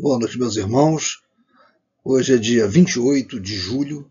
Boa 0.00 0.18
noite, 0.18 0.38
meus 0.38 0.56
irmãos. 0.56 1.20
Hoje 2.02 2.32
é 2.32 2.38
dia 2.38 2.66
28 2.66 3.38
de 3.38 3.54
julho 3.54 4.10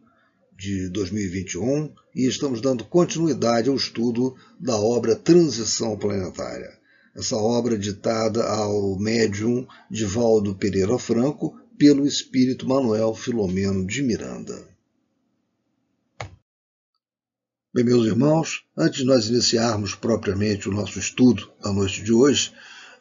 de 0.56 0.88
2021 0.90 1.92
e 2.16 2.28
estamos 2.28 2.62
dando 2.62 2.86
continuidade 2.86 3.70
ao 3.70 3.76
estudo 3.76 4.36
da 4.60 4.76
obra 4.76 5.16
Transição 5.16 5.98
Planetária. 5.98 6.78
Essa 7.16 7.38
obra 7.38 7.76
ditada 7.76 8.44
ao 8.48 9.00
médium 9.00 9.66
Divaldo 9.90 10.54
Pereira 10.54 11.00
Franco 11.00 11.60
pelo 11.76 12.06
espírito 12.06 12.68
Manuel 12.68 13.16
Filomeno 13.16 13.84
de 13.84 14.04
Miranda. 14.04 14.64
Bem, 17.74 17.84
meus 17.84 18.06
irmãos, 18.06 18.64
antes 18.78 19.00
de 19.00 19.06
nós 19.06 19.26
iniciarmos 19.26 19.96
propriamente 19.96 20.70
o 20.70 20.72
nosso 20.72 21.00
estudo 21.00 21.52
da 21.60 21.74
noite 21.74 22.04
de 22.04 22.14
hoje, 22.14 22.54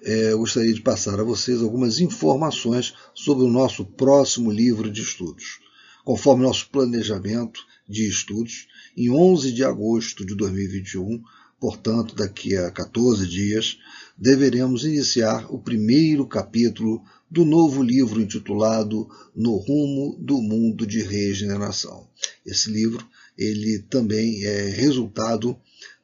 é, 0.02 0.32
eu 0.32 0.38
gostaria 0.38 0.72
de 0.72 0.80
passar 0.80 1.18
a 1.18 1.24
vocês 1.24 1.60
algumas 1.60 2.00
informações 2.00 2.94
sobre 3.14 3.44
o 3.44 3.50
nosso 3.50 3.84
próximo 3.84 4.50
livro 4.50 4.90
de 4.90 5.02
estudos. 5.02 5.60
Conforme 6.04 6.44
nosso 6.44 6.70
planejamento 6.70 7.60
de 7.88 8.08
estudos, 8.08 8.66
em 8.96 9.10
11 9.10 9.52
de 9.52 9.64
agosto 9.64 10.24
de 10.24 10.34
2021, 10.34 11.22
portanto, 11.60 12.14
daqui 12.14 12.56
a 12.56 12.70
14 12.70 13.26
dias, 13.26 13.78
deveremos 14.16 14.84
iniciar 14.84 15.46
o 15.52 15.58
primeiro 15.58 16.26
capítulo 16.26 17.02
do 17.30 17.44
novo 17.44 17.82
livro 17.82 18.20
intitulado 18.20 19.08
No 19.34 19.56
Rumo 19.56 20.16
do 20.18 20.40
Mundo 20.40 20.86
de 20.86 21.02
Regeneração. 21.02 22.08
Esse 22.46 22.70
livro 22.70 23.06
ele 23.36 23.80
também 23.90 24.44
é 24.44 24.68
resultado 24.70 25.56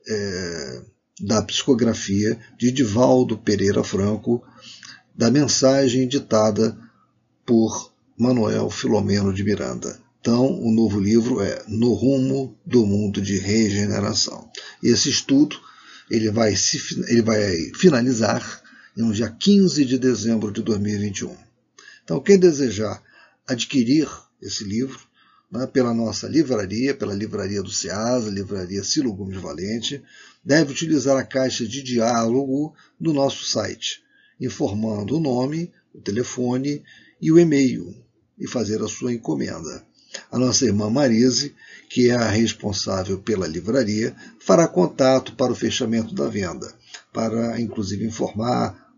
é, 0.07 0.83
da 1.21 1.43
psicografia 1.43 2.39
de 2.59 2.71
Divaldo 2.73 3.39
Pereira 3.39 3.85
Franco, 3.85 4.45
da 5.15 5.31
mensagem 5.31 6.09
ditada 6.09 6.77
por 7.47 7.93
Manuel 8.19 8.71
Filomeno 8.71 9.33
de 9.33 9.45
Miranda. 9.45 10.01
Então, 10.21 10.59
o 10.61 10.73
novo 10.73 10.99
livro 10.99 11.43
é 11.43 11.63
No 11.69 11.93
Rumo 11.93 12.59
do 12.65 12.87
Mundo 12.87 13.21
de 13.21 13.39
Regeneração. 13.39 14.49
Esse 14.83 15.11
estudo 15.11 15.61
ele 16.11 16.31
vai, 16.31 16.57
se, 16.57 16.79
ele 17.09 17.23
vai 17.23 17.71
finalizar 17.75 18.63
no 18.97 19.13
dia 19.13 19.31
15 19.31 19.85
de 19.85 19.99
dezembro 19.99 20.51
de 20.51 20.63
2021. 20.63 21.37
Então, 22.03 22.21
quem 22.21 22.39
desejar 22.39 23.03
adquirir 23.47 24.09
esse 24.41 24.65
livro, 24.65 24.99
né, 25.55 25.67
pela 25.69 25.95
nossa 25.95 26.27
livraria, 26.27 26.95
pela 26.95 27.15
livraria 27.15 27.63
do 27.63 27.71
SEASA, 27.71 28.29
livraria 28.29 28.83
Silo 28.83 29.15
Gomes 29.15 29.41
Valente, 29.41 30.03
deve 30.45 30.73
utilizar 30.73 31.17
a 31.17 31.25
caixa 31.25 31.65
de 31.65 31.81
diálogo 31.81 32.75
do 33.01 33.13
nosso 33.13 33.45
site, 33.45 34.03
informando 34.41 35.17
o 35.17 35.21
nome, 35.21 35.73
o 35.95 36.01
telefone 36.01 36.83
e 37.23 37.31
o 37.31 37.39
e-mail 37.39 37.95
e 38.37 38.49
fazer 38.49 38.83
a 38.83 38.89
sua 38.89 39.13
encomenda. 39.13 39.85
A 40.31 40.39
nossa 40.39 40.65
irmã 40.65 40.91
Marise, 40.91 41.55
que 41.89 42.11
é 42.11 42.15
a 42.15 42.29
responsável 42.29 43.19
pela 43.19 43.47
livraria, 43.47 44.15
fará 44.41 44.67
contato 44.67 45.35
para 45.37 45.53
o 45.53 45.57
fechamento 45.57 46.15
da 46.15 46.29
venda, 46.29 46.73
para 47.13 47.61
inclusive 47.61 48.05
informar 48.05 48.93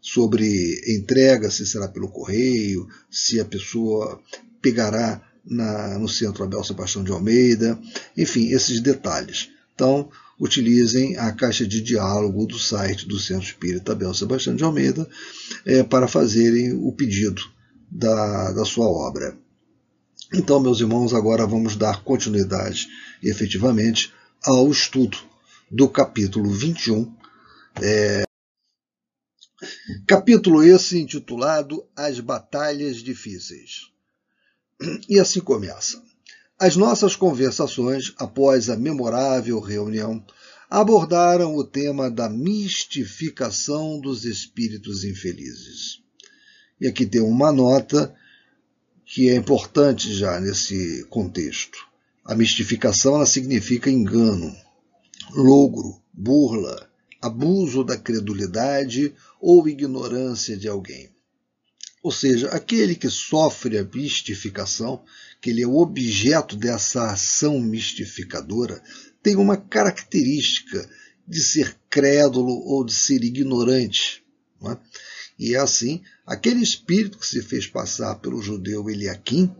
sobre 0.00 0.82
entrega, 0.86 1.50
se 1.50 1.66
será 1.66 1.88
pelo 1.88 2.08
correio, 2.08 2.86
se 3.10 3.40
a 3.40 3.44
pessoa 3.44 4.20
pegará 4.60 5.31
na, 5.44 5.98
no 5.98 6.08
Centro 6.08 6.44
Abel 6.44 6.62
Sebastião 6.64 7.04
de 7.04 7.12
Almeida, 7.12 7.78
enfim, 8.16 8.48
esses 8.52 8.80
detalhes. 8.80 9.50
Então, 9.74 10.10
utilizem 10.38 11.16
a 11.16 11.32
caixa 11.32 11.66
de 11.66 11.80
diálogo 11.80 12.46
do 12.46 12.58
site 12.58 13.06
do 13.06 13.18
Centro 13.18 13.46
Espírita 13.46 13.92
Abel 13.92 14.12
Sebastião 14.14 14.54
de 14.54 14.64
Almeida 14.64 15.08
é, 15.64 15.82
para 15.82 16.08
fazerem 16.08 16.72
o 16.72 16.92
pedido 16.92 17.42
da, 17.90 18.52
da 18.52 18.64
sua 18.64 18.86
obra. 18.86 19.36
Então, 20.34 20.60
meus 20.60 20.80
irmãos, 20.80 21.12
agora 21.12 21.46
vamos 21.46 21.76
dar 21.76 22.02
continuidade 22.02 22.88
efetivamente 23.22 24.12
ao 24.42 24.70
estudo 24.70 25.18
do 25.70 25.88
capítulo 25.88 26.50
21. 26.50 27.14
É, 27.80 28.24
capítulo 30.06 30.62
esse 30.62 30.98
intitulado 30.98 31.84
As 31.94 32.18
Batalhas 32.18 32.96
Difíceis. 32.96 33.91
E 35.08 35.18
assim 35.18 35.40
começa. 35.40 36.02
As 36.58 36.76
nossas 36.76 37.16
conversações, 37.16 38.12
após 38.16 38.70
a 38.70 38.76
memorável 38.76 39.58
reunião, 39.60 40.24
abordaram 40.70 41.56
o 41.56 41.64
tema 41.64 42.10
da 42.10 42.28
mistificação 42.28 44.00
dos 44.00 44.24
espíritos 44.24 45.04
infelizes. 45.04 46.00
E 46.80 46.86
aqui 46.86 47.04
tem 47.04 47.20
uma 47.20 47.52
nota 47.52 48.14
que 49.04 49.28
é 49.28 49.36
importante 49.36 50.14
já 50.14 50.40
nesse 50.40 51.04
contexto. 51.10 51.78
A 52.24 52.34
mistificação 52.34 53.16
ela 53.16 53.26
significa 53.26 53.90
engano, 53.90 54.56
logro, 55.32 56.00
burla, 56.12 56.88
abuso 57.20 57.84
da 57.84 57.96
credulidade 57.96 59.14
ou 59.40 59.68
ignorância 59.68 60.56
de 60.56 60.68
alguém. 60.68 61.10
Ou 62.02 62.10
seja, 62.10 62.48
aquele 62.48 62.96
que 62.96 63.08
sofre 63.08 63.78
a 63.78 63.84
mistificação, 63.84 65.04
que 65.40 65.50
ele 65.50 65.62
é 65.62 65.66
o 65.66 65.76
objeto 65.76 66.56
dessa 66.56 67.12
ação 67.12 67.60
mistificadora, 67.60 68.82
tem 69.22 69.36
uma 69.36 69.56
característica 69.56 70.88
de 71.26 71.40
ser 71.40 71.76
crédulo 71.88 72.52
ou 72.66 72.84
de 72.84 72.92
ser 72.92 73.22
ignorante. 73.22 74.24
É? 74.64 74.76
E 75.38 75.54
é 75.54 75.58
assim, 75.58 76.02
aquele 76.26 76.62
espírito 76.62 77.18
que 77.18 77.26
se 77.26 77.40
fez 77.40 77.66
passar 77.66 78.16
pelo 78.16 78.42
judeu 78.42 78.90
Eliakim, 78.90 79.54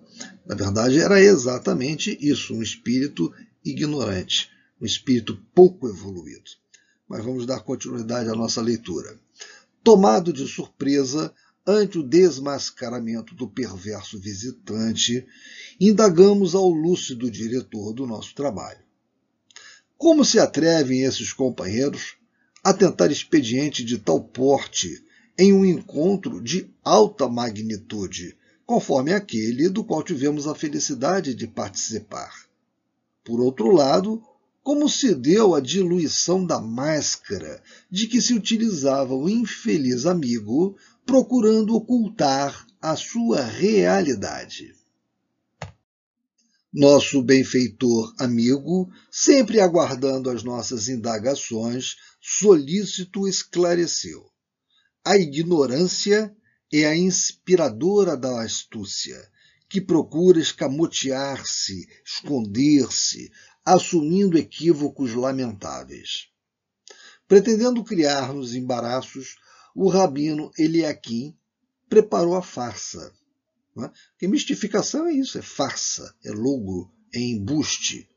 na 0.44 0.54
verdade 0.54 1.00
era 1.00 1.20
exatamente 1.20 2.16
isso, 2.20 2.54
um 2.54 2.62
espírito 2.62 3.32
ignorante, 3.64 4.50
um 4.80 4.84
espírito 4.84 5.40
pouco 5.54 5.88
evoluído. 5.88 6.50
Mas 7.08 7.24
vamos 7.24 7.46
dar 7.46 7.60
continuidade 7.60 8.28
à 8.28 8.34
nossa 8.34 8.60
leitura. 8.60 9.18
Tomado 9.82 10.32
de 10.32 10.46
surpresa, 10.46 11.32
ante 11.66 11.98
o 11.98 12.02
desmascaramento 12.02 13.34
do 13.34 13.48
perverso 13.48 14.18
visitante, 14.18 15.26
indagamos 15.80 16.54
ao 16.54 16.68
lúcido 16.68 17.30
diretor 17.30 17.92
do 17.92 18.06
nosso 18.06 18.34
trabalho. 18.34 18.80
Como 19.96 20.24
se 20.24 20.38
atrevem 20.38 21.02
esses 21.02 21.32
companheiros 21.32 22.16
a 22.64 22.72
tentar 22.72 23.10
expediente 23.10 23.84
de 23.84 23.98
tal 23.98 24.22
porte 24.22 25.04
em 25.38 25.52
um 25.52 25.64
encontro 25.64 26.42
de 26.42 26.68
alta 26.84 27.28
magnitude, 27.28 28.36
conforme 28.66 29.12
aquele 29.12 29.68
do 29.68 29.84
qual 29.84 30.02
tivemos 30.02 30.46
a 30.46 30.54
felicidade 30.54 31.34
de 31.34 31.46
participar? 31.46 32.32
Por 33.24 33.40
outro 33.40 33.70
lado, 33.70 34.22
como 34.62 34.88
se 34.88 35.14
deu 35.14 35.54
a 35.54 35.60
diluição 35.60 36.46
da 36.46 36.60
máscara 36.60 37.60
de 37.90 38.06
que 38.06 38.22
se 38.22 38.32
utilizava 38.32 39.14
o 39.14 39.28
infeliz 39.28 40.06
amigo 40.06 40.76
procurando 41.04 41.74
ocultar 41.74 42.66
a 42.80 42.96
sua 42.96 43.42
realidade. 43.42 44.74
Nosso 46.72 47.22
benfeitor 47.22 48.14
amigo, 48.18 48.90
sempre 49.10 49.60
aguardando 49.60 50.30
as 50.30 50.42
nossas 50.42 50.88
indagações, 50.88 51.96
solícito 52.20 53.28
esclareceu. 53.28 54.30
A 55.04 55.16
ignorância 55.16 56.34
é 56.72 56.86
a 56.86 56.96
inspiradora 56.96 58.16
da 58.16 58.42
astúcia, 58.42 59.20
que 59.68 59.80
procura 59.80 60.40
escamotear-se, 60.40 61.88
esconder-se, 62.04 63.30
assumindo 63.64 64.38
equívocos 64.38 65.12
lamentáveis. 65.14 66.28
Pretendendo 67.28 67.84
criar-nos 67.84 68.54
embaraços, 68.54 69.36
o 69.74 69.88
rabino 69.88 70.50
Eliakim 70.58 71.36
preparou 71.88 72.36
a 72.36 72.42
farsa. 72.42 73.12
Né? 73.76 73.90
Porque 74.10 74.28
mistificação 74.28 75.06
é 75.06 75.12
isso, 75.12 75.38
é 75.38 75.42
farsa, 75.42 76.14
é 76.24 76.30
logo, 76.30 76.92
é 77.14 77.20
embuste. 77.20 78.08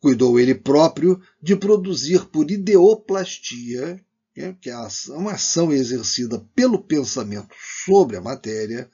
Cuidou 0.00 0.38
ele 0.38 0.54
próprio 0.54 1.20
de 1.42 1.56
produzir 1.56 2.26
por 2.26 2.50
ideoplastia, 2.50 4.00
né, 4.36 4.56
que 4.60 4.70
é 4.70 4.76
uma 5.08 5.32
ação 5.32 5.72
exercida 5.72 6.38
pelo 6.54 6.80
pensamento 6.80 7.52
sobre 7.84 8.16
a 8.16 8.20
matéria, 8.20 8.88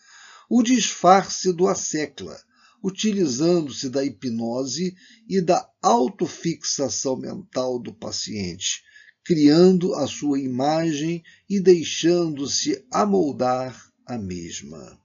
o 0.49 0.62
disfarce 0.62 1.53
do 1.53 1.69
assecla, 1.69 2.38
utilizando-se 2.83 3.91
da 3.91 4.05
hipnose 4.05 4.94
e 5.29 5.41
da 5.41 5.69
autofixação 5.83 7.17
mental 7.17 7.79
do 7.79 7.93
paciente, 7.93 8.83
criando 9.25 9.94
a 9.94 10.06
sua 10.06 10.38
imagem 10.38 11.23
e 11.49 11.59
deixando-se 11.59 12.85
amoldar 12.91 13.91
a 14.06 14.19
mesma. 14.19 14.99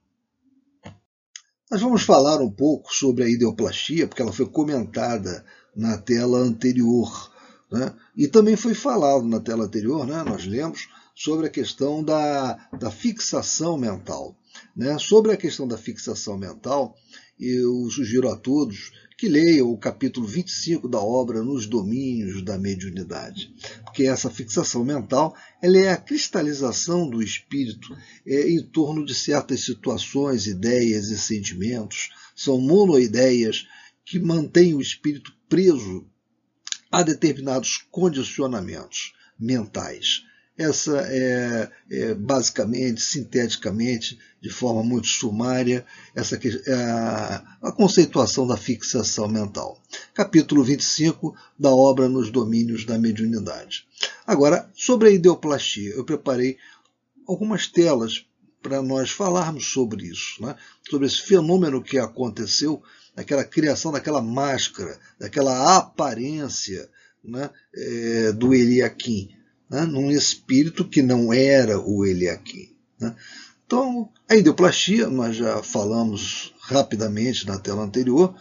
Nós 1.70 1.80
vamos 1.80 2.02
falar 2.02 2.40
um 2.40 2.50
pouco 2.50 2.92
sobre 2.92 3.24
a 3.24 3.28
ideoplastia, 3.28 4.06
porque 4.06 4.20
ela 4.20 4.32
foi 4.32 4.46
comentada 4.46 5.44
na 5.74 5.96
tela 5.96 6.38
anterior. 6.38 7.32
Né? 7.70 7.94
E 8.16 8.26
também 8.26 8.56
foi 8.56 8.74
falado 8.74 9.24
na 9.24 9.40
tela 9.40 9.64
anterior, 9.64 10.06
né? 10.06 10.22
nós 10.24 10.44
lemos, 10.44 10.88
sobre 11.14 11.46
a 11.46 11.50
questão 11.50 12.02
da, 12.02 12.54
da 12.78 12.90
fixação 12.90 13.78
mental. 13.78 14.36
Né? 14.76 14.98
Sobre 14.98 15.32
a 15.32 15.36
questão 15.36 15.66
da 15.66 15.78
fixação 15.78 16.36
mental, 16.36 16.96
eu 17.38 17.88
sugiro 17.90 18.28
a 18.28 18.36
todos 18.36 18.90
que 19.20 19.28
leiam 19.28 19.70
o 19.70 19.76
capítulo 19.76 20.26
25 20.26 20.88
da 20.88 20.98
obra 20.98 21.42
Nos 21.42 21.66
Domínios 21.66 22.42
da 22.42 22.56
Mediunidade, 22.56 23.54
porque 23.84 24.04
essa 24.04 24.30
fixação 24.30 24.82
mental 24.82 25.36
ela 25.60 25.76
é 25.76 25.90
a 25.90 25.96
cristalização 25.98 27.06
do 27.06 27.22
espírito 27.22 27.94
é, 28.26 28.48
em 28.48 28.62
torno 28.62 29.04
de 29.04 29.14
certas 29.14 29.62
situações, 29.62 30.46
ideias 30.46 31.10
e 31.10 31.18
sentimentos. 31.18 32.08
São 32.34 32.58
monoideias 32.58 33.66
que 34.06 34.18
mantêm 34.18 34.72
o 34.72 34.80
espírito 34.80 35.34
preso 35.50 36.06
a 36.90 37.02
determinados 37.02 37.76
condicionamentos 37.90 39.12
mentais. 39.38 40.22
Essa 40.60 41.00
é, 41.08 41.70
é, 41.90 42.14
basicamente, 42.14 43.00
sinteticamente, 43.00 44.18
de 44.42 44.50
forma 44.50 44.82
muito 44.82 45.06
sumária, 45.06 45.86
essa 46.14 46.38
é 46.66 46.74
a, 46.74 47.58
a 47.62 47.72
conceituação 47.72 48.46
da 48.46 48.58
fixação 48.58 49.26
mental. 49.26 49.80
Capítulo 50.12 50.62
25 50.62 51.34
da 51.58 51.70
obra 51.70 52.10
Nos 52.10 52.30
Domínios 52.30 52.84
da 52.84 52.98
Mediunidade. 52.98 53.86
Agora, 54.26 54.70
sobre 54.74 55.08
a 55.08 55.12
ideoplastia, 55.12 55.92
eu 55.94 56.04
preparei 56.04 56.58
algumas 57.26 57.66
telas 57.66 58.26
para 58.60 58.82
nós 58.82 59.10
falarmos 59.10 59.64
sobre 59.64 60.08
isso, 60.08 60.42
né? 60.42 60.54
sobre 60.90 61.06
esse 61.06 61.22
fenômeno 61.22 61.82
que 61.82 61.98
aconteceu, 61.98 62.82
aquela 63.16 63.44
criação 63.44 63.90
daquela 63.90 64.20
máscara, 64.20 65.00
daquela 65.18 65.78
aparência 65.78 66.86
né? 67.24 67.48
é, 67.74 68.32
do 68.32 68.52
Eliakim 68.52 69.39
né, 69.70 69.82
num 69.82 70.10
espírito 70.10 70.84
que 70.86 71.00
não 71.00 71.32
era 71.32 71.78
o 71.78 72.04
Eliakim. 72.04 72.74
Né. 72.98 73.14
Então, 73.64 74.10
a 74.28 74.34
ideoplastia, 74.34 75.08
nós 75.08 75.36
já 75.36 75.62
falamos 75.62 76.52
rapidamente 76.58 77.46
na 77.46 77.56
tela 77.56 77.82
anterior, 77.82 78.34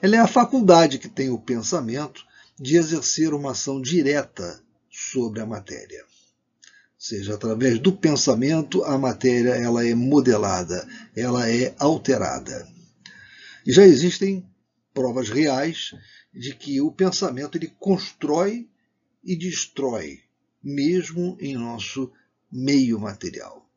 ela 0.00 0.14
é 0.14 0.18
a 0.20 0.28
faculdade 0.28 0.98
que 0.98 1.08
tem 1.08 1.30
o 1.30 1.38
pensamento 1.38 2.24
de 2.56 2.76
exercer 2.76 3.34
uma 3.34 3.50
ação 3.50 3.82
direta 3.82 4.62
sobre 4.88 5.40
a 5.40 5.46
matéria. 5.46 6.04
Ou 6.04 7.00
seja, 7.00 7.34
através 7.34 7.80
do 7.80 7.92
pensamento, 7.92 8.84
a 8.84 8.96
matéria 8.96 9.50
ela 9.50 9.84
é 9.84 9.94
modelada, 9.94 10.86
ela 11.16 11.50
é 11.50 11.74
alterada. 11.78 12.68
E 13.66 13.72
já 13.72 13.84
existem 13.84 14.48
provas 14.94 15.28
reais 15.28 15.92
de 16.32 16.54
que 16.54 16.80
o 16.80 16.92
pensamento 16.92 17.58
ele 17.58 17.72
constrói 17.78 18.68
e 19.24 19.36
destrói 19.36 20.20
mesmo 20.62 21.36
em 21.40 21.56
nosso 21.56 22.10
meio 22.50 22.98
material. 22.98 23.68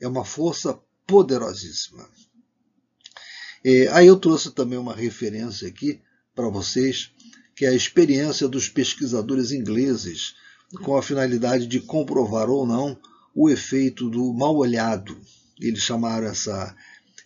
É 0.00 0.06
uma 0.06 0.24
força 0.24 0.78
poderosíssima. 1.06 2.08
É, 3.64 3.88
aí 3.88 4.06
eu 4.06 4.16
trouxe 4.16 4.50
também 4.52 4.78
uma 4.78 4.94
referência 4.94 5.66
aqui 5.66 6.00
para 6.34 6.48
vocês, 6.48 7.10
que 7.56 7.64
é 7.64 7.70
a 7.70 7.74
experiência 7.74 8.46
dos 8.46 8.68
pesquisadores 8.68 9.50
ingleses, 9.50 10.34
com 10.82 10.96
a 10.96 11.02
finalidade 11.02 11.66
de 11.66 11.80
comprovar 11.80 12.48
ou 12.48 12.66
não 12.66 12.98
o 13.34 13.48
efeito 13.48 14.08
do 14.08 14.32
mal 14.32 14.56
olhado. 14.56 15.18
Eles 15.60 15.82
chamaram 15.82 16.26
essa, 16.26 16.76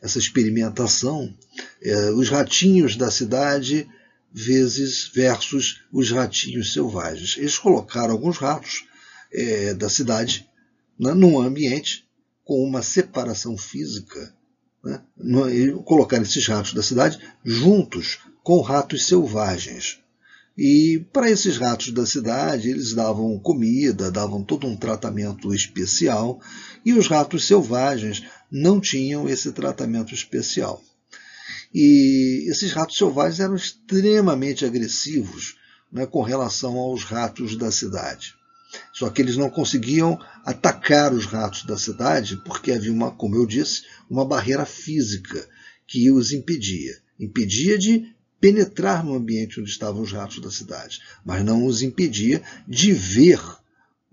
essa 0.00 0.19
experimentação 0.19 1.34
é, 1.82 2.10
os 2.12 2.28
ratinhos 2.28 2.96
da 2.96 3.10
cidade 3.10 3.88
vezes 4.32 5.10
versus 5.14 5.82
os 5.93 6.10
ratinhos 6.10 6.72
selvagens. 6.72 7.37
Eles 7.37 7.58
colocaram 7.58 8.12
alguns 8.12 8.38
ratos 8.38 8.84
é, 9.32 9.75
da 9.75 9.88
cidade, 9.88 10.49
né, 10.99 11.12
num 11.14 11.40
ambiente 11.40 12.06
com 12.44 12.62
uma 12.62 12.82
separação 12.82 13.56
física, 13.56 14.34
né, 14.84 15.02
colocar 15.84 16.20
esses 16.20 16.46
ratos 16.46 16.75
da 16.75 16.82
cidade 16.82 17.19
juntos 17.44 18.19
com 18.43 18.61
ratos 18.61 19.06
selvagens. 19.06 20.00
E 20.56 21.06
para 21.12 21.31
esses 21.31 21.56
ratos 21.56 21.93
da 21.93 22.05
cidade, 22.05 22.69
eles 22.69 22.93
davam 22.93 23.38
comida, 23.38 24.11
davam 24.11 24.44
todo 24.44 24.67
um 24.67 24.76
tratamento 24.76 25.55
especial, 25.55 26.40
e 26.84 26.93
os 26.93 27.06
ratos 27.06 27.46
selvagens 27.46 28.23
não 28.50 28.79
tinham 28.79 29.29
esse 29.29 29.50
tratamento 29.52 30.12
especial. 30.12 30.82
E 31.73 32.46
esses 32.50 32.73
ratos 32.73 32.99
selvagens 32.99 33.40
eram 33.40 33.56
extremamente 33.56 34.64
agressivos 34.67 35.56
né, 35.90 36.05
com 36.05 36.20
relação 36.20 36.76
aos 36.76 37.02
ratos 37.02 37.56
da 37.56 37.70
cidade. 37.70 38.34
Só 38.92 39.10
que 39.10 39.20
eles 39.20 39.36
não 39.36 39.50
conseguiam 39.50 40.19
atacar 40.44 41.12
os 41.12 41.26
ratos 41.26 41.64
da 41.64 41.76
cidade 41.76 42.36
porque 42.44 42.72
havia 42.72 42.92
uma, 42.92 43.10
como 43.10 43.36
eu 43.36 43.46
disse, 43.46 43.82
uma 44.08 44.24
barreira 44.24 44.64
física 44.64 45.48
que 45.86 46.10
os 46.10 46.32
impedia. 46.32 46.98
Impedia 47.19 47.78
de 47.78 48.14
penetrar 48.40 49.04
no 49.04 49.14
ambiente 49.14 49.60
onde 49.60 49.70
estavam 49.70 50.02
os 50.02 50.12
ratos 50.12 50.40
da 50.40 50.50
cidade, 50.50 51.00
mas 51.24 51.44
não 51.44 51.64
os 51.64 51.80
impedia 51.80 52.42
de 52.66 52.92
ver 52.92 53.40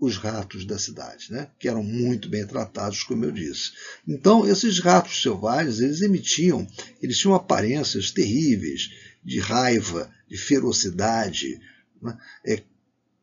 os 0.00 0.16
ratos 0.16 0.64
da 0.64 0.78
cidade, 0.78 1.30
né? 1.30 1.48
que 1.58 1.68
eram 1.68 1.82
muito 1.82 2.28
bem 2.28 2.46
tratados, 2.46 3.02
como 3.02 3.24
eu 3.24 3.30
disse. 3.30 3.72
Então, 4.08 4.48
esses 4.48 4.78
ratos 4.78 5.20
selvagens, 5.20 5.80
eles 5.80 6.00
emitiam, 6.00 6.66
eles 7.02 7.18
tinham 7.18 7.34
aparências 7.34 8.10
terríveis, 8.10 8.90
de 9.22 9.38
raiva, 9.38 10.10
de 10.28 10.38
ferocidade, 10.38 11.60
né? 12.00 12.16
é, 12.46 12.62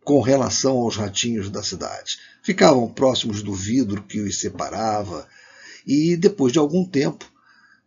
com 0.08 0.22
relação 0.22 0.78
aos 0.78 0.96
ratinhos 0.96 1.50
da 1.50 1.62
cidade. 1.62 2.18
Ficavam 2.42 2.88
próximos 2.88 3.44
do 3.44 3.54
vidro 3.54 4.02
que 4.02 4.22
os 4.22 4.40
separava, 4.40 5.28
e 5.86 6.16
depois 6.16 6.54
de 6.54 6.60
algum 6.60 6.86
tempo 6.86 7.30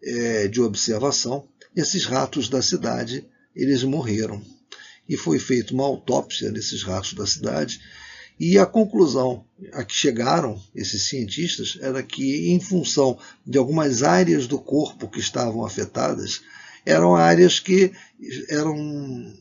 é, 0.02 0.46
de 0.46 0.60
observação, 0.60 1.48
esses 1.74 2.04
ratos 2.04 2.50
da 2.50 2.60
cidade 2.60 3.26
eles 3.56 3.82
morreram. 3.84 4.42
E 5.08 5.16
foi 5.16 5.38
feita 5.38 5.72
uma 5.72 5.84
autópsia 5.84 6.52
nesses 6.52 6.82
ratos 6.82 7.14
da 7.14 7.26
cidade, 7.26 7.80
e 8.38 8.58
a 8.58 8.66
conclusão 8.66 9.42
a 9.72 9.82
que 9.82 9.94
chegaram 9.94 10.62
esses 10.74 11.08
cientistas 11.08 11.78
era 11.80 12.02
que, 12.02 12.50
em 12.50 12.60
função 12.60 13.18
de 13.46 13.56
algumas 13.56 14.02
áreas 14.02 14.46
do 14.46 14.58
corpo 14.58 15.08
que 15.08 15.20
estavam 15.20 15.64
afetadas, 15.64 16.42
eram 16.84 17.16
áreas 17.16 17.58
que 17.58 17.90
eram 18.50 19.32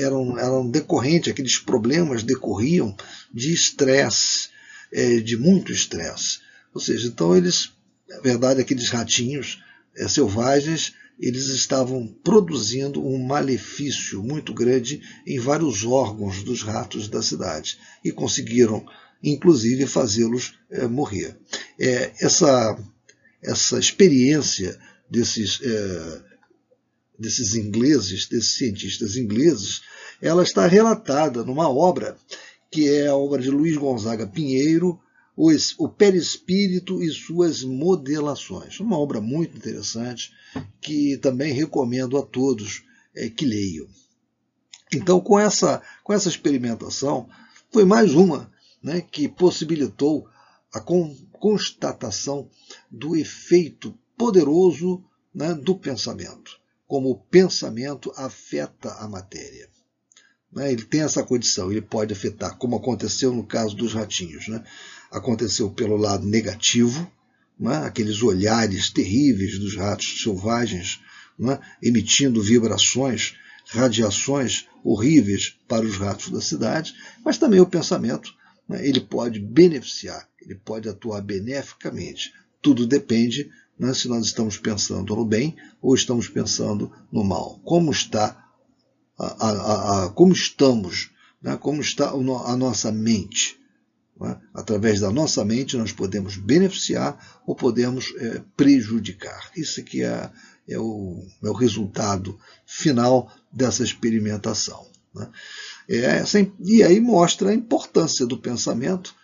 eram, 0.00 0.38
eram 0.38 0.68
decorrentes, 0.68 1.30
aqueles 1.30 1.58
problemas 1.58 2.22
decorriam 2.22 2.96
de 3.32 3.52
estresse, 3.52 4.48
é, 4.92 5.20
de 5.20 5.36
muito 5.36 5.72
estresse. 5.72 6.38
Ou 6.74 6.80
seja, 6.80 7.08
então 7.08 7.36
eles, 7.36 7.72
na 8.08 8.20
verdade, 8.20 8.60
aqueles 8.60 8.88
ratinhos 8.88 9.62
é, 9.96 10.08
selvagens, 10.08 10.94
eles 11.18 11.48
estavam 11.48 12.06
produzindo 12.24 13.06
um 13.06 13.22
malefício 13.22 14.22
muito 14.22 14.54
grande 14.54 15.02
em 15.26 15.38
vários 15.38 15.84
órgãos 15.84 16.42
dos 16.42 16.62
ratos 16.62 17.08
da 17.08 17.22
cidade 17.22 17.78
e 18.02 18.10
conseguiram, 18.10 18.84
inclusive, 19.22 19.86
fazê-los 19.86 20.54
é, 20.70 20.86
morrer. 20.86 21.36
É, 21.78 22.12
essa, 22.20 22.78
essa 23.42 23.78
experiência 23.78 24.78
desses 25.10 25.60
é, 25.62 26.30
desses 27.20 27.54
ingleses, 27.54 28.26
desses 28.26 28.54
cientistas 28.54 29.14
ingleses, 29.16 29.82
ela 30.20 30.42
está 30.42 30.66
relatada 30.66 31.44
numa 31.44 31.68
obra 31.68 32.16
que 32.70 32.88
é 32.88 33.08
a 33.08 33.16
obra 33.16 33.42
de 33.42 33.50
Luiz 33.50 33.76
Gonzaga 33.76 34.26
Pinheiro, 34.26 35.00
O 35.36 35.88
Perispírito 35.88 37.02
e 37.02 37.10
suas 37.10 37.64
Modelações. 37.64 38.78
Uma 38.78 38.98
obra 38.98 39.20
muito 39.20 39.56
interessante 39.56 40.32
que 40.80 41.16
também 41.16 41.52
recomendo 41.52 42.16
a 42.16 42.22
todos 42.22 42.84
é, 43.14 43.28
que 43.28 43.44
leiam. 43.44 43.88
Então, 44.92 45.20
com 45.20 45.38
essa, 45.38 45.82
com 46.04 46.12
essa 46.12 46.28
experimentação, 46.28 47.28
foi 47.72 47.84
mais 47.84 48.14
uma 48.14 48.52
né, 48.82 49.00
que 49.00 49.28
possibilitou 49.28 50.28
a 50.72 50.80
con 50.80 51.16
constatação 51.32 52.48
do 52.90 53.16
efeito 53.16 53.98
poderoso 54.16 55.02
né, 55.34 55.54
do 55.54 55.74
pensamento 55.74 56.60
como 56.90 57.08
o 57.08 57.16
pensamento 57.16 58.12
afeta 58.16 58.92
a 58.94 59.06
matéria. 59.06 59.68
Né? 60.52 60.72
Ele 60.72 60.84
tem 60.84 61.02
essa 61.02 61.22
condição, 61.22 61.70
ele 61.70 61.80
pode 61.80 62.12
afetar, 62.12 62.56
como 62.56 62.76
aconteceu 62.76 63.32
no 63.32 63.44
caso 63.44 63.76
dos 63.76 63.92
ratinhos. 63.92 64.48
Né? 64.48 64.62
Aconteceu 65.10 65.70
pelo 65.70 65.96
lado 65.96 66.26
negativo, 66.26 67.10
né? 67.58 67.78
aqueles 67.84 68.22
olhares 68.22 68.90
terríveis 68.90 69.58
dos 69.58 69.76
ratos 69.76 70.22
selvagens, 70.22 71.00
né? 71.38 71.58
emitindo 71.82 72.42
vibrações, 72.42 73.34
radiações 73.68 74.66
horríveis 74.82 75.56
para 75.68 75.84
os 75.84 75.96
ratos 75.96 76.30
da 76.30 76.40
cidade, 76.40 76.94
mas 77.24 77.38
também 77.38 77.60
o 77.60 77.66
pensamento 77.66 78.34
né? 78.68 78.86
ele 78.86 79.00
pode 79.00 79.38
beneficiar, 79.38 80.28
ele 80.40 80.54
pode 80.54 80.88
atuar 80.88 81.20
beneficamente. 81.20 82.32
Tudo 82.62 82.86
depende 82.86 83.50
né, 83.78 83.94
se 83.94 84.08
nós 84.08 84.26
estamos 84.26 84.58
pensando 84.58 85.16
no 85.16 85.24
bem 85.24 85.56
ou 85.80 85.94
estamos 85.94 86.28
pensando 86.28 86.92
no 87.10 87.24
mal. 87.24 87.58
Como 87.64 87.90
está 87.90 88.49
a, 89.20 89.48
a, 89.48 90.04
a 90.04 90.08
como 90.10 90.32
estamos, 90.32 91.10
né, 91.42 91.56
como 91.56 91.80
está 91.80 92.10
a 92.10 92.56
nossa 92.56 92.90
mente. 92.90 93.58
É? 94.22 94.36
Através 94.52 95.00
da 95.00 95.10
nossa 95.10 95.44
mente, 95.44 95.78
nós 95.78 95.92
podemos 95.92 96.36
beneficiar 96.36 97.40
ou 97.46 97.54
podemos 97.54 98.12
é, 98.18 98.42
prejudicar. 98.54 99.50
Isso 99.56 99.80
aqui 99.80 100.02
é, 100.02 100.30
é, 100.68 100.78
o, 100.78 101.24
é 101.42 101.48
o 101.48 101.54
resultado 101.54 102.38
final 102.66 103.32
dessa 103.50 103.82
experimentação. 103.82 104.86
Né? 105.14 105.30
É 105.88 106.22
e 106.60 106.82
aí 106.82 107.00
mostra 107.00 107.50
a 107.50 107.54
importância 107.54 108.26
do 108.26 108.38
pensamento 108.38 109.14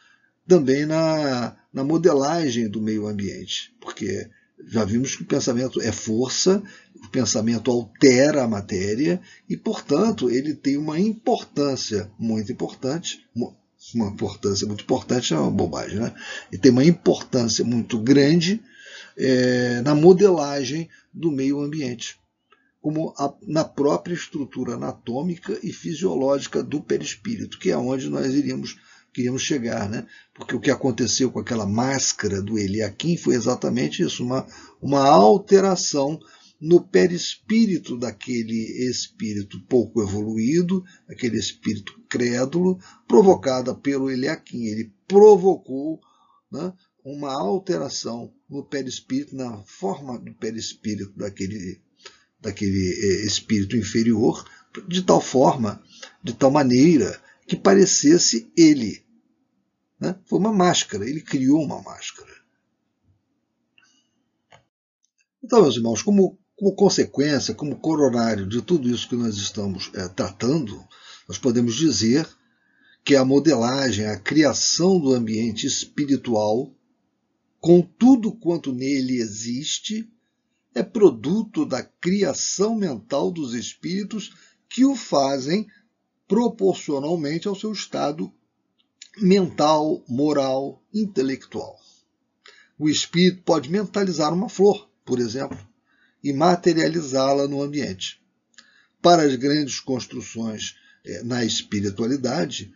também 0.48 0.86
na, 0.86 1.56
na 1.72 1.84
modelagem 1.84 2.68
do 2.68 2.80
meio 2.80 3.06
ambiente, 3.06 3.74
porque 3.80 4.28
já 4.64 4.84
vimos 4.84 5.14
que 5.14 5.22
o 5.22 5.26
pensamento 5.26 5.80
é 5.80 5.92
força, 5.92 6.62
o 6.94 7.08
pensamento 7.08 7.70
altera 7.70 8.42
a 8.42 8.48
matéria 8.48 9.20
e, 9.48 9.56
portanto, 9.56 10.30
ele 10.30 10.54
tem 10.54 10.76
uma 10.76 10.98
importância 10.98 12.10
muito 12.18 12.50
importante, 12.50 13.26
uma 13.94 14.08
importância 14.08 14.66
muito 14.66 14.82
importante 14.82 15.34
é 15.34 15.38
uma 15.38 15.50
bobagem, 15.50 16.00
né? 16.00 16.14
E 16.50 16.58
tem 16.58 16.72
uma 16.72 16.84
importância 16.84 17.64
muito 17.64 17.98
grande 17.98 18.60
é, 19.16 19.80
na 19.82 19.94
modelagem 19.94 20.88
do 21.12 21.30
meio 21.30 21.60
ambiente, 21.60 22.18
como 22.80 23.14
a, 23.18 23.32
na 23.42 23.64
própria 23.64 24.14
estrutura 24.14 24.74
anatômica 24.74 25.58
e 25.62 25.72
fisiológica 25.72 26.62
do 26.62 26.80
perispírito, 26.80 27.58
que 27.58 27.70
é 27.70 27.76
onde 27.76 28.08
nós 28.08 28.34
iríamos 28.34 28.76
queríamos 29.16 29.40
chegar, 29.40 29.88
né? 29.88 30.06
Porque 30.34 30.54
o 30.54 30.60
que 30.60 30.70
aconteceu 30.70 31.32
com 31.32 31.38
aquela 31.38 31.64
máscara 31.64 32.42
do 32.42 32.58
Eliakim 32.58 33.16
foi 33.16 33.34
exatamente 33.34 34.02
isso, 34.02 34.22
uma, 34.22 34.46
uma 34.80 35.08
alteração 35.08 36.20
no 36.60 36.82
perispírito 36.82 37.96
daquele 37.96 38.90
espírito 38.90 39.58
pouco 39.68 40.02
evoluído, 40.02 40.84
aquele 41.08 41.38
espírito 41.38 41.98
crédulo, 42.10 42.78
provocada 43.08 43.74
pelo 43.74 44.10
Eliakim. 44.10 44.66
Ele 44.66 44.92
provocou 45.08 45.98
né, 46.52 46.74
uma 47.02 47.32
alteração 47.32 48.30
no 48.50 48.62
perispírito, 48.64 49.34
na 49.34 49.62
forma 49.64 50.18
do 50.18 50.34
perispírito 50.34 51.12
daquele, 51.16 51.80
daquele 52.38 52.90
eh, 52.90 53.26
espírito 53.26 53.78
inferior, 53.78 54.44
de 54.86 55.02
tal 55.02 55.22
forma, 55.22 55.82
de 56.22 56.34
tal 56.34 56.50
maneira 56.50 57.18
que 57.46 57.56
parecesse 57.56 58.50
ele. 58.56 59.05
Né? 59.98 60.18
Foi 60.26 60.38
uma 60.38 60.52
máscara, 60.52 61.08
ele 61.08 61.20
criou 61.20 61.62
uma 61.62 61.80
máscara. 61.82 62.32
Então, 65.42 65.62
meus 65.62 65.76
irmãos, 65.76 66.02
como 66.02 66.38
como 66.56 66.74
consequência, 66.74 67.54
como 67.54 67.76
coronário 67.76 68.46
de 68.46 68.62
tudo 68.62 68.88
isso 68.88 69.08
que 69.08 69.14
nós 69.14 69.36
estamos 69.36 69.90
é, 69.94 70.08
tratando, 70.08 70.82
nós 71.28 71.36
podemos 71.36 71.76
dizer 71.76 72.26
que 73.04 73.14
a 73.14 73.24
modelagem, 73.24 74.06
a 74.06 74.18
criação 74.18 74.98
do 74.98 75.12
ambiente 75.12 75.66
espiritual, 75.66 76.74
com 77.60 77.82
tudo 77.82 78.32
quanto 78.32 78.72
nele 78.72 79.18
existe, 79.18 80.10
é 80.74 80.82
produto 80.82 81.66
da 81.66 81.82
criação 81.82 82.74
mental 82.74 83.30
dos 83.30 83.54
espíritos 83.54 84.34
que 84.68 84.84
o 84.84 84.96
fazem 84.96 85.66
proporcionalmente 86.26 87.46
ao 87.46 87.54
seu 87.54 87.70
estado 87.70 88.32
mental, 89.18 90.04
moral, 90.08 90.82
intelectual. 90.92 91.78
O 92.78 92.88
espírito 92.88 93.42
pode 93.42 93.70
mentalizar 93.70 94.32
uma 94.34 94.48
flor, 94.48 94.90
por 95.04 95.18
exemplo, 95.18 95.58
e 96.22 96.32
materializá-la 96.32 97.48
no 97.48 97.62
ambiente. 97.62 98.20
Para 99.00 99.22
as 99.22 99.34
grandes 99.36 99.80
construções 99.80 100.76
é, 101.04 101.22
na 101.22 101.44
espiritualidade, 101.44 102.74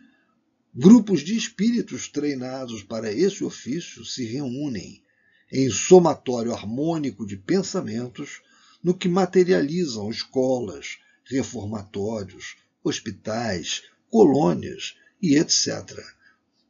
grupos 0.73 1.21
de 1.21 1.35
espíritos 1.35 2.07
treinados 2.07 2.81
para 2.81 3.11
esse 3.11 3.43
ofício 3.43 4.03
se 4.05 4.25
reúnem 4.25 5.03
em 5.51 5.69
somatório 5.69 6.53
harmônico 6.53 7.25
de 7.25 7.35
pensamentos 7.35 8.41
no 8.81 8.97
que 8.97 9.09
materializam 9.09 10.09
escolas, 10.09 10.97
reformatórios, 11.25 12.55
hospitais, 12.83 13.83
colônias 14.09 14.95
e 15.21 15.37
etc. 15.37 15.99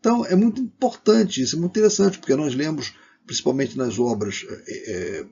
Então 0.02 0.26
é 0.26 0.36
muito 0.36 0.60
importante 0.60 1.42
isso, 1.42 1.56
é 1.56 1.60
muito 1.60 1.72
interessante, 1.72 2.18
porque 2.18 2.36
nós 2.36 2.54
lemos, 2.54 2.94
principalmente 3.26 3.78
nas 3.78 3.98
obras 4.00 4.44
é, 4.68 5.26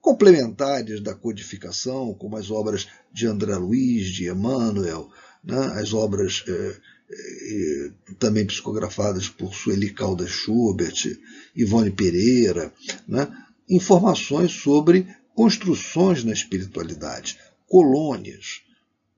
complementares 0.00 1.00
da 1.00 1.14
codificação, 1.14 2.14
como 2.14 2.36
as 2.36 2.50
obras 2.50 2.88
de 3.12 3.26
André 3.26 3.54
Luiz, 3.56 4.08
de 4.08 4.28
Emmanuel, 4.28 5.10
né, 5.44 5.58
as 5.74 5.92
obras 5.92 6.44
eh, 6.48 6.76
eh, 7.10 7.92
também 8.18 8.46
psicografadas 8.46 9.28
por 9.28 9.54
Sueli 9.54 9.92
Caldas 9.92 10.30
Schubert, 10.30 11.18
Ivone 11.54 11.90
Pereira, 11.90 12.72
né, 13.06 13.28
informações 13.68 14.52
sobre 14.52 15.06
construções 15.34 16.24
na 16.24 16.32
espiritualidade, 16.32 17.38
colônias, 17.66 18.62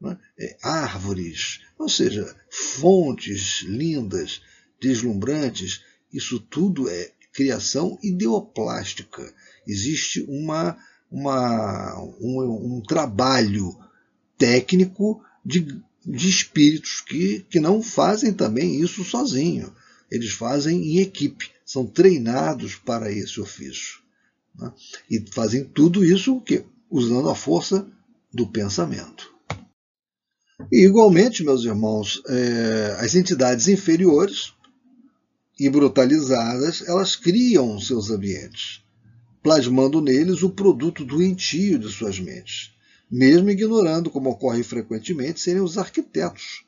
né, 0.00 0.18
árvores, 0.62 1.60
ou 1.78 1.88
seja, 1.88 2.34
fontes 2.50 3.62
lindas, 3.62 4.40
deslumbrantes, 4.82 5.82
isso 6.12 6.38
tudo 6.38 6.90
é 6.90 7.12
criação 7.32 7.98
ideoplástica 8.02 9.32
existe 9.66 10.24
uma, 10.28 10.76
uma, 11.10 11.98
um, 12.20 12.76
um 12.76 12.82
trabalho 12.82 13.76
técnico 14.36 15.22
de, 15.44 15.80
de 16.04 16.28
espíritos 16.28 17.00
que, 17.00 17.46
que 17.48 17.60
não 17.60 17.82
fazem 17.82 18.32
também 18.32 18.80
isso 18.80 19.04
sozinho. 19.04 19.74
Eles 20.10 20.32
fazem 20.32 20.94
em 20.94 20.98
equipe, 20.98 21.50
são 21.64 21.86
treinados 21.86 22.74
para 22.74 23.10
esse 23.10 23.40
ofício. 23.40 24.00
Né? 24.54 24.72
E 25.10 25.24
fazem 25.32 25.64
tudo 25.64 26.04
isso 26.04 26.40
que, 26.40 26.64
usando 26.90 27.30
a 27.30 27.34
força 27.34 27.86
do 28.32 28.46
pensamento. 28.46 29.32
E, 30.70 30.84
igualmente, 30.84 31.42
meus 31.42 31.64
irmãos, 31.64 32.22
é, 32.28 32.96
as 33.00 33.14
entidades 33.14 33.68
inferiores 33.68 34.52
e 35.66 35.70
brutalizadas, 35.70 36.86
elas 36.86 37.16
criam 37.16 37.78
seus 37.80 38.10
ambientes 38.10 38.82
plasmando 39.42 40.00
neles 40.00 40.42
o 40.42 40.50
produto 40.50 41.04
doentio 41.04 41.78
de 41.78 41.88
suas 41.88 42.18
mentes, 42.20 42.72
mesmo 43.10 43.50
ignorando, 43.50 44.10
como 44.10 44.30
ocorre 44.30 44.62
frequentemente, 44.62 45.40
serem 45.40 45.60
os 45.60 45.76
arquitetos 45.76 46.64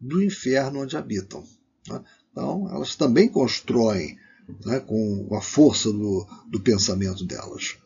do 0.00 0.22
inferno 0.22 0.82
onde 0.82 0.96
habitam. 0.96 1.44
Né? 1.88 2.02
Então, 2.32 2.68
elas 2.70 2.96
também 2.96 3.28
constroem 3.28 4.18
né, 4.64 4.80
com 4.80 5.28
a 5.34 5.40
força 5.40 5.90
do, 5.90 6.26
do 6.48 6.60
pensamento 6.60 7.24
delas. 7.24 7.76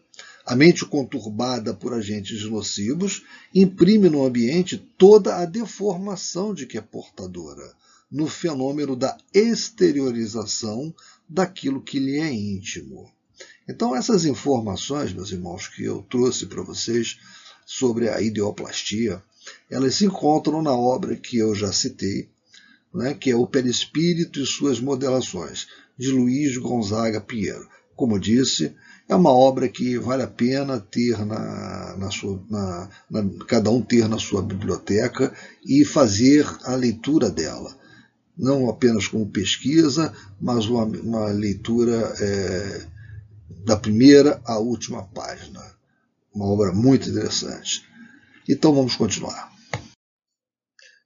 A 0.44 0.56
mente 0.56 0.84
conturbada 0.84 1.74
por 1.74 1.92
agentes 1.92 2.42
nocivos 2.44 3.22
imprime 3.54 4.08
no 4.08 4.24
ambiente 4.24 4.76
toda 4.98 5.36
a 5.36 5.44
deformação 5.44 6.52
de 6.54 6.66
que 6.66 6.78
é 6.78 6.80
portadora, 6.80 7.72
no 8.10 8.26
fenômeno 8.26 8.96
da 8.96 9.16
exteriorização 9.32 10.94
daquilo 11.28 11.80
que 11.80 11.98
lhe 11.98 12.18
é 12.18 12.32
íntimo. 12.32 13.10
Então, 13.68 13.94
essas 13.94 14.24
informações, 14.24 15.12
meus 15.12 15.30
irmãos, 15.30 15.68
que 15.68 15.84
eu 15.84 16.02
trouxe 16.02 16.46
para 16.46 16.62
vocês 16.62 17.18
sobre 17.64 18.08
a 18.08 18.20
ideoplastia, 18.20 19.22
elas 19.70 19.94
se 19.94 20.06
encontram 20.06 20.60
na 20.60 20.72
obra 20.72 21.16
que 21.16 21.38
eu 21.38 21.54
já 21.54 21.72
citei, 21.72 22.28
né, 22.92 23.14
que 23.14 23.30
é 23.30 23.36
o 23.36 23.46
Perispírito 23.46 24.40
e 24.40 24.46
suas 24.46 24.80
modelações, 24.80 25.68
de 25.96 26.10
Luiz 26.10 26.56
Gonzaga 26.56 27.20
Pinheiro. 27.20 27.68
Como 27.94 28.18
disse, 28.18 28.74
é 29.08 29.14
uma 29.14 29.30
obra 29.32 29.68
que 29.68 29.98
vale 29.98 30.22
a 30.22 30.26
pena 30.26 30.80
ter 30.80 31.24
na, 31.24 31.96
na 31.96 32.10
sua, 32.10 32.42
na, 32.48 32.88
na, 33.10 33.44
cada 33.46 33.70
um 33.70 33.82
ter 33.82 34.08
na 34.08 34.18
sua 34.18 34.42
biblioteca 34.42 35.32
e 35.64 35.84
fazer 35.84 36.46
a 36.64 36.74
leitura 36.74 37.30
dela. 37.30 37.76
Não 38.40 38.70
apenas 38.70 39.06
como 39.06 39.30
pesquisa, 39.30 40.14
mas 40.40 40.64
uma, 40.64 40.84
uma 40.84 41.26
leitura 41.26 42.14
é, 42.18 42.86
da 43.66 43.76
primeira 43.76 44.40
à 44.46 44.58
última 44.58 45.02
página. 45.08 45.60
Uma 46.34 46.46
obra 46.46 46.72
muito 46.72 47.10
interessante. 47.10 47.84
Então 48.48 48.74
vamos 48.74 48.96
continuar. 48.96 49.52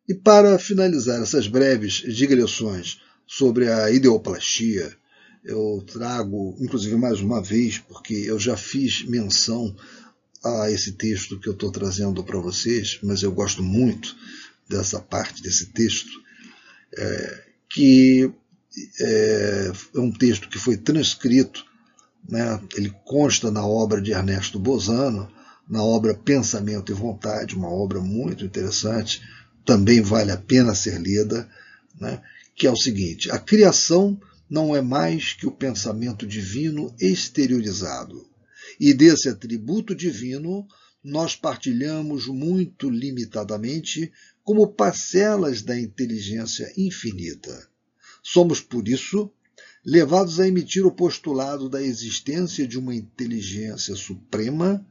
E 0.08 0.14
para 0.14 0.60
finalizar 0.60 1.20
essas 1.20 1.48
breves 1.48 1.94
digressões 2.14 3.00
sobre 3.26 3.68
a 3.68 3.90
ideoplastia, 3.90 4.96
eu 5.42 5.84
trago, 5.92 6.56
inclusive 6.60 6.94
mais 6.94 7.20
uma 7.20 7.42
vez, 7.42 7.78
porque 7.78 8.14
eu 8.14 8.38
já 8.38 8.56
fiz 8.56 9.04
menção 9.06 9.74
a 10.44 10.70
esse 10.70 10.92
texto 10.92 11.40
que 11.40 11.48
eu 11.48 11.52
estou 11.52 11.72
trazendo 11.72 12.22
para 12.22 12.38
vocês, 12.38 13.00
mas 13.02 13.22
eu 13.22 13.32
gosto 13.32 13.60
muito 13.60 14.14
dessa 14.68 15.00
parte 15.00 15.42
desse 15.42 15.66
texto, 15.72 16.23
que 17.68 18.32
é, 19.00 19.72
é 19.94 20.00
um 20.00 20.12
texto 20.12 20.48
que 20.48 20.58
foi 20.58 20.76
transcrito 20.76 21.64
né? 22.28 22.60
Ele 22.74 22.92
consta 23.04 23.50
na 23.50 23.66
obra 23.66 24.00
de 24.00 24.12
Ernesto 24.12 24.58
Bozano, 24.58 25.30
na 25.68 25.82
obra 25.82 26.14
Pensamento 26.14 26.90
e 26.90 26.94
Vontade, 26.94 27.54
uma 27.54 27.68
obra 27.68 28.00
muito 28.00 28.44
interessante, 28.44 29.22
também 29.64 30.00
vale 30.00 30.30
a 30.30 30.36
pena 30.36 30.74
ser 30.74 31.00
lida, 31.00 31.48
né? 32.00 32.20
que 32.54 32.66
é 32.66 32.70
o 32.70 32.76
seguinte: 32.76 33.30
a 33.30 33.38
criação 33.38 34.18
não 34.48 34.74
é 34.74 34.80
mais 34.80 35.32
que 35.32 35.46
o 35.46 35.52
pensamento 35.52 36.26
divino 36.26 36.94
exteriorizado. 37.00 38.26
E 38.78 38.92
desse 38.92 39.28
atributo 39.28 39.94
divino 39.94 40.66
nós 41.02 41.36
partilhamos 41.36 42.26
muito 42.28 42.88
limitadamente 42.88 44.10
como 44.44 44.68
parcelas 44.68 45.62
da 45.62 45.78
inteligência 45.78 46.70
infinita. 46.76 47.68
Somos, 48.22 48.60
por 48.60 48.86
isso, 48.86 49.30
levados 49.84 50.38
a 50.38 50.46
emitir 50.46 50.86
o 50.86 50.92
postulado 50.92 51.68
da 51.68 51.82
existência 51.82 52.66
de 52.66 52.78
uma 52.78 52.94
inteligência 52.94 53.96
suprema 53.96 54.86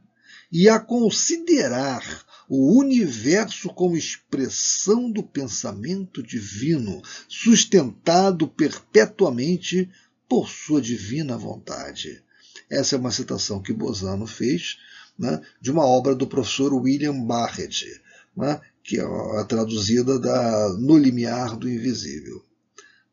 e 0.52 0.68
a 0.68 0.78
considerar 0.78 2.02
o 2.48 2.78
universo 2.78 3.68
como 3.70 3.96
expressão 3.96 5.10
do 5.10 5.22
pensamento 5.22 6.22
divino, 6.22 7.00
sustentado 7.28 8.46
perpetuamente 8.46 9.88
por 10.28 10.48
sua 10.48 10.80
divina 10.80 11.36
vontade. 11.36 12.22
Essa 12.68 12.96
é 12.96 12.98
uma 12.98 13.10
citação 13.10 13.62
que 13.62 13.72
Bozano 13.72 14.26
fez 14.26 14.78
né, 15.18 15.40
de 15.60 15.70
uma 15.70 15.86
obra 15.86 16.14
do 16.14 16.26
professor 16.26 16.72
William 16.74 17.24
Barrett, 17.24 18.00
né, 18.36 18.60
que 18.84 19.00
é 19.00 19.02
a 19.02 19.44
traduzida 19.44 20.20
da 20.20 20.68
No 20.78 20.96
Limiar 20.98 21.56
do 21.56 21.68
Invisível. 21.68 22.44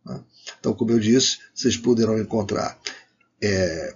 Né. 0.06 0.22
Então, 0.60 0.74
como 0.74 0.92
eu 0.92 1.00
disse, 1.00 1.40
vocês 1.56 1.78
poderão 1.78 2.20
encontrar 2.20 2.78
é, 3.42 3.96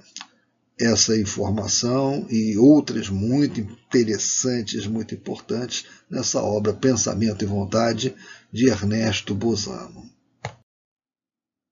essa 0.79 1.17
informação 1.17 2.25
e 2.29 2.57
outras 2.57 3.09
muito 3.09 3.59
interessantes, 3.59 4.87
muito 4.87 5.13
importantes 5.13 5.85
nessa 6.09 6.41
obra 6.41 6.73
Pensamento 6.73 7.43
e 7.43 7.47
Vontade 7.47 8.15
de 8.51 8.69
Ernesto 8.69 9.35
Bozano. 9.35 10.09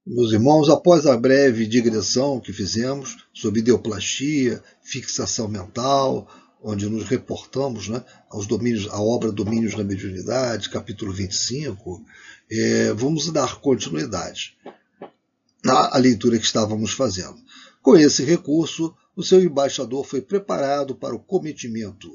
Meus 0.06 0.34
irmãos, 0.34 0.70
após 0.70 1.06
a 1.06 1.16
breve 1.16 1.66
digressão 1.66 2.38
que 2.42 2.52
fizemos 2.52 3.26
sobre 3.34 3.62
ideoplastia, 3.62 4.62
fixação 4.82 5.48
mental, 5.48 6.28
onde 6.64 6.90
nos 6.90 7.04
reportamos 7.04 7.90
né, 7.90 8.04
aos 8.30 8.48
domínios, 8.48 8.88
à 8.90 9.00
obra 9.02 9.32
Domínios 9.32 9.76
da 9.76 9.84
Mediunidade, 9.84 10.70
capítulo 10.70 11.12
25, 11.12 12.04
é, 12.50 12.94
vamos 12.94 13.30
dar 13.32 13.60
continuidade 13.60 14.58
à 15.66 15.98
leitura 15.98 16.38
que 16.38 16.46
estávamos 16.46 16.92
fazendo. 16.92 17.36
Com 17.82 17.98
esse 17.98 18.24
recurso, 18.24 18.96
o 19.16 19.22
seu 19.22 19.44
embaixador 19.44 20.06
foi 20.06 20.22
preparado 20.22 20.96
para 20.96 21.16
o 21.16 21.20
cometimento, 21.20 22.10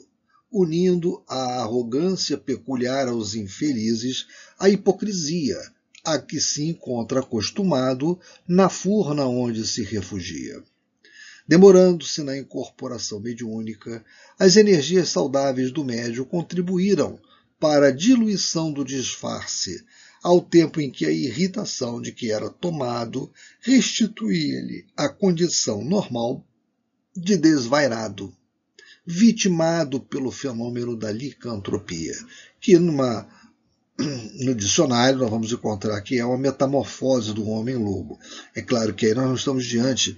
unindo 0.50 1.22
a 1.28 1.60
arrogância 1.60 2.38
peculiar 2.38 3.08
aos 3.08 3.34
infelizes 3.34 4.26
à 4.58 4.68
hipocrisia 4.68 5.58
a 6.04 6.18
que 6.18 6.40
se 6.40 6.66
encontra 6.66 7.20
acostumado 7.20 8.18
na 8.46 8.70
furna 8.70 9.26
onde 9.26 9.66
se 9.66 9.82
refugia. 9.82 10.62
Demorando-se 11.48 12.22
na 12.22 12.36
incorporação 12.36 13.18
mediúnica, 13.18 14.04
as 14.38 14.56
energias 14.56 15.08
saudáveis 15.08 15.72
do 15.72 15.82
médio 15.82 16.26
contribuíram 16.26 17.18
para 17.58 17.88
a 17.88 17.90
diluição 17.90 18.70
do 18.70 18.84
disfarce, 18.84 19.82
ao 20.22 20.42
tempo 20.42 20.78
em 20.78 20.90
que 20.90 21.06
a 21.06 21.10
irritação 21.10 22.02
de 22.02 22.12
que 22.12 22.30
era 22.30 22.50
tomado 22.50 23.32
restituía-lhe 23.60 24.84
a 24.94 25.08
condição 25.08 25.82
normal 25.82 26.44
de 27.16 27.36
desvairado, 27.36 28.30
vitimado 29.06 30.00
pelo 30.00 30.30
fenômeno 30.30 30.94
da 30.94 31.10
licantropia, 31.10 32.14
que 32.60 32.78
numa, 32.78 33.26
no 34.44 34.54
dicionário 34.54 35.18
nós 35.18 35.30
vamos 35.30 35.52
encontrar 35.52 36.00
que 36.02 36.18
é 36.18 36.24
uma 36.24 36.38
metamorfose 36.38 37.32
do 37.32 37.48
homem-lobo. 37.48 38.18
É 38.54 38.62
claro 38.62 38.94
que 38.94 39.06
aí 39.06 39.14
nós 39.14 39.26
não 39.26 39.34
estamos 39.34 39.66
diante 39.66 40.14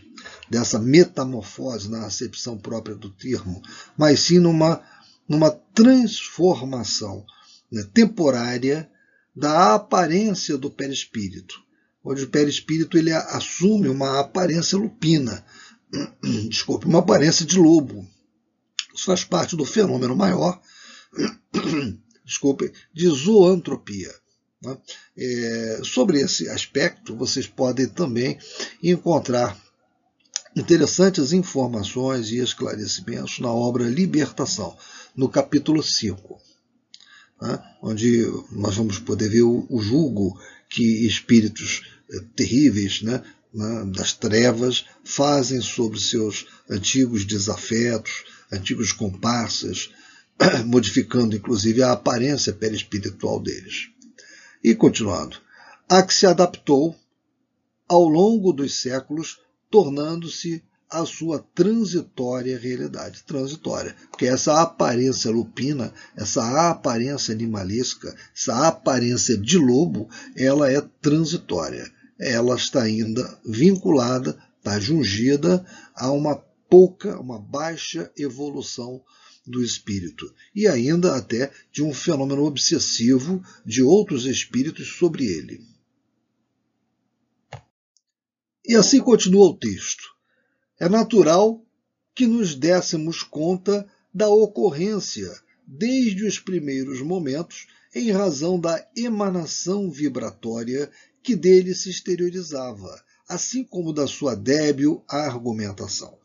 dessa 0.50 0.78
metamorfose 0.78 1.90
na 1.90 2.04
acepção 2.04 2.58
própria 2.58 2.94
do 2.94 3.10
termo, 3.10 3.62
mas 3.96 4.20
sim 4.20 4.38
numa, 4.38 4.82
numa 5.26 5.50
transformação 5.50 7.24
né, 7.72 7.82
temporária 7.94 8.90
da 9.34 9.74
aparência 9.74 10.58
do 10.58 10.70
perispírito, 10.70 11.54
onde 12.04 12.24
o 12.24 12.28
perispírito 12.28 12.98
ele 12.98 13.12
assume 13.12 13.88
uma 13.88 14.20
aparência 14.20 14.76
lupina, 14.76 15.42
desculpe, 16.50 16.86
uma 16.86 16.98
aparência 16.98 17.46
de 17.46 17.58
lobo. 17.58 18.06
Isso 18.94 19.06
faz 19.06 19.24
parte 19.24 19.56
do 19.56 19.64
fenômeno 19.64 20.14
maior, 20.14 20.60
desculpe, 22.30 22.72
de 22.94 23.08
zoantropia. 23.08 24.14
Né? 24.62 24.76
É, 25.16 25.80
sobre 25.84 26.20
esse 26.20 26.48
aspecto, 26.48 27.16
vocês 27.16 27.46
podem 27.46 27.88
também 27.88 28.38
encontrar 28.82 29.58
interessantes 30.56 31.32
informações 31.32 32.30
e 32.30 32.38
esclarecimentos 32.38 33.38
na 33.38 33.52
obra 33.52 33.84
Libertação, 33.84 34.76
no 35.16 35.28
capítulo 35.28 35.82
5 35.82 36.40
né, 37.40 37.58
onde 37.82 38.26
nós 38.52 38.76
vamos 38.76 38.98
poder 38.98 39.28
ver 39.28 39.42
o, 39.42 39.66
o 39.68 39.80
julgo 39.80 40.38
que 40.68 41.06
espíritos 41.06 41.82
eh, 42.12 42.20
terríveis 42.36 43.02
né, 43.02 43.22
das 43.86 44.12
trevas 44.12 44.84
fazem 45.02 45.60
sobre 45.60 45.98
seus 45.98 46.46
antigos 46.68 47.24
desafetos, 47.24 48.24
antigos 48.52 48.92
comparsas, 48.92 49.90
modificando 50.66 51.36
inclusive 51.36 51.82
a 51.82 51.92
aparência 51.92 52.52
perispiritual 52.52 53.40
deles. 53.40 53.90
E 54.62 54.74
continuando, 54.74 55.36
a 55.88 56.02
que 56.02 56.14
se 56.14 56.26
adaptou 56.26 56.96
ao 57.88 58.04
longo 58.04 58.52
dos 58.52 58.80
séculos, 58.80 59.40
tornando-se 59.70 60.62
a 60.88 61.04
sua 61.04 61.38
transitória 61.54 62.58
realidade. 62.58 63.22
Transitória. 63.24 63.94
Porque 64.10 64.26
essa 64.26 64.60
aparência 64.60 65.30
lupina, 65.30 65.92
essa 66.16 66.70
aparência 66.70 67.32
animalesca, 67.32 68.14
essa 68.36 68.66
aparência 68.66 69.36
de 69.36 69.56
lobo, 69.56 70.08
ela 70.36 70.70
é 70.70 70.80
transitória. 71.00 71.90
Ela 72.18 72.56
está 72.56 72.82
ainda 72.82 73.38
vinculada, 73.44 74.36
está 74.58 74.78
jungida 74.78 75.64
a 75.94 76.10
uma 76.10 76.36
pouca, 76.68 77.18
uma 77.18 77.38
baixa 77.38 78.10
evolução 78.16 79.02
do 79.46 79.62
espírito 79.62 80.32
e 80.54 80.66
ainda 80.66 81.16
até 81.16 81.52
de 81.72 81.82
um 81.82 81.92
fenômeno 81.92 82.44
obsessivo 82.44 83.42
de 83.64 83.82
outros 83.82 84.26
espíritos 84.26 84.88
sobre 84.96 85.26
ele. 85.26 85.64
E 88.64 88.76
assim 88.76 89.00
continua 89.00 89.46
o 89.46 89.56
texto 89.56 90.20
é 90.80 90.88
natural 90.88 91.62
que 92.14 92.26
nos 92.26 92.54
dessemos 92.54 93.22
conta 93.22 93.86
da 94.12 94.28
ocorrência 94.28 95.30
desde 95.66 96.24
os 96.24 96.38
primeiros 96.38 97.02
momentos 97.02 97.68
em 97.94 98.10
razão 98.10 98.58
da 98.58 98.84
emanação 98.96 99.90
vibratória 99.90 100.90
que 101.22 101.36
dele 101.36 101.74
se 101.74 101.90
exteriorizava, 101.90 103.04
assim 103.28 103.62
como 103.62 103.92
da 103.92 104.06
sua 104.06 104.34
débil 104.34 105.04
argumentação. 105.06 106.19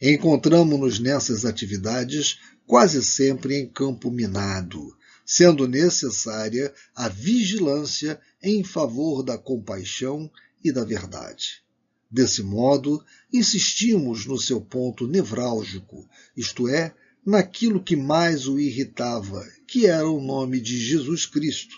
Encontramos-nos 0.00 1.00
nessas 1.00 1.44
atividades 1.44 2.38
quase 2.64 3.02
sempre 3.02 3.56
em 3.56 3.66
campo 3.66 4.12
minado, 4.12 4.96
sendo 5.26 5.66
necessária 5.66 6.72
a 6.94 7.08
vigilância 7.08 8.20
em 8.40 8.62
favor 8.62 9.24
da 9.24 9.36
compaixão 9.36 10.30
e 10.62 10.70
da 10.70 10.84
verdade. 10.84 11.64
Desse 12.08 12.44
modo, 12.44 13.04
insistimos 13.32 14.24
no 14.24 14.38
seu 14.38 14.60
ponto 14.60 15.06
nevrálgico, 15.06 16.08
isto 16.36 16.68
é, 16.68 16.94
naquilo 17.26 17.82
que 17.82 17.96
mais 17.96 18.46
o 18.46 18.58
irritava, 18.58 19.44
que 19.66 19.86
era 19.86 20.08
o 20.08 20.20
nome 20.20 20.60
de 20.60 20.78
Jesus 20.78 21.26
Cristo, 21.26 21.74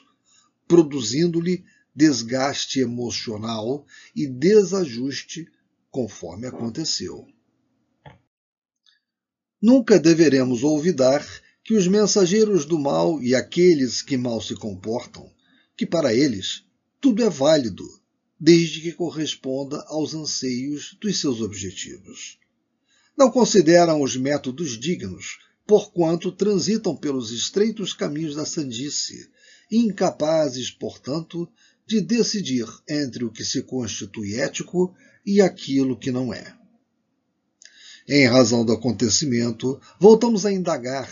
produzindo-lhe 0.68 1.64
desgaste 1.96 2.80
emocional 2.80 3.86
e 4.14 4.26
desajuste 4.26 5.48
conforme 5.90 6.46
aconteceu. 6.46 7.26
Nunca 9.60 9.98
deveremos 9.98 10.62
olvidar 10.62 11.26
que 11.62 11.74
os 11.74 11.86
mensageiros 11.86 12.64
do 12.64 12.78
mal 12.78 13.22
e 13.22 13.34
aqueles 13.34 14.00
que 14.00 14.16
mal 14.16 14.40
se 14.40 14.54
comportam, 14.54 15.30
que 15.76 15.84
para 15.84 16.14
eles 16.14 16.64
tudo 17.00 17.22
é 17.22 17.28
válido, 17.28 17.84
desde 18.38 18.80
que 18.80 18.92
corresponda 18.92 19.84
aos 19.88 20.14
anseios 20.14 20.96
dos 21.00 21.20
seus 21.20 21.42
objetivos. 21.42 22.38
Não 23.16 23.30
consideram 23.30 24.00
os 24.00 24.16
métodos 24.16 24.78
dignos, 24.78 25.38
porquanto 25.66 26.32
transitam 26.32 26.96
pelos 26.96 27.30
estreitos 27.30 27.92
caminhos 27.92 28.34
da 28.34 28.46
sandice, 28.46 29.30
incapazes, 29.70 30.70
portanto, 30.70 31.46
de 31.86 32.00
decidir 32.00 32.66
entre 32.88 33.24
o 33.24 33.30
que 33.30 33.44
se 33.44 33.62
constitui 33.62 34.36
ético 34.36 34.94
e 35.24 35.40
aquilo 35.40 35.98
que 35.98 36.10
não 36.10 36.32
é. 36.32 36.59
Em 38.12 38.26
razão 38.26 38.64
do 38.64 38.72
acontecimento, 38.72 39.80
voltamos 39.96 40.44
a 40.44 40.50
indagar. 40.50 41.08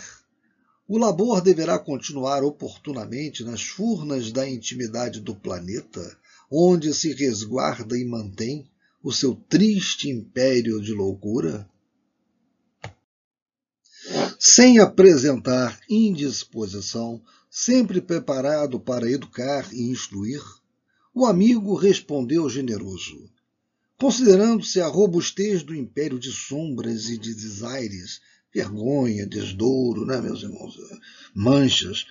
O 0.85 0.97
labor 0.97 1.39
deverá 1.39 1.79
continuar 1.79 2.43
oportunamente 2.43 3.41
nas 3.41 3.61
furnas 3.61 4.33
da 4.33 4.45
intimidade 4.45 5.21
do 5.21 5.33
planeta, 5.33 6.17
onde 6.51 6.93
se 6.93 7.13
resguarda 7.13 7.97
e 7.97 8.03
mantém 8.03 8.69
o 9.01 9.13
seu 9.13 9.33
triste 9.33 10.09
império 10.09 10.81
de 10.81 10.91
loucura? 10.91 11.65
Sem 14.37 14.79
apresentar 14.79 15.79
indisposição, 15.89 17.21
sempre 17.49 18.01
preparado 18.01 18.77
para 18.77 19.09
educar 19.09 19.73
e 19.73 19.89
instruir, 19.89 20.43
o 21.15 21.25
amigo 21.25 21.75
respondeu 21.75 22.49
generoso. 22.49 23.38
Considerando-se 23.99 24.79
a 24.79 24.87
robustez 24.87 25.61
do 25.61 25.75
império 25.75 26.17
de 26.17 26.31
sombras 26.31 27.09
e 27.09 27.17
de 27.17 27.35
desaires, 27.35 28.21
vergonha, 28.53 29.27
desdouro, 29.27 30.05
né, 30.05 30.21
meus 30.21 30.41
irmãos, 30.41 30.77
manchas, 31.35 32.05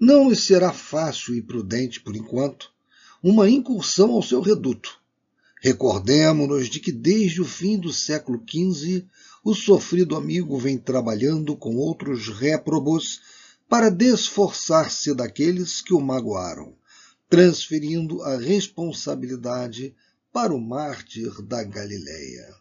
não 0.00 0.30
lhe 0.30 0.36
será 0.36 0.72
fácil 0.72 1.34
e 1.34 1.42
prudente, 1.42 2.00
por 2.00 2.16
enquanto, 2.16 2.72
uma 3.22 3.48
incursão 3.48 4.12
ao 4.12 4.22
seu 4.22 4.40
reduto. 4.40 4.98
Recordemos-nos 5.60 6.70
de 6.70 6.80
que 6.80 6.90
desde 6.90 7.42
o 7.42 7.44
fim 7.44 7.78
do 7.78 7.92
século 7.92 8.42
XV 8.48 9.04
o 9.44 9.54
sofrido 9.54 10.16
amigo 10.16 10.58
vem 10.58 10.78
trabalhando 10.78 11.54
com 11.54 11.76
outros 11.76 12.28
réprobos 12.28 13.20
para 13.68 13.90
desforçar-se 13.90 15.14
daqueles 15.14 15.82
que 15.82 15.92
o 15.92 16.00
magoaram, 16.00 16.74
transferindo 17.28 18.22
a 18.22 18.38
responsabilidade 18.38 19.94
para 20.34 20.52
o 20.52 20.60
mártir 20.60 21.30
da 21.42 21.62
Galileia. 21.62 22.52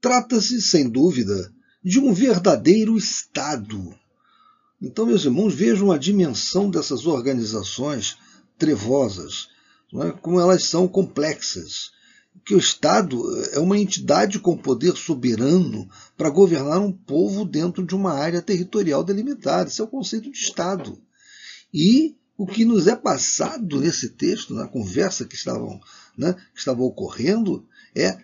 Trata-se, 0.00 0.60
sem 0.60 0.90
dúvida, 0.90 1.54
de 1.80 2.00
um 2.00 2.12
verdadeiro 2.12 2.98
Estado. 2.98 3.96
Então, 4.82 5.06
meus 5.06 5.24
irmãos, 5.24 5.54
vejam 5.54 5.92
a 5.92 5.96
dimensão 5.96 6.68
dessas 6.68 7.06
organizações 7.06 8.18
trevosas, 8.58 9.48
é? 9.94 10.10
como 10.10 10.40
elas 10.40 10.64
são 10.64 10.88
complexas. 10.88 11.92
Que 12.44 12.56
o 12.56 12.58
Estado 12.58 13.22
é 13.52 13.60
uma 13.60 13.78
entidade 13.78 14.40
com 14.40 14.58
poder 14.58 14.96
soberano 14.96 15.88
para 16.16 16.30
governar 16.30 16.80
um 16.80 16.90
povo 16.90 17.44
dentro 17.44 17.86
de 17.86 17.94
uma 17.94 18.12
área 18.12 18.42
territorial 18.42 19.04
delimitada. 19.04 19.68
Esse 19.68 19.80
é 19.80 19.84
o 19.84 19.88
conceito 19.88 20.28
de 20.32 20.36
Estado. 20.36 21.00
E 21.72 22.16
o 22.36 22.46
que 22.46 22.64
nos 22.64 22.86
é 22.86 22.96
passado 22.96 23.80
nesse 23.80 24.10
texto, 24.10 24.54
na 24.54 24.66
conversa 24.66 25.24
que, 25.24 25.34
estavam, 25.34 25.80
né, 26.16 26.34
que 26.52 26.58
estava 26.58 26.82
ocorrendo, 26.82 27.64
é 27.94 28.18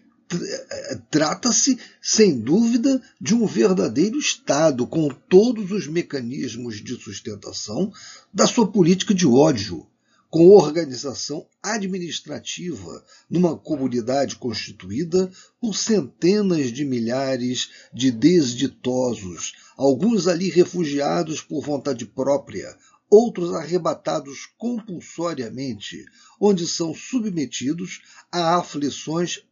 trata-se, 1.11 1.79
sem 2.01 2.39
dúvida, 2.39 3.03
de 3.21 3.35
um 3.35 3.47
verdadeiro 3.47 4.19
Estado, 4.19 4.87
com 4.87 5.09
todos 5.09 5.71
os 5.73 5.89
mecanismos 5.89 6.83
de 6.83 6.95
sustentação 6.97 7.93
da 8.33 8.47
sua 8.47 8.71
política 8.71 9.13
de 9.13 9.27
ódio, 9.27 9.87
com 10.31 10.47
organização 10.51 11.45
administrativa 11.61 13.05
numa 13.29 13.57
comunidade 13.57 14.37
constituída 14.37 15.29
por 15.61 15.75
centenas 15.75 16.73
de 16.73 16.85
milhares 16.85 17.69
de 17.93 18.13
desditosos, 18.13 19.55
alguns 19.77 20.29
ali 20.29 20.49
refugiados 20.49 21.43
por 21.43 21.65
vontade 21.65 22.07
própria, 22.07 22.77
outros 23.11 23.53
arrebatados 23.53 24.47
compulsoriamente, 24.57 26.07
onde 26.39 26.67
são 26.67 26.95
submetidos 26.95 28.01
a 28.31 28.57
aflições 28.57 29.45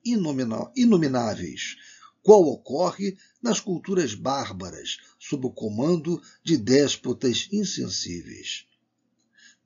inomináveis, 0.76 1.76
qual 2.22 2.42
ocorre 2.44 3.16
nas 3.42 3.58
culturas 3.58 4.14
bárbaras, 4.14 4.98
sob 5.18 5.46
o 5.46 5.50
comando 5.50 6.22
de 6.44 6.56
déspotas 6.56 7.48
insensíveis. 7.52 8.64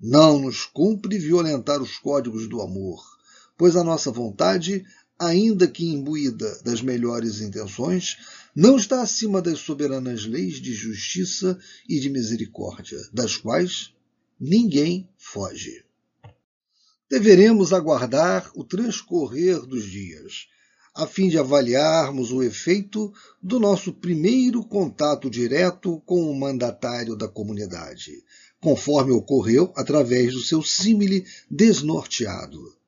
Não 0.01 0.39
nos 0.39 0.65
cumpre 0.65 1.19
violentar 1.19 1.83
os 1.83 1.99
códigos 1.99 2.49
do 2.49 2.61
amor, 2.63 3.05
pois 3.57 3.77
a 3.77 3.85
nossa 3.85 4.11
vontade, 4.11 4.85
ainda 5.23 5.69
que 5.69 5.87
imbuída 5.87 6.61
das 6.65 6.83
melhores 6.83 7.41
intenções, 7.41 8.17
não 8.55 8.77
está 8.77 9.01
acima 9.01 9.41
das 9.41 9.61
soberanas 9.61 10.27
leis 10.27 10.61
de 10.61 10.75
justiça 10.75 11.59
e 11.89 12.01
de 12.01 12.11
misericórdia, 12.11 12.99
das 13.13 13.37
quais 13.37 13.95
ninguém 14.39 15.09
foge. 15.17 15.85
Deveremos 17.09 17.73
aguardar 17.73 18.51
o 18.55 18.65
transcorrer 18.65 19.61
dos 19.61 19.85
dias, 19.85 20.49
a 20.95 21.07
fim 21.07 21.29
de 21.29 21.39
avaliarmos 21.39 22.33
o 22.33 22.43
efeito 22.43 23.13
do 23.41 23.61
nosso 23.61 23.93
primeiro 23.93 24.65
contato 24.65 25.31
direto 25.31 26.03
com 26.05 26.29
o 26.29 26.39
mandatário 26.39 27.15
da 27.15 27.29
comunidade, 27.29 28.25
conforme 28.61 29.13
ocorreu 29.13 29.73
através 29.77 30.35
do 30.35 30.41
seu 30.41 30.63
símile 30.63 31.25
desnorteado. 31.49 32.82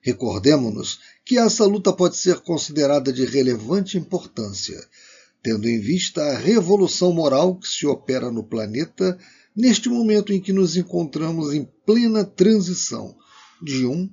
Recordemos-nos 0.00 0.98
que 1.24 1.38
essa 1.38 1.64
luta 1.66 1.92
pode 1.92 2.16
ser 2.16 2.40
considerada 2.40 3.12
de 3.12 3.24
relevante 3.24 3.98
importância, 3.98 4.82
tendo 5.42 5.68
em 5.68 5.78
vista 5.78 6.22
a 6.22 6.38
revolução 6.38 7.12
moral 7.12 7.56
que 7.56 7.68
se 7.68 7.86
opera 7.86 8.30
no 8.30 8.42
planeta 8.42 9.18
neste 9.54 9.88
momento 9.88 10.32
em 10.32 10.40
que 10.40 10.52
nos 10.52 10.76
encontramos 10.76 11.52
em 11.52 11.64
plena 11.84 12.24
transição 12.24 13.16
de 13.62 13.84
um 13.84 14.08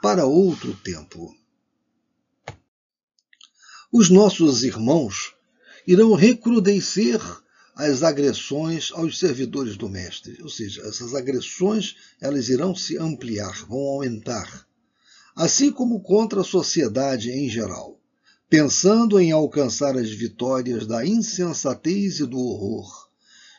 para 0.00 0.26
outro 0.26 0.74
tempo. 0.74 1.34
Os 3.92 4.10
nossos 4.10 4.62
irmãos 4.62 5.34
irão 5.86 6.14
recrudescer 6.14 7.20
as 7.74 8.02
agressões 8.02 8.90
aos 8.92 9.18
servidores 9.18 9.76
do 9.76 9.88
mestre, 9.88 10.40
ou 10.42 10.48
seja, 10.48 10.82
essas 10.82 11.14
agressões 11.14 11.96
elas 12.20 12.48
irão 12.48 12.74
se 12.74 12.96
ampliar, 12.96 13.66
vão 13.66 13.78
aumentar, 13.78 14.66
assim 15.36 15.70
como 15.70 16.00
contra 16.00 16.40
a 16.40 16.44
sociedade 16.44 17.30
em 17.30 17.46
geral, 17.46 18.00
pensando 18.48 19.20
em 19.20 19.32
alcançar 19.32 19.94
as 19.94 20.10
vitórias 20.10 20.86
da 20.86 21.04
insensatez 21.04 22.20
e 22.20 22.26
do 22.26 22.38
horror, 22.38 23.10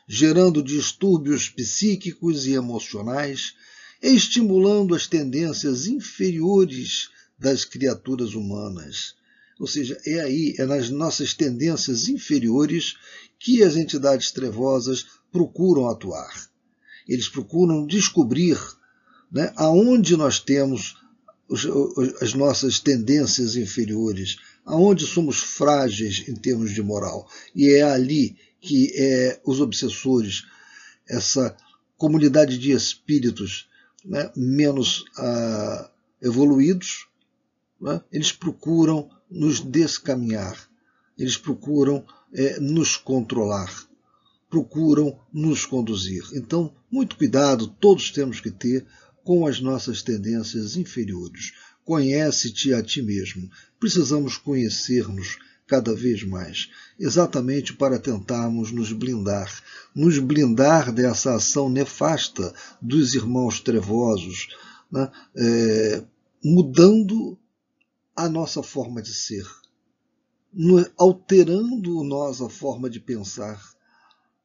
gerando 0.07 0.63
distúrbios 0.63 1.49
psíquicos 1.49 2.47
e 2.47 2.53
emocionais, 2.53 3.53
estimulando 4.01 4.95
as 4.95 5.05
tendências 5.05 5.85
inferiores 5.85 7.09
das 7.37 7.63
criaturas 7.63 8.33
humanas. 8.33 9.15
Ou 9.59 9.67
seja, 9.67 9.99
é 10.05 10.21
aí, 10.21 10.55
é 10.57 10.65
nas 10.65 10.89
nossas 10.89 11.35
tendências 11.35 12.07
inferiores 12.07 12.95
que 13.39 13.61
as 13.61 13.75
entidades 13.75 14.31
trevosas 14.31 15.05
procuram 15.31 15.87
atuar. 15.87 16.49
Eles 17.07 17.29
procuram 17.29 17.85
descobrir 17.85 18.57
né, 19.31 19.51
aonde 19.55 20.17
nós 20.17 20.39
temos 20.39 20.95
as 22.21 22.33
nossas 22.33 22.79
tendências 22.79 23.55
inferiores, 23.55 24.37
aonde 24.65 25.05
somos 25.05 25.37
frágeis 25.37 26.27
em 26.27 26.35
termos 26.35 26.73
de 26.73 26.81
moral. 26.81 27.29
E 27.55 27.69
é 27.69 27.83
ali 27.83 28.37
que 28.59 28.91
é, 28.95 29.39
os 29.45 29.61
obsessores, 29.61 30.43
essa 31.07 31.55
comunidade 31.97 32.57
de 32.57 32.71
espíritos 32.71 33.69
né, 34.03 34.29
menos 34.35 35.05
ah, 35.17 35.89
evoluídos, 36.21 37.07
né, 37.79 38.01
eles 38.11 38.31
procuram 38.31 39.09
nos 39.29 39.59
descaminhar, 39.59 40.69
eles 41.17 41.37
procuram 41.37 42.05
é, 42.33 42.59
nos 42.59 42.97
controlar, 42.97 43.87
procuram 44.49 45.19
nos 45.31 45.65
conduzir. 45.65 46.23
Então, 46.33 46.73
muito 46.91 47.17
cuidado, 47.17 47.67
todos 47.67 48.11
temos 48.11 48.39
que 48.39 48.51
ter 48.51 48.85
com 49.27 49.45
as 49.45 49.59
nossas 49.59 50.01
tendências 50.01 50.77
inferiores. 50.77 51.51
Conhece-te 51.83 52.73
a 52.73 52.81
ti 52.81 53.01
mesmo. 53.01 53.51
Precisamos 53.77 54.37
conhecer-nos 54.37 55.37
cada 55.67 55.93
vez 55.93 56.23
mais, 56.23 56.69
exatamente 56.97 57.73
para 57.73 57.99
tentarmos 57.99 58.71
nos 58.71 58.93
blindar, 58.93 59.53
nos 59.93 60.17
blindar 60.17 60.93
dessa 60.93 61.35
ação 61.35 61.69
nefasta 61.69 62.53
dos 62.81 63.15
irmãos 63.15 63.59
trevosos, 63.59 64.47
né? 64.89 65.11
é, 65.35 66.05
mudando 66.41 67.37
a 68.15 68.29
nossa 68.29 68.63
forma 68.63 69.01
de 69.01 69.13
ser, 69.13 69.45
alterando 70.97 72.01
nós 72.01 72.39
a 72.39 72.49
forma 72.49 72.89
de 72.89 73.01
pensar, 73.01 73.61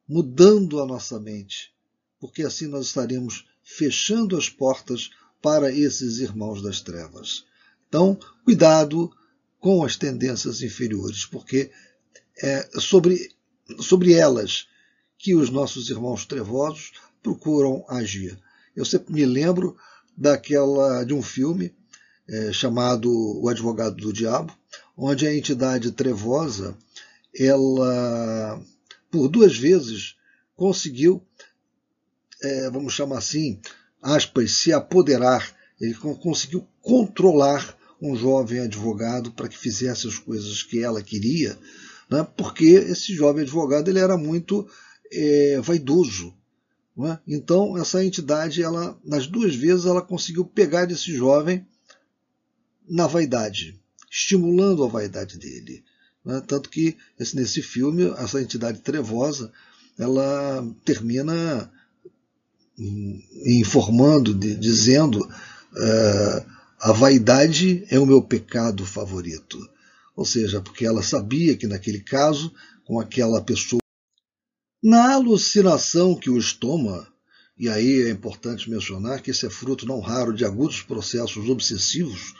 mudando 0.09 0.81
a 0.81 0.87
nossa 0.87 1.21
mente, 1.21 1.73
porque 2.19 2.43
assim 2.43 2.67
nós 2.67 2.87
estaremos 2.87 3.52
fechando 3.63 4.37
as 4.37 4.49
portas 4.49 5.11
para 5.41 5.73
esses 5.73 6.19
irmãos 6.19 6.63
das 6.63 6.81
trevas. 6.81 7.45
Então, 7.89 8.19
cuidado 8.45 9.11
com 9.59 9.85
as 9.85 9.97
tendências 9.97 10.63
inferiores, 10.63 11.25
porque 11.25 11.71
é 12.43 12.69
sobre, 12.81 13.31
sobre 13.81 14.15
elas 14.15 14.67
que 15.19 15.35
os 15.35 15.51
nossos 15.51 15.89
irmãos 15.91 16.25
trevosos 16.25 16.93
procuram 17.23 17.85
agir. 17.89 18.39
Eu 18.75 18.85
sempre 18.85 19.13
me 19.13 19.25
lembro 19.25 19.77
daquela 20.17 21.05
de 21.05 21.15
um 21.15 21.23
filme 21.23 21.75
é, 22.29 22.53
chamado 22.53 23.11
O 23.41 23.49
Advogado 23.49 23.97
do 23.97 24.13
Diabo, 24.13 24.57
onde 24.97 25.27
a 25.27 25.35
entidade 25.35 25.93
trevosa, 25.93 26.77
ela, 27.35 28.61
por 29.11 29.29
duas 29.29 29.57
vezes, 29.57 30.17
conseguiu, 30.57 31.23
é, 32.43 32.71
vamos 32.71 32.93
chamar 32.93 33.19
assim, 33.19 33.61
aspas, 34.01 34.53
se 34.53 34.73
apoderar 34.73 35.55
Ele 35.81 35.95
conseguiu 35.95 36.67
controlar 36.81 37.77
um 38.01 38.17
jovem 38.17 38.61
advogado 38.61 39.31
para 39.31 39.49
que 39.49 39.57
fizesse 39.57 40.09
as 40.09 40.19
coisas 40.19 40.63
que 40.63 40.83
ela 40.83 41.01
queria, 41.03 41.57
né? 42.11 42.27
porque 42.37 42.65
esse 42.65 43.15
jovem 43.15 43.43
advogado 43.43 43.89
ele 43.89 44.01
era 44.01 44.17
muito 44.17 44.69
é, 45.11 45.61
vaidoso. 45.61 46.35
É? 46.99 47.19
Então 47.27 47.79
essa 47.79 48.05
entidade, 48.05 48.63
ela, 48.63 48.99
nas 49.05 49.27
duas 49.27 49.55
vezes, 49.55 49.87
ela 49.87 50.03
conseguiu 50.03 50.45
pegar 50.45 50.91
esse 50.91 51.15
jovem 51.17 51.67
na 52.89 53.07
vaidade, 53.07 53.81
estimulando 54.11 54.85
a 54.85 54.89
vaidade 54.89 55.39
dele. 55.39 55.83
Né? 56.25 56.43
Tanto 56.47 56.69
que 56.69 56.97
esse, 57.19 57.37
nesse 57.37 57.63
filme, 57.63 58.11
essa 58.19 58.43
entidade 58.43 58.81
trevosa, 58.81 59.53
ela 59.99 60.67
termina 60.85 61.71
informando, 62.79 64.35
de, 64.35 64.57
dizendo 64.57 65.21
uh, 65.21 66.53
a 66.81 66.93
vaidade 66.93 67.85
é 67.91 67.99
o 67.99 68.07
meu 68.07 68.23
pecado 68.23 68.85
favorito. 68.85 69.59
Ou 70.17 70.25
seja, 70.25 70.61
porque 70.61 70.85
ela 70.85 71.03
sabia 71.03 71.57
que 71.57 71.67
naquele 71.67 72.01
caso, 72.01 72.53
com 72.85 73.01
aquela 73.01 73.41
pessoa, 73.41 73.81
na 74.83 75.15
alucinação 75.15 76.15
que 76.15 76.29
os 76.29 76.53
toma, 76.53 77.07
e 77.57 77.69
aí 77.69 78.03
é 78.03 78.11
importante 78.11 78.69
mencionar 78.69 79.23
que 79.23 79.31
esse 79.31 79.47
é 79.47 79.51
fruto 79.51 79.87
não 79.87 80.01
raro 80.01 80.35
de 80.35 80.45
agudos 80.45 80.83
processos 80.83 81.49
obsessivos, 81.49 82.35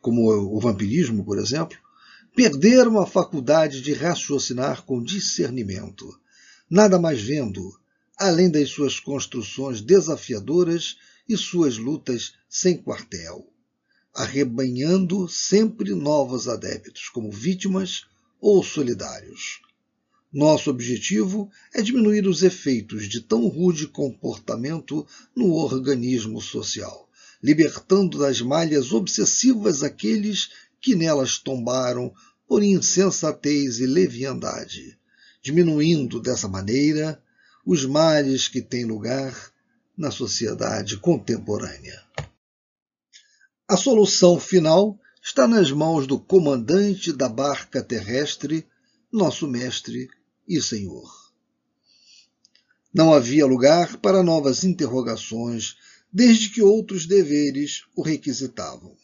como 0.00 0.30
o 0.30 0.60
vampirismo, 0.60 1.24
por 1.24 1.38
exemplo, 1.38 1.76
perderam 2.34 3.00
a 3.00 3.06
faculdade 3.06 3.82
de 3.82 3.92
raciocinar 3.92 4.84
com 4.84 5.02
discernimento, 5.02 6.08
nada 6.70 6.98
mais 6.98 7.20
vendo, 7.20 7.79
além 8.20 8.50
das 8.50 8.68
suas 8.68 9.00
construções 9.00 9.80
desafiadoras 9.80 10.98
e 11.26 11.38
suas 11.38 11.78
lutas 11.78 12.34
sem 12.50 12.76
quartel, 12.76 13.50
arrebanhando 14.14 15.26
sempre 15.26 15.94
novos 15.94 16.46
adeptos 16.46 17.08
como 17.08 17.30
vítimas 17.32 18.04
ou 18.38 18.62
solidários. 18.62 19.62
Nosso 20.30 20.68
objetivo 20.68 21.50
é 21.74 21.80
diminuir 21.80 22.26
os 22.26 22.42
efeitos 22.42 23.08
de 23.08 23.22
tão 23.22 23.48
rude 23.48 23.88
comportamento 23.88 25.06
no 25.34 25.54
organismo 25.54 26.42
social, 26.42 27.08
libertando 27.42 28.18
das 28.18 28.42
malhas 28.42 28.92
obsessivas 28.92 29.82
aqueles 29.82 30.50
que 30.78 30.94
nelas 30.94 31.38
tombaram 31.38 32.12
por 32.46 32.62
insensatez 32.62 33.80
e 33.80 33.86
leviandade, 33.86 34.98
diminuindo 35.42 36.20
dessa 36.20 36.46
maneira 36.46 37.18
os 37.72 37.84
males 37.84 38.48
que 38.48 38.60
têm 38.60 38.84
lugar 38.84 39.52
na 39.96 40.10
sociedade 40.10 40.96
contemporânea. 40.96 42.02
A 43.68 43.76
solução 43.76 44.40
final 44.40 44.98
está 45.22 45.46
nas 45.46 45.70
mãos 45.70 46.04
do 46.04 46.18
comandante 46.18 47.12
da 47.12 47.28
barca 47.28 47.80
terrestre, 47.80 48.66
nosso 49.12 49.46
mestre 49.46 50.08
e 50.48 50.60
senhor. 50.60 51.08
Não 52.92 53.14
havia 53.14 53.46
lugar 53.46 53.98
para 53.98 54.20
novas 54.20 54.64
interrogações, 54.64 55.76
desde 56.12 56.48
que 56.48 56.60
outros 56.60 57.06
deveres 57.06 57.84
o 57.94 58.02
requisitavam. 58.02 58.96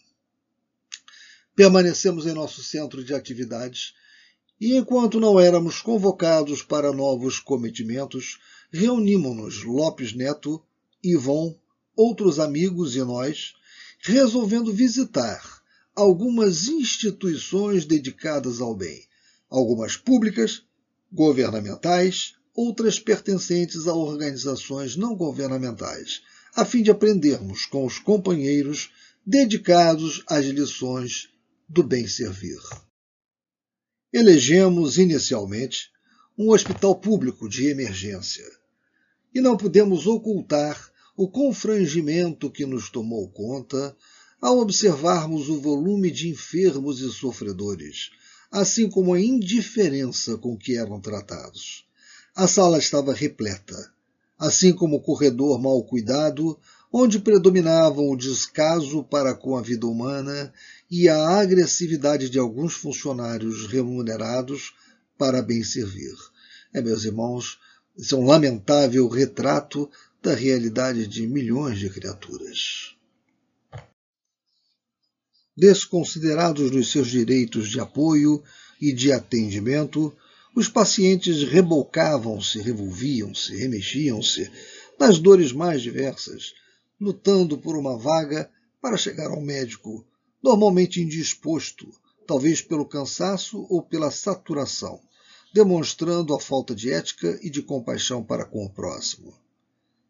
Permanecemos 1.55 2.27
em 2.27 2.33
nosso 2.33 2.65
centro 2.65 3.05
de 3.05 3.15
atividades 3.15 3.95
e, 4.61 4.75
enquanto 4.75 5.21
não 5.21 5.39
éramos 5.39 5.81
convocados 5.81 6.65
para 6.65 6.91
novos 6.91 7.39
cometimentos, 7.39 8.41
reunimos-nos 8.73 9.63
Lopes 9.65 10.13
Neto, 10.13 10.63
Ivon, 11.03 11.55
outros 11.95 12.39
amigos 12.39 12.95
e 12.97 13.01
nós, 13.01 13.55
resolvendo 14.01 14.73
visitar 14.73 15.63
algumas 15.95 16.69
instituições 16.69 17.87
dedicadas 17.87 18.61
ao 18.61 18.75
bem, 18.75 19.03
algumas 19.49 19.97
públicas, 19.97 20.63
governamentais, 21.11 22.35
outras 22.55 22.99
pertencentes 22.99 23.87
a 23.87 23.95
organizações 23.95 24.97
não 24.97 25.15
governamentais, 25.15 26.23
a 26.55 26.65
fim 26.65 26.83
de 26.83 26.91
aprendermos 26.91 27.67
com 27.67 27.85
os 27.87 27.99
companheiros 27.99 28.91
dedicados 29.25 30.23
às 30.27 30.45
lições 30.47 31.29
do 31.69 31.83
bem 31.83 32.07
servir. 32.07 32.61
Elegemos 34.13 34.99
inicialmente 34.99 35.91
um 36.39 36.51
hospital 36.51 36.95
público 36.95 37.49
de 37.49 37.69
emergência 37.69 38.45
e 39.35 39.41
não 39.41 39.57
podemos 39.57 40.07
ocultar 40.07 40.91
o 41.17 41.29
confrangimento 41.29 42.51
que 42.51 42.67
nos 42.67 42.91
tomou 42.91 43.27
conta 43.29 43.97
ao 44.41 44.59
observarmos 44.59 45.49
o 45.49 45.59
volume 45.59 46.11
de 46.11 46.29
enfermos 46.29 47.01
e 47.01 47.11
sofredores, 47.11 48.11
assim 48.51 48.89
como 48.89 49.15
a 49.15 49.21
indiferença 49.21 50.37
com 50.37 50.57
que 50.57 50.77
eram 50.77 51.01
tratados. 51.01 51.87
A 52.35 52.47
sala 52.47 52.79
estava 52.79 53.15
repleta, 53.15 53.91
assim 54.39 54.75
como 54.75 54.97
o 54.97 55.03
corredor 55.03 55.59
mal 55.59 55.83
cuidado, 55.85 56.59
onde 56.93 57.19
predominavam 57.19 58.11
o 58.11 58.17
descaso 58.17 59.03
para 59.05 59.35
com 59.35 59.57
a 59.57 59.63
vida 59.63 59.87
humana 59.87 60.53
e 60.91 61.09
a 61.09 61.41
agressividade 61.41 62.29
de 62.29 62.39
alguns 62.39 62.75
funcionários 62.75 63.67
remunerados 63.69 64.75
para 65.19 65.43
bem 65.43 65.63
servir. 65.63 66.15
É, 66.73 66.81
meus 66.81 67.05
irmãos, 67.05 67.59
isso 67.97 68.15
é 68.15 68.19
um 68.19 68.27
lamentável 68.27 69.09
retrato 69.09 69.91
da 70.23 70.35
realidade 70.35 71.07
de 71.07 71.27
milhões 71.27 71.79
de 71.79 71.89
criaturas. 71.89 72.95
Desconsiderados 75.57 76.71
nos 76.71 76.91
seus 76.91 77.09
direitos 77.09 77.71
de 77.71 77.81
apoio 77.81 78.43
e 78.81 78.93
de 78.93 79.11
atendimento, 79.11 80.15
os 80.55 80.69
pacientes 80.69 81.43
rebocavam-se, 81.45 82.61
revolviam-se, 82.61 83.57
remexiam-se 83.57 84.51
nas 84.99 85.19
dores 85.19 85.53
mais 85.53 85.81
diversas, 85.81 86.55
lutando 87.01 87.57
por 87.57 87.77
uma 87.77 87.97
vaga 87.97 88.51
para 88.81 88.97
chegar 88.97 89.31
ao 89.31 89.41
médico 89.41 90.07
normalmente 90.43 91.01
indisposto, 91.01 91.91
talvez 92.27 92.63
pelo 92.63 92.87
cansaço 92.87 93.67
ou 93.69 93.83
pela 93.83 94.11
saturação, 94.11 95.01
demonstrando 95.57 96.35
a 96.35 96.39
falta 96.39 96.75
de 96.75 96.93
ética 96.93 97.39
e 97.41 97.49
de 97.49 97.63
compaixão 97.63 98.23
para 98.23 98.45
com 98.45 98.67
o 98.67 98.69
próximo. 98.69 99.33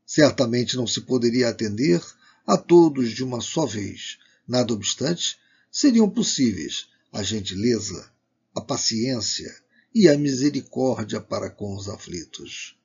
Certamente 0.05 0.77
não 0.77 0.89
se 0.89 1.03
poderia 1.03 1.49
atender 1.49 2.03
a 2.45 2.57
todos 2.57 3.13
de 3.13 3.23
uma 3.23 3.41
só 3.41 3.65
vez. 3.65 4.19
Nada 4.47 4.73
obstante, 4.73 5.39
seriam 5.71 6.11
possíveis 6.11 6.89
a 7.13 7.23
gentileza, 7.23 8.11
a 8.57 8.61
paciência 8.61 9.55
e 9.95 10.09
a 10.09 10.19
misericórdia 10.19 11.21
para 11.21 11.49
com 11.49 11.77
os 11.77 11.89
aflitos. 11.89 12.77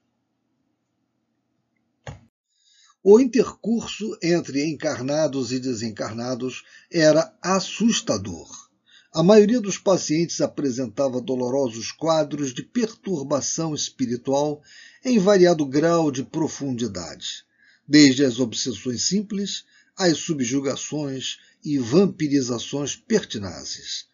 O 3.04 3.20
intercurso 3.20 4.16
entre 4.22 4.64
encarnados 4.70 5.52
e 5.52 5.60
desencarnados 5.60 6.64
era 6.92 7.36
assustador. 7.42 8.71
A 9.14 9.22
maioria 9.22 9.60
dos 9.60 9.78
pacientes 9.78 10.40
apresentava 10.40 11.20
dolorosos 11.20 11.92
quadros 11.92 12.54
de 12.54 12.64
perturbação 12.64 13.76
espiritual 13.76 14.62
em 15.04 15.20
variado 15.20 15.66
grau 15.66 16.10
de 16.10 16.24
profundidade, 16.24 17.44
desde 17.86 18.24
as 18.24 18.40
obsessões 18.40 19.04
simples 19.04 19.66
às 19.98 20.18
subjugações 20.18 21.40
e 21.62 21.78
vampirizações 21.78 22.96
pertinazes. 22.96 24.08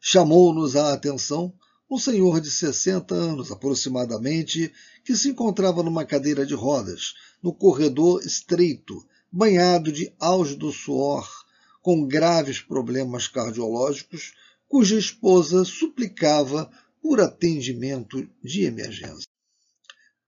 Chamou-nos 0.00 0.74
a 0.74 0.92
atenção 0.92 1.54
um 1.88 1.96
senhor 1.96 2.40
de 2.40 2.50
60 2.50 3.14
anos 3.14 3.52
aproximadamente, 3.52 4.72
que 5.04 5.14
se 5.14 5.28
encontrava 5.28 5.84
numa 5.84 6.04
cadeira 6.04 6.44
de 6.44 6.54
rodas, 6.54 7.14
no 7.40 7.54
corredor 7.54 8.20
estreito, 8.26 9.06
banhado 9.30 9.92
de 9.92 10.12
do 10.58 10.72
suor, 10.72 11.45
com 11.86 12.04
graves 12.04 12.60
problemas 12.60 13.28
cardiológicos, 13.28 14.34
cuja 14.66 14.98
esposa 14.98 15.64
suplicava 15.64 16.68
por 17.00 17.20
atendimento 17.20 18.28
de 18.42 18.64
emergência. 18.64 19.28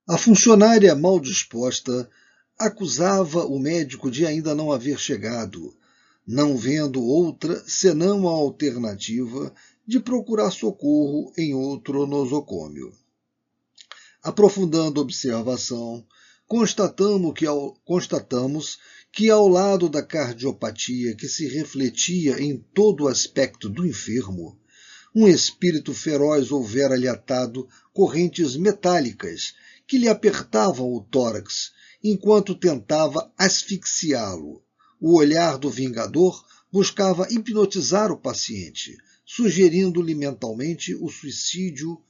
A 0.07 0.17
funcionária 0.17 0.95
mal 0.95 1.19
disposta 1.19 2.09
acusava 2.57 3.45
o 3.45 3.59
médico 3.59 4.09
de 4.09 4.25
ainda 4.25 4.55
não 4.55 4.71
haver 4.71 4.97
chegado, 4.97 5.75
não 6.25 6.55
vendo 6.55 7.03
outra 7.03 7.61
senão 7.67 8.25
a 8.25 8.31
alternativa 8.31 9.53
de 9.85 9.99
procurar 9.99 10.51
socorro 10.51 11.33
em 11.37 11.53
outro 11.53 12.07
nosocômio. 12.07 12.93
Aprofundando 14.23 15.01
a 15.01 15.03
observação, 15.03 16.05
constatamos 16.47 17.33
que, 17.33 17.45
ao, 17.45 17.73
constatamos 17.83 18.79
que 19.11 19.29
ao 19.29 19.47
lado 19.47 19.89
da 19.89 20.03
cardiopatia 20.03 21.15
que 21.15 21.27
se 21.27 21.47
refletia 21.47 22.41
em 22.41 22.57
todo 22.73 23.03
o 23.03 23.07
aspecto 23.07 23.67
do 23.67 23.85
enfermo, 23.85 24.57
um 25.15 25.27
espírito 25.27 25.93
feroz 25.93 26.51
houvera-lhe 26.51 27.07
atado 27.07 27.67
correntes 27.91 28.55
metálicas 28.55 29.55
que 29.87 29.97
lhe 29.97 30.07
apertavam 30.07 30.93
o 30.93 31.01
tórax 31.01 31.71
enquanto 32.03 32.55
tentava 32.55 33.31
asfixiá-lo, 33.37 34.63
O 35.01 35.17
olhar 35.17 35.57
do 35.57 35.69
vingador 35.69 36.45
buscava 36.71 37.27
hipnotizar 37.31 38.11
o 38.11 38.17
paciente, 38.17 38.97
sugerindo-lhe 39.25 40.13
mentalmente 40.13 40.93
o 40.93 41.09
suicídio 41.09 42.01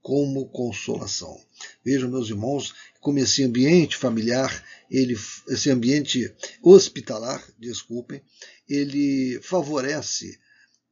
como 0.00 0.48
consolação. 0.48 1.36
Vejam, 1.84 2.08
meus 2.08 2.28
irmãos, 2.28 2.72
como 3.06 3.20
esse 3.20 3.44
ambiente 3.44 3.96
familiar, 3.96 4.64
ele, 4.90 5.16
esse 5.48 5.70
ambiente 5.70 6.34
hospitalar, 6.60 7.40
desculpem, 7.56 8.20
ele 8.68 9.38
favorece 9.44 10.36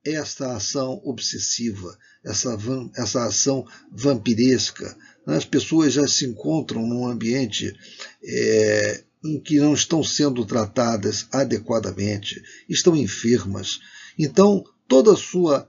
esta 0.05 0.55
ação 0.55 1.03
obsessiva, 1.05 1.98
essa, 2.24 2.57
essa 2.96 3.24
ação 3.24 3.66
vampiresca. 3.90 4.96
As 5.27 5.44
pessoas 5.44 5.94
já 5.94 6.07
se 6.07 6.24
encontram 6.24 6.87
num 6.87 7.05
ambiente 7.05 7.74
é, 8.22 9.03
em 9.24 9.40
que 9.40 9.59
não 9.59 9.74
estão 9.74 10.05
sendo 10.05 10.46
tratadas 10.46 11.27
adequadamente, 11.33 12.40
estão 12.68 12.94
enfermas. 12.94 13.81
Então, 14.16 14.62
toda 14.87 15.16
sua, 15.16 15.68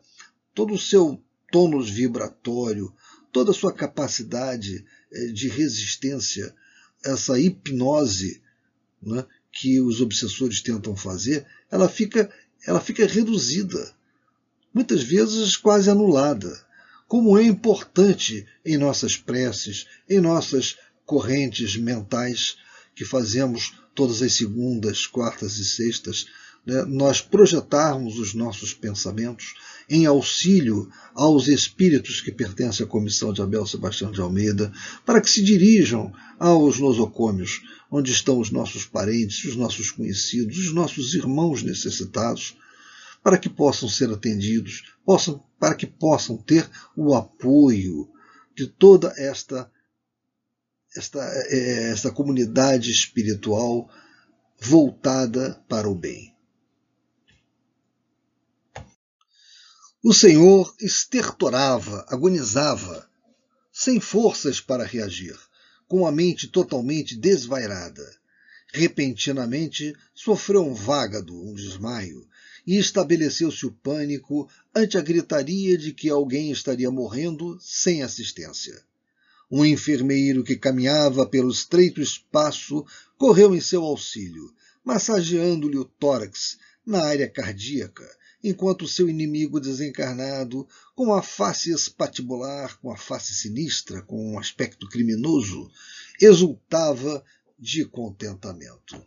todo 0.53 0.75
o 0.75 0.79
seu 0.79 1.19
tônus 1.51 1.89
vibratório, 1.89 2.93
toda 3.35 3.51
a 3.51 3.53
sua 3.53 3.73
capacidade 3.73 4.85
é, 5.11 5.25
de 5.25 5.49
resistência, 5.49 6.55
essa 7.03 7.37
hipnose 7.37 8.41
né, 9.03 9.25
que 9.51 9.81
os 9.81 9.99
obsessores 9.99 10.61
tentam 10.61 10.95
fazer, 10.95 11.45
ela 11.69 11.89
fica, 11.89 12.31
ela 12.65 12.79
fica 12.79 13.05
reduzida 13.05 13.93
muitas 14.73 15.03
vezes 15.03 15.57
quase 15.57 15.89
anulada. 15.89 16.65
Como 17.09 17.37
é 17.37 17.43
importante 17.43 18.47
em 18.65 18.77
nossas 18.77 19.17
preces, 19.17 19.85
em 20.09 20.21
nossas 20.21 20.77
correntes 21.05 21.75
mentais 21.75 22.55
que 22.95 23.03
fazemos 23.03 23.73
todas 23.93 24.21
as 24.21 24.31
segundas, 24.31 25.05
quartas 25.05 25.57
e 25.57 25.65
sextas, 25.65 26.25
né, 26.65 26.83
nós 26.85 27.21
projetarmos 27.21 28.17
os 28.17 28.33
nossos 28.33 28.73
pensamentos 28.73 29.53
em 29.87 30.05
auxílio 30.05 30.89
aos 31.13 31.47
espíritos 31.47 32.21
que 32.21 32.31
pertencem 32.31 32.85
à 32.85 32.89
comissão 32.89 33.31
de 33.31 33.41
Abel 33.41 33.65
Sebastião 33.67 34.11
de 34.11 34.19
Almeida, 34.19 34.71
para 35.05 35.21
que 35.21 35.29
se 35.29 35.43
dirijam 35.43 36.11
aos 36.39 36.79
nosocômios, 36.79 37.61
onde 37.91 38.11
estão 38.11 38.39
os 38.39 38.49
nossos 38.49 38.85
parentes, 38.85 39.45
os 39.45 39.55
nossos 39.55 39.91
conhecidos, 39.91 40.57
os 40.57 40.73
nossos 40.73 41.13
irmãos 41.13 41.61
necessitados, 41.61 42.57
para 43.23 43.37
que 43.37 43.49
possam 43.49 43.87
ser 43.87 44.09
atendidos, 44.11 44.95
possam, 45.05 45.43
para 45.59 45.75
que 45.75 45.85
possam 45.85 46.37
ter 46.37 46.69
o 46.95 47.13
apoio 47.13 48.09
de 48.55 48.67
toda 48.67 49.13
esta, 49.17 49.69
esta, 50.95 51.19
é, 51.49 51.91
esta 51.91 52.11
comunidade 52.11 52.91
espiritual 52.91 53.89
voltada 54.59 55.63
para 55.67 55.89
o 55.89 55.95
bem. 55.95 56.34
O 60.07 60.13
Senhor 60.13 60.71
estertorava, 60.79 62.05
agonizava, 62.07 63.09
sem 63.73 63.99
forças 63.99 64.61
para 64.61 64.85
reagir, 64.85 65.35
com 65.87 66.05
a 66.05 66.11
mente 66.11 66.47
totalmente 66.47 67.15
desvairada. 67.15 68.15
Repentinamente 68.71 69.95
sofreu 70.13 70.63
um 70.63 70.75
vágado, 70.75 71.33
um 71.33 71.55
desmaio, 71.55 72.23
e 72.67 72.77
estabeleceu-se 72.77 73.65
o 73.65 73.71
pânico 73.71 74.47
ante 74.75 74.95
a 74.95 75.01
gritaria 75.01 75.75
de 75.75 75.91
que 75.91 76.07
alguém 76.07 76.51
estaria 76.51 76.91
morrendo 76.91 77.57
sem 77.59 78.03
assistência. 78.03 78.79
Um 79.49 79.65
enfermeiro 79.65 80.43
que 80.43 80.55
caminhava 80.55 81.25
pelo 81.25 81.49
estreito 81.49 81.99
espaço 81.99 82.85
correu 83.17 83.55
em 83.55 83.59
seu 83.59 83.83
auxílio, 83.83 84.53
massageando-lhe 84.83 85.79
o 85.79 85.85
tórax 85.85 86.59
na 86.85 87.03
área 87.03 87.27
cardíaca, 87.27 88.07
enquanto 88.47 88.87
seu 88.87 89.09
inimigo 89.09 89.59
desencarnado, 89.59 90.67
com 90.95 91.11
a 91.13 91.23
face 91.23 91.71
espatibular, 91.71 92.77
com 92.79 92.91
a 92.91 92.97
face 92.97 93.33
sinistra, 93.33 94.03
com 94.03 94.33
um 94.33 94.37
aspecto 94.37 94.87
criminoso, 94.87 95.71
exultava 96.21 97.23
de 97.57 97.85
contentamento. 97.85 99.03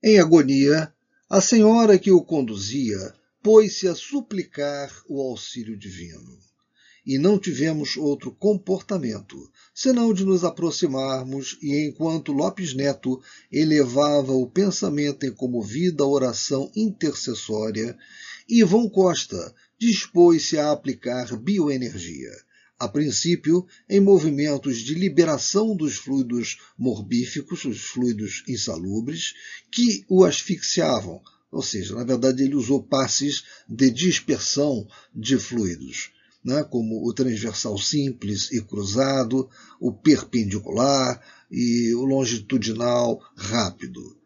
Em 0.00 0.20
agonia, 0.20 0.94
a 1.28 1.40
senhora 1.40 1.98
que 1.98 2.12
o 2.12 2.22
conduzia 2.22 3.14
pôs-se 3.42 3.88
a 3.88 3.94
suplicar 3.96 4.90
o 5.08 5.20
auxílio 5.20 5.76
divino. 5.76 6.38
E 7.06 7.18
não 7.18 7.38
tivemos 7.38 7.96
outro 7.96 8.32
comportamento, 8.32 9.50
senão 9.74 10.14
de 10.14 10.24
nos 10.24 10.42
aproximarmos, 10.42 11.58
e 11.60 11.86
enquanto 11.86 12.32
Lopes 12.32 12.72
Neto 12.74 13.20
elevava 13.52 14.32
o 14.32 14.46
pensamento 14.46 15.26
em 15.26 15.32
comovida 15.32 16.06
oração 16.06 16.70
intercessória, 16.74 17.96
Ivon 18.48 18.88
Costa 18.88 19.54
dispôs-se 19.78 20.58
a 20.58 20.70
aplicar 20.70 21.36
bioenergia, 21.36 22.30
a 22.78 22.88
princípio 22.88 23.66
em 23.88 24.00
movimentos 24.00 24.78
de 24.78 24.94
liberação 24.94 25.76
dos 25.76 25.96
fluidos 25.96 26.58
morbíficos, 26.78 27.64
os 27.64 27.82
fluidos 27.82 28.42
insalubres, 28.48 29.34
que 29.70 30.04
o 30.08 30.24
asfixiavam, 30.24 31.20
ou 31.50 31.62
seja, 31.62 31.94
na 31.94 32.04
verdade 32.04 32.42
ele 32.42 32.54
usou 32.54 32.82
passes 32.82 33.44
de 33.68 33.90
dispersão 33.90 34.86
de 35.14 35.38
fluidos, 35.38 36.12
né, 36.44 36.62
como 36.64 37.06
o 37.06 37.12
transversal 37.12 37.78
simples 37.78 38.52
e 38.52 38.60
cruzado, 38.60 39.48
o 39.80 39.92
perpendicular 39.92 41.20
e 41.50 41.94
o 41.94 42.04
longitudinal 42.04 43.20
rápido, 43.36 44.16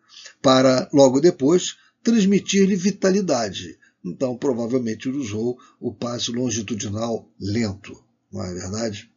para 0.42 0.88
logo 0.92 1.20
depois 1.20 1.76
transmitir-lhe 2.02 2.74
vitalidade. 2.74 3.78
Então, 4.04 4.36
provavelmente 4.36 5.08
ele 5.08 5.18
usou 5.18 5.58
o 5.80 5.92
passe 5.92 6.30
longitudinal 6.32 7.30
lento 7.38 8.08
não 8.30 8.44
é 8.44 8.52
verdade? 8.52 9.10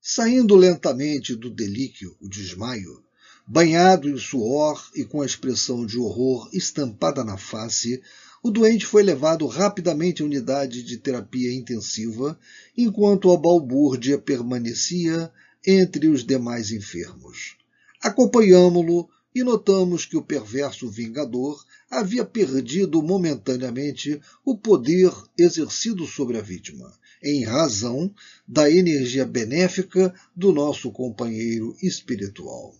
Saindo 0.00 0.54
lentamente 0.54 1.34
do 1.34 1.50
delíquio, 1.50 2.16
o 2.20 2.28
desmaio, 2.28 3.02
banhado 3.46 4.08
em 4.08 4.18
suor 4.18 4.90
e 4.94 5.04
com 5.04 5.22
a 5.22 5.26
expressão 5.26 5.84
de 5.84 5.98
horror 5.98 6.48
estampada 6.52 7.22
na 7.22 7.36
face, 7.36 8.02
o 8.44 8.50
doente 8.50 8.84
foi 8.84 9.02
levado 9.02 9.46
rapidamente 9.46 10.20
à 10.20 10.26
unidade 10.26 10.82
de 10.82 10.98
terapia 10.98 11.50
intensiva, 11.50 12.38
enquanto 12.76 13.32
a 13.32 13.38
balbúrdia 13.38 14.18
permanecia 14.18 15.32
entre 15.66 16.08
os 16.08 16.22
demais 16.22 16.70
enfermos. 16.70 17.56
Acompanhámo-lo 18.02 19.08
e 19.34 19.42
notamos 19.42 20.04
que 20.04 20.18
o 20.18 20.22
perverso 20.22 20.90
vingador 20.90 21.64
havia 21.90 22.22
perdido 22.22 23.02
momentaneamente 23.02 24.20
o 24.44 24.58
poder 24.58 25.10
exercido 25.38 26.06
sobre 26.06 26.36
a 26.36 26.42
vítima, 26.42 26.92
em 27.22 27.44
razão 27.44 28.14
da 28.46 28.70
energia 28.70 29.24
benéfica 29.24 30.14
do 30.36 30.52
nosso 30.52 30.92
companheiro 30.92 31.74
espiritual. 31.82 32.74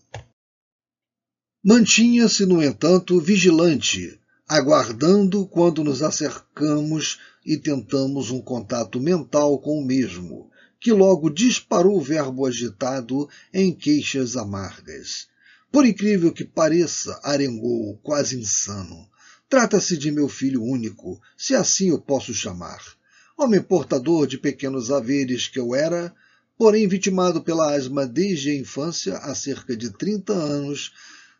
Mantinha-se, 1.63 2.45
no 2.45 2.61
entanto, 2.61 3.19
vigilante, 3.19 4.19
aguardando 4.47 5.45
quando 5.47 5.83
nos 5.83 6.01
acercamos 6.03 7.19
e 7.45 7.57
tentamos 7.57 8.31
um 8.31 8.41
contato 8.41 8.99
mental 8.99 9.59
com 9.59 9.79
o 9.79 9.85
mesmo, 9.85 10.49
que 10.79 10.91
logo 10.91 11.29
disparou 11.29 11.97
o 11.97 12.01
verbo 12.01 12.45
agitado 12.45 13.29
em 13.53 13.73
queixas 13.73 14.35
amargas. 14.35 15.27
Por 15.71 15.85
incrível 15.85 16.31
que 16.31 16.45
pareça, 16.45 17.19
arengou, 17.23 17.97
quase 18.03 18.39
insano. 18.39 19.09
Trata-se 19.49 19.97
de 19.97 20.11
meu 20.11 20.29
filho 20.29 20.63
único, 20.63 21.19
se 21.37 21.55
assim 21.55 21.91
o 21.91 21.99
posso 21.99 22.33
chamar 22.33 22.81
homem 23.37 23.61
portador 23.61 24.25
de 24.25 24.37
pequenos 24.37 24.89
haveres 24.89 25.47
que 25.47 25.59
eu 25.59 25.75
era, 25.75 26.13
porém 26.57 26.87
vitimado 26.87 27.43
pela 27.43 27.75
asma 27.75 28.07
desde 28.07 28.49
a 28.49 28.55
infância, 28.55 29.17
há 29.17 29.35
cerca 29.35 29.75
de 29.75 29.89
30 29.91 30.31
anos, 30.31 30.93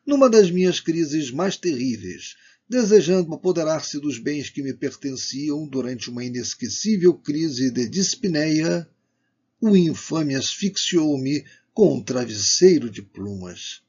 numa 0.05 0.29
das 0.29 0.51
minhas 0.51 0.79
crises 0.79 1.31
mais 1.31 1.55
terríveis, 1.55 2.35
desejando 2.67 3.33
apoderar-se 3.33 3.99
dos 3.99 4.17
bens 4.17 4.49
que 4.49 4.63
me 4.63 4.73
pertenciam 4.73 5.67
durante 5.67 6.09
uma 6.09 6.23
inesquecível 6.23 7.13
crise 7.13 7.71
de 7.71 7.87
dispneia, 7.87 8.89
o 9.61 9.75
infame 9.75 10.35
asfixiou-me 10.35 11.45
com 11.73 11.95
um 11.95 12.03
travesseiro 12.03 12.89
de 12.89 13.01
plumas. 13.01 13.81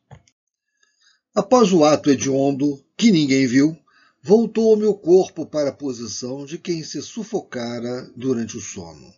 Após 1.34 1.72
o 1.72 1.84
ato 1.84 2.10
hediondo, 2.10 2.82
que 2.96 3.12
ninguém 3.12 3.46
viu, 3.46 3.76
voltou 4.22 4.72
o 4.72 4.76
meu 4.76 4.94
corpo 4.94 5.46
para 5.46 5.68
a 5.70 5.72
posição 5.72 6.44
de 6.44 6.58
quem 6.58 6.82
se 6.82 7.00
sufocara 7.02 8.10
durante 8.16 8.56
o 8.56 8.60
sono. 8.60 9.14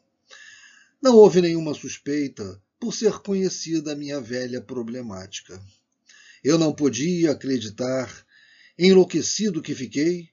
Não 1.01 1.15
houve 1.17 1.41
nenhuma 1.41 1.75
suspeita 1.75 2.61
por 2.79 2.93
ser 2.93 3.21
conhecida 3.21 3.93
a 3.93 3.97
minha 3.97 4.21
velha 4.21 4.61
problemática. 4.61 5.63
Eu 6.43 6.59
não 6.59 6.73
podia 6.73 7.33
acreditar, 7.33 8.13
enlouquecido 8.79 9.61
que 9.61 9.75
fiquei, 9.75 10.29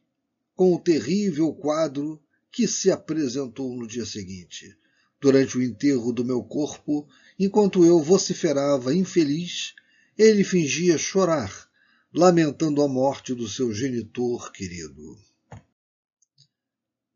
com 0.55 0.73
o 0.73 0.79
terrível 0.79 1.51
quadro 1.53 2.21
que 2.51 2.67
se 2.67 2.91
apresentou 2.91 3.75
no 3.75 3.87
dia 3.87 4.05
seguinte. 4.05 4.77
Durante 5.19 5.57
o 5.57 5.63
enterro 5.63 6.13
do 6.13 6.23
meu 6.23 6.43
corpo, 6.43 7.07
enquanto 7.39 7.83
eu 7.83 8.01
vociferava 8.01 8.93
infeliz, 8.93 9.73
ele 10.17 10.43
fingia 10.43 10.97
chorar 10.97 11.69
lamentando 12.13 12.81
a 12.81 12.87
morte 12.87 13.33
do 13.33 13.45
seu 13.45 13.73
genitor 13.73 14.51
querido. 14.53 15.17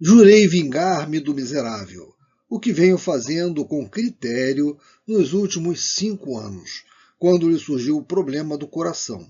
Jurei 0.02 0.46
vingar-me 0.46 1.22
do 1.22 1.34
miserável, 1.34 2.14
o 2.50 2.60
que 2.60 2.74
venho 2.74 2.98
fazendo 2.98 3.64
com 3.64 3.88
critério 3.88 4.78
nos 5.08 5.32
últimos 5.32 5.94
cinco 5.94 6.38
anos, 6.38 6.84
quando 7.18 7.50
lhe 7.50 7.58
surgiu 7.58 7.98
o 7.98 8.04
problema 8.04 8.58
do 8.58 8.68
coração, 8.68 9.30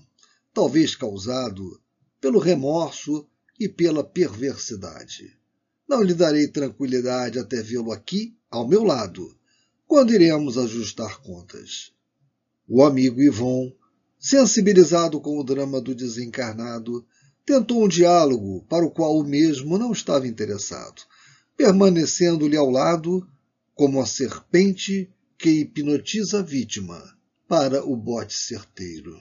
talvez 0.52 0.96
causado 0.96 1.80
pelo 2.20 2.38
remorso 2.38 3.26
e 3.58 3.68
pela 3.68 4.04
perversidade. 4.04 5.36
Não 5.88 6.02
lhe 6.02 6.14
darei 6.14 6.46
tranquilidade 6.46 7.38
até 7.38 7.62
vê-lo 7.62 7.92
aqui, 7.92 8.36
ao 8.50 8.68
meu 8.68 8.84
lado, 8.84 9.36
quando 9.86 10.14
iremos 10.14 10.56
ajustar 10.56 11.20
contas. 11.20 11.92
O 12.68 12.84
amigo 12.84 13.20
Ivon, 13.20 13.72
sensibilizado 14.18 15.20
com 15.20 15.38
o 15.38 15.42
drama 15.42 15.80
do 15.80 15.94
desencarnado, 15.94 17.04
tentou 17.44 17.84
um 17.84 17.88
diálogo 17.88 18.64
para 18.68 18.84
o 18.84 18.90
qual 18.90 19.18
o 19.18 19.24
mesmo 19.24 19.78
não 19.78 19.90
estava 19.90 20.28
interessado, 20.28 21.02
permanecendo-lhe 21.56 22.56
ao 22.56 22.70
lado 22.70 23.26
como 23.74 24.00
a 24.00 24.06
serpente 24.06 25.10
que 25.36 25.50
hipnotiza 25.62 26.40
a 26.40 26.42
vítima 26.42 27.02
para 27.48 27.84
o 27.84 27.96
bote 27.96 28.34
certeiro. 28.34 29.18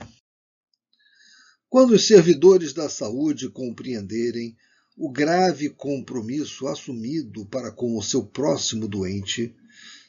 Quando 1.70 1.92
os 1.92 2.08
servidores 2.08 2.74
da 2.74 2.90
saúde 2.90 3.48
compreenderem 3.48 4.58
o 4.98 5.10
grave 5.10 5.70
compromisso 5.70 6.68
assumido 6.68 7.46
para 7.46 7.72
com 7.72 7.96
o 7.96 8.02
seu 8.02 8.26
próximo 8.26 8.88
doente, 8.88 9.56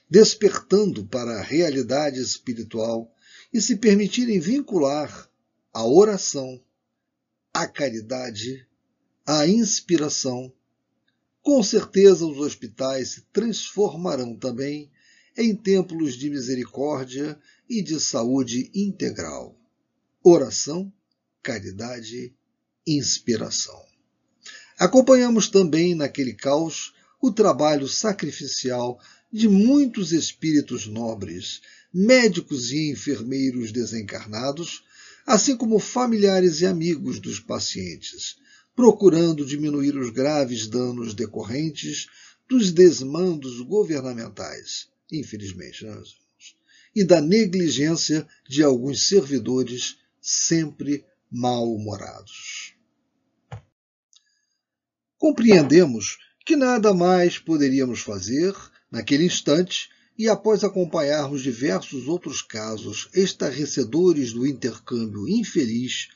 despertando 0.09 1.05
para 1.05 1.39
a 1.39 1.43
realidade 1.43 2.19
espiritual 2.19 3.15
e 3.53 3.61
se 3.61 3.77
permitirem 3.77 4.41
vincular 4.41 5.31
a 5.73 5.87
oração, 5.87 6.61
a 7.53 7.69
caridade, 7.69 8.67
a 9.27 9.47
inspiração, 9.47 10.53
com 11.43 11.63
certeza 11.63 12.25
os 12.27 12.39
hospitais 12.39 13.11
se 13.11 13.21
transformarão 13.33 14.35
também 14.35 14.91
em 15.37 15.55
templos 15.55 16.15
de 16.15 16.31
misericórdia 16.31 17.39
e 17.69 17.83
de 17.83 18.01
saúde 18.01 18.71
integral. 18.75 19.57
Oração, 20.23 20.93
caridade, 21.43 22.35
inspiração. 22.87 23.81
Acompanhamos 24.79 25.49
também 25.49 25.95
naquele 25.95 26.33
caos 26.33 26.95
o 27.21 27.31
trabalho 27.31 27.87
sacrificial 27.87 28.99
de 29.33 29.49
muitos 29.49 30.13
espíritos 30.13 30.87
nobres, 30.87 31.61
médicos 31.93 32.73
e 32.73 32.91
enfermeiros 32.91 33.73
desencarnados, 33.73 34.83
assim 35.27 35.57
como 35.57 35.79
familiares 35.79 36.61
e 36.61 36.67
amigos 36.67 37.21
dos 37.21 37.39
pacientes, 37.39 38.37
procurando 38.75 39.45
diminuir 39.45 39.97
os 39.97 40.11
graves 40.11 40.67
danos 40.67 41.15
decorrentes 41.15 42.07
dos 42.49 42.73
desmandos 42.73 43.61
governamentais, 43.61 44.89
infelizmente, 45.13 45.85
né, 45.85 46.03
e 46.95 47.05
da 47.05 47.21
negligência 47.21 48.27
de 48.49 48.63
alguns 48.63 49.07
servidores 49.07 49.99
sempre 50.21 51.05
mal-humorados. 51.31 52.75
Compreendemos 55.19 56.19
que 56.45 56.57
nada 56.57 56.93
mais 56.93 57.39
poderíamos 57.39 58.01
fazer 58.01 58.55
naquele 58.91 59.25
instante 59.25 59.91
e 60.19 60.29
após 60.29 60.65
acompanharmos 60.65 61.43
diversos 61.43 62.09
outros 62.09 62.43
casos 62.43 63.09
estarrecedores 63.15 64.33
do 64.33 64.47
intercâmbio 64.47 65.29
infeliz 65.29 66.09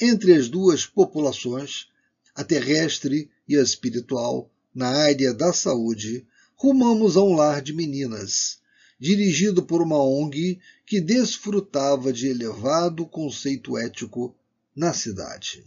entre 0.00 0.34
as 0.34 0.48
duas 0.48 0.86
populações, 0.86 1.88
a 2.34 2.44
terrestre 2.44 3.30
e 3.48 3.56
a 3.56 3.62
espiritual, 3.62 4.50
na 4.74 4.88
área 4.88 5.34
da 5.34 5.52
saúde, 5.52 6.26
rumamos 6.54 7.16
a 7.16 7.22
um 7.22 7.34
lar 7.34 7.60
de 7.60 7.72
meninas, 7.72 8.60
dirigido 8.98 9.62
por 9.62 9.82
uma 9.82 10.02
ONG 10.02 10.60
que 10.86 11.00
desfrutava 11.00 12.12
de 12.12 12.28
elevado 12.28 13.06
conceito 13.06 13.76
ético 13.78 14.36
na 14.80 14.94
cidade. 14.94 15.62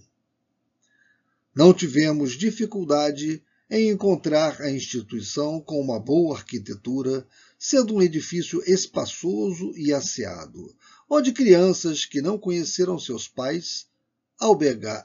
Não 1.53 1.71
tivemos 1.71 2.31
dificuldade 2.31 3.43
em 3.69 3.91
encontrar 3.91 4.59
a 4.59 4.71
instituição 4.71 5.61
com 5.61 5.79
uma 5.79 5.99
boa 5.99 6.35
arquitetura, 6.35 7.23
sendo 7.59 7.93
um 7.93 8.01
edifício 8.01 8.63
espaçoso 8.65 9.71
e 9.77 9.93
asseado, 9.93 10.75
onde 11.07 11.31
crianças 11.31 12.05
que 12.05 12.23
não 12.23 12.39
conheceram 12.39 12.97
seus 12.97 13.27
pais 13.27 13.85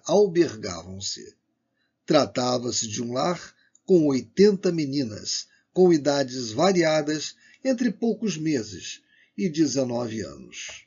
albergavam-se. 0.07 1.37
Tratava-se 2.07 2.89
de 2.89 3.03
um 3.03 3.13
lar 3.13 3.55
com 3.85 4.07
80 4.07 4.73
meninas, 4.73 5.49
com 5.71 5.93
idades 5.93 6.51
variadas 6.51 7.37
entre 7.63 7.91
poucos 7.91 8.39
meses 8.39 9.03
e 9.37 9.51
19 9.51 10.23
anos. 10.23 10.87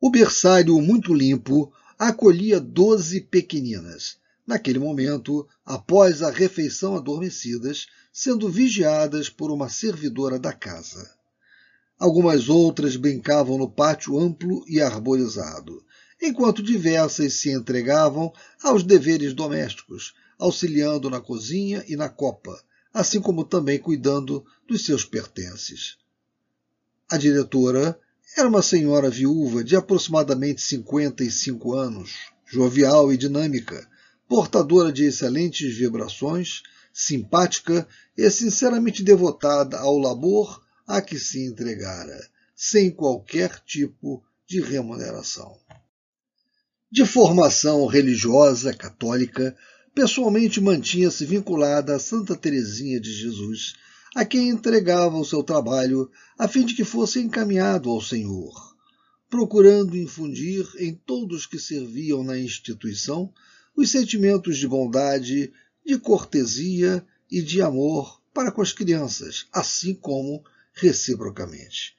O 0.00 0.10
berçário 0.10 0.80
muito 0.82 1.14
limpo 1.14 1.72
acolhia 1.98 2.60
doze 2.60 3.20
pequeninas, 3.20 4.18
naquele 4.46 4.78
momento, 4.78 5.46
após 5.64 6.22
a 6.22 6.30
refeição 6.30 6.96
adormecidas, 6.96 7.86
sendo 8.12 8.48
vigiadas 8.48 9.28
por 9.28 9.50
uma 9.50 9.68
servidora 9.68 10.38
da 10.38 10.52
casa. 10.52 11.10
Algumas 11.98 12.48
outras 12.48 12.96
brincavam 12.96 13.56
no 13.58 13.70
pátio 13.70 14.18
amplo 14.18 14.64
e 14.68 14.80
arborizado, 14.80 15.84
enquanto 16.20 16.62
diversas 16.62 17.34
se 17.34 17.50
entregavam 17.50 18.32
aos 18.62 18.82
deveres 18.82 19.32
domésticos, 19.32 20.14
auxiliando 20.38 21.08
na 21.08 21.20
cozinha 21.20 21.84
e 21.88 21.96
na 21.96 22.08
copa, 22.08 22.62
assim 22.92 23.20
como 23.20 23.44
também 23.44 23.78
cuidando 23.78 24.44
dos 24.68 24.84
seus 24.84 25.04
pertences. 25.04 25.96
A 27.10 27.16
diretora 27.16 27.98
era 28.36 28.48
uma 28.48 28.60
senhora 28.60 29.08
viúva 29.08 29.64
de 29.64 29.74
aproximadamente 29.74 30.60
55 30.60 31.74
anos, 31.74 32.10
jovial 32.44 33.10
e 33.10 33.16
dinâmica, 33.16 33.88
portadora 34.28 34.92
de 34.92 35.06
excelentes 35.06 35.74
vibrações, 35.74 36.62
simpática 36.92 37.88
e 38.14 38.30
sinceramente 38.30 39.02
devotada 39.02 39.78
ao 39.78 39.98
labor 39.98 40.62
a 40.86 41.00
que 41.00 41.18
se 41.18 41.46
entregara, 41.46 42.28
sem 42.54 42.90
qualquer 42.90 43.58
tipo 43.60 44.22
de 44.46 44.60
remuneração. 44.60 45.56
De 46.92 47.06
formação 47.06 47.86
religiosa 47.86 48.74
católica, 48.74 49.56
pessoalmente 49.94 50.60
mantinha-se 50.60 51.24
vinculada 51.24 51.96
a 51.96 51.98
Santa 51.98 52.36
Teresinha 52.36 53.00
de 53.00 53.10
Jesus, 53.12 53.76
a 54.14 54.24
quem 54.24 54.48
entregava 54.48 55.16
o 55.16 55.24
seu 55.24 55.42
trabalho 55.42 56.10
a 56.38 56.46
fim 56.46 56.64
de 56.64 56.74
que 56.74 56.84
fosse 56.84 57.20
encaminhado 57.20 57.90
ao 57.90 58.00
Senhor, 58.00 58.76
procurando 59.28 59.96
infundir 59.96 60.66
em 60.78 60.94
todos 60.94 61.46
que 61.46 61.58
serviam 61.58 62.22
na 62.22 62.38
instituição 62.38 63.32
os 63.76 63.90
sentimentos 63.90 64.56
de 64.56 64.66
bondade, 64.66 65.52
de 65.84 65.98
cortesia 65.98 67.04
e 67.30 67.42
de 67.42 67.60
amor 67.60 68.20
para 68.32 68.50
com 68.50 68.62
as 68.62 68.72
crianças, 68.72 69.46
assim 69.52 69.94
como 69.94 70.44
reciprocamente. 70.72 71.96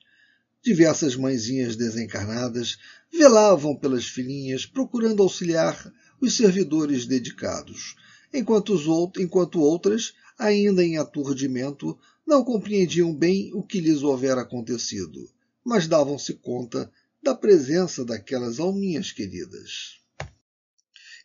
Diversas 0.63 1.15
mãezinhas 1.15 1.75
desencarnadas 1.75 2.77
velavam 3.11 3.75
pelas 3.75 4.05
filhinhas, 4.05 4.65
procurando 4.65 5.23
auxiliar 5.23 5.91
os 6.19 6.35
servidores 6.35 7.05
dedicados, 7.05 7.95
enquanto, 8.33 8.73
outros, 8.89 9.23
enquanto 9.23 9.59
outras, 9.61 10.13
ainda 10.37 10.83
em 10.83 10.97
aturdimento, 10.97 11.97
não 12.25 12.43
compreendiam 12.43 13.13
bem 13.13 13.51
o 13.53 13.63
que 13.63 13.79
lhes 13.79 14.03
houvera 14.03 14.41
acontecido, 14.41 15.29
mas 15.63 15.87
davam-se 15.87 16.33
conta 16.35 16.91
da 17.23 17.33
presença 17.33 18.05
daquelas 18.05 18.59
alminhas 18.59 19.11
queridas. 19.11 19.97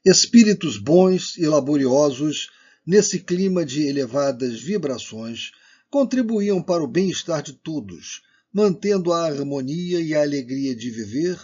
Espíritos 0.04 0.78
bons 0.78 1.36
e 1.36 1.46
laboriosos, 1.46 2.50
nesse 2.84 3.20
clima 3.20 3.64
de 3.64 3.86
elevadas 3.86 4.60
vibrações, 4.60 5.52
contribuíam 5.90 6.62
para 6.62 6.82
o 6.82 6.88
bem-estar 6.88 7.42
de 7.42 7.52
todos, 7.52 8.22
mantendo 8.52 9.12
a 9.12 9.26
harmonia 9.26 10.00
e 10.00 10.14
a 10.14 10.22
alegria 10.22 10.74
de 10.74 10.90
viver 10.90 11.38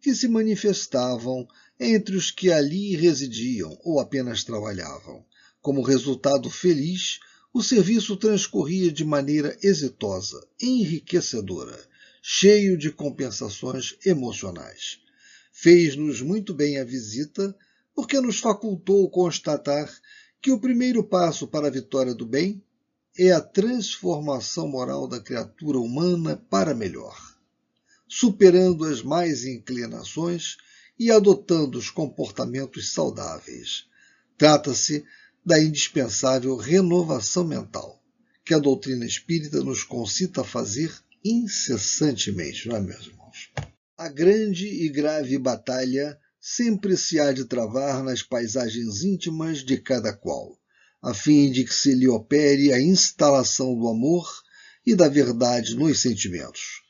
que 0.00 0.14
se 0.14 0.26
manifestavam 0.26 1.46
entre 1.78 2.16
os 2.16 2.30
que 2.30 2.50
ali 2.50 2.96
residiam 2.96 3.78
ou 3.84 4.00
apenas 4.00 4.42
trabalhavam. 4.42 5.24
Como 5.60 5.82
resultado 5.82 6.48
feliz, 6.48 7.20
o 7.52 7.62
serviço 7.62 8.16
transcorria 8.16 8.90
de 8.90 9.04
maneira 9.04 9.56
exitosa, 9.62 10.46
enriquecedora, 10.60 11.78
cheio 12.22 12.78
de 12.78 12.90
compensações 12.90 13.96
emocionais. 14.04 15.00
Fez-nos 15.52 16.22
muito 16.22 16.54
bem 16.54 16.78
a 16.78 16.84
visita 16.84 17.54
porque 17.94 18.20
nos 18.20 18.38
facultou 18.38 19.10
constatar 19.10 19.92
que 20.40 20.50
o 20.50 20.60
primeiro 20.60 21.04
passo 21.04 21.46
para 21.46 21.66
a 21.66 21.70
vitória 21.70 22.14
do 22.14 22.24
bem 22.24 22.62
é 23.18 23.32
a 23.32 23.40
transformação 23.40 24.68
moral 24.68 25.06
da 25.06 25.20
criatura 25.20 25.78
humana 25.78 26.42
para 26.48 26.74
melhor, 26.74 27.36
superando 28.08 28.84
as 28.84 29.02
mais 29.02 29.44
inclinações 29.44 30.56
e 30.98 31.10
adotando 31.10 31.78
os 31.78 31.90
comportamentos 31.90 32.92
saudáveis. 32.92 33.86
Trata-se 34.38 35.04
da 35.44 35.62
indispensável 35.62 36.56
renovação 36.56 37.44
mental, 37.44 38.02
que 38.44 38.54
a 38.54 38.58
doutrina 38.58 39.04
espírita 39.04 39.62
nos 39.62 39.82
concita 39.82 40.42
a 40.42 40.44
fazer 40.44 40.92
incessantemente, 41.24 42.68
não 42.68 42.76
é, 42.76 42.80
meus 42.80 43.06
irmãos? 43.06 43.50
A 43.96 44.08
grande 44.08 44.66
e 44.66 44.88
grave 44.88 45.38
batalha 45.38 46.18
sempre 46.40 46.96
se 46.96 47.20
há 47.20 47.32
de 47.32 47.44
travar 47.44 48.02
nas 48.02 48.22
paisagens 48.22 49.02
íntimas 49.02 49.58
de 49.58 49.76
cada 49.76 50.12
qual, 50.12 50.58
a 51.02 51.12
fim 51.12 51.50
de 51.50 51.64
que 51.64 51.74
se 51.74 51.94
lhe 51.94 52.08
opere 52.08 52.72
a 52.72 52.80
instalação 52.80 53.78
do 53.78 53.88
amor 53.88 54.26
e 54.86 54.94
da 54.94 55.08
verdade 55.08 55.74
nos 55.76 56.00
sentimentos. 56.00 56.82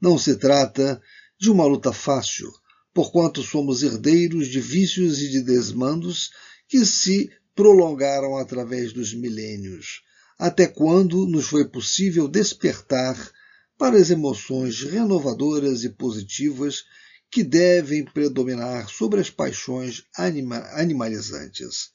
Não 0.00 0.18
se 0.18 0.36
trata 0.36 1.00
de 1.38 1.50
uma 1.50 1.64
luta 1.64 1.92
fácil, 1.92 2.50
porquanto 2.92 3.42
somos 3.42 3.82
herdeiros 3.82 4.48
de 4.48 4.60
vícios 4.60 5.20
e 5.22 5.28
de 5.28 5.42
desmandos 5.42 6.30
que 6.68 6.84
se 6.84 7.30
prolongaram 7.58 8.36
através 8.36 8.92
dos 8.92 9.12
milênios, 9.12 10.04
até 10.38 10.64
quando 10.64 11.26
nos 11.26 11.48
foi 11.48 11.68
possível 11.68 12.28
despertar 12.28 13.32
para 13.76 13.96
as 13.96 14.10
emoções 14.10 14.84
renovadoras 14.84 15.82
e 15.82 15.90
positivas 15.90 16.84
que 17.28 17.42
devem 17.42 18.04
predominar 18.04 18.88
sobre 18.88 19.18
as 19.18 19.28
paixões 19.28 20.04
anima 20.16 20.58
animalizantes. 20.74 21.90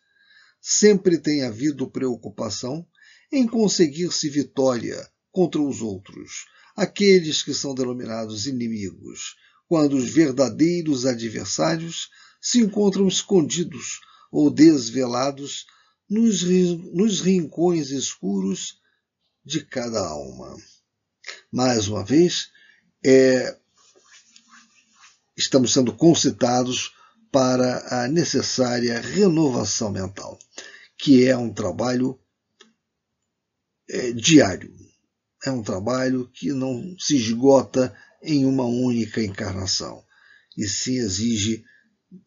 Sempre 0.59 1.17
tem 1.17 1.45
havido 1.45 1.89
preocupação 1.89 2.85
em 3.31 3.47
conseguir-se 3.47 4.27
vitória 4.27 5.09
contra 5.31 5.61
os 5.61 5.81
outros, 5.81 6.43
aqueles 6.75 7.41
que 7.41 7.53
são 7.53 7.73
denominados 7.73 8.47
inimigos, 8.47 9.37
quando 9.69 9.95
os 9.95 10.09
verdadeiros 10.09 11.05
adversários 11.05 12.09
se 12.41 12.59
encontram 12.59 13.07
escondidos 13.07 14.01
ou 14.33 14.49
desvelados 14.49 15.67
nos, 16.09 16.41
nos 16.91 17.21
rincões 17.21 17.91
escuros 17.91 18.81
de 19.45 19.63
cada 19.63 19.99
alma. 19.99 20.57
Mais 21.51 21.87
uma 21.87 22.03
vez, 22.03 22.49
é, 23.05 23.55
estamos 25.37 25.71
sendo 25.71 25.95
concitados 25.95 26.95
para 27.31 28.03
a 28.03 28.07
necessária 28.07 28.99
renovação 28.99 29.91
mental, 29.91 30.39
que 30.97 31.27
é 31.27 31.37
um 31.37 31.53
trabalho 31.53 32.19
é, 33.87 34.13
diário. 34.13 34.73
É 35.45 35.51
um 35.51 35.61
trabalho 35.61 36.27
que 36.33 36.51
não 36.53 36.95
se 36.97 37.17
esgota 37.17 37.95
em 38.23 38.45
uma 38.45 38.65
única 38.65 39.21
encarnação, 39.21 40.03
e 40.57 40.67
sim 40.67 40.95
exige 40.95 41.63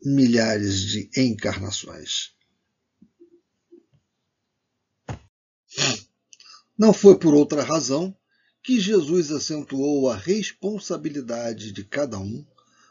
milhares 0.03 0.81
de 0.81 1.11
encarnações. 1.17 2.35
Não 6.79 6.93
foi 6.93 7.19
por 7.19 7.35
outra 7.35 7.63
razão 7.63 8.15
que 8.63 8.81
Jesus 8.81 9.31
acentuou 9.31 10.11
a 10.11 10.17
responsabilidade 10.17 11.73
de 11.73 11.85
cada 11.85 12.19
um 12.19 12.45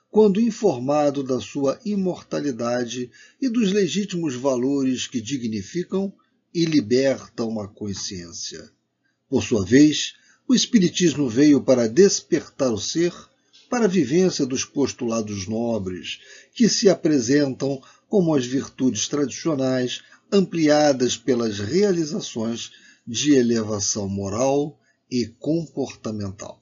quando 0.09 0.39
informado 0.39 1.21
da 1.21 1.41
sua 1.41 1.77
imortalidade 1.83 3.11
e 3.41 3.49
dos 3.49 3.73
legítimos 3.73 4.33
valores 4.33 5.07
que 5.07 5.19
dignificam 5.19 6.13
e 6.53 6.63
libertam 6.63 7.59
a 7.59 7.67
consciência. 7.67 8.71
Por 9.27 9.43
sua 9.43 9.65
vez, 9.65 10.13
o 10.47 10.55
Espiritismo 10.55 11.27
veio 11.27 11.61
para 11.61 11.89
despertar 11.89 12.71
o 12.71 12.79
ser 12.79 13.13
para 13.69 13.85
a 13.85 13.89
vivência 13.89 14.45
dos 14.45 14.63
postulados 14.63 15.47
nobres, 15.47 16.19
que 16.53 16.69
se 16.69 16.89
apresentam 16.89 17.81
como 18.07 18.35
as 18.35 18.45
virtudes 18.45 19.07
tradicionais 19.07 20.03
ampliadas 20.31 21.17
pelas 21.17 21.59
realizações 21.59 22.71
de 23.05 23.33
elevação 23.33 24.07
moral 24.07 24.79
e 25.09 25.27
comportamental. 25.27 26.61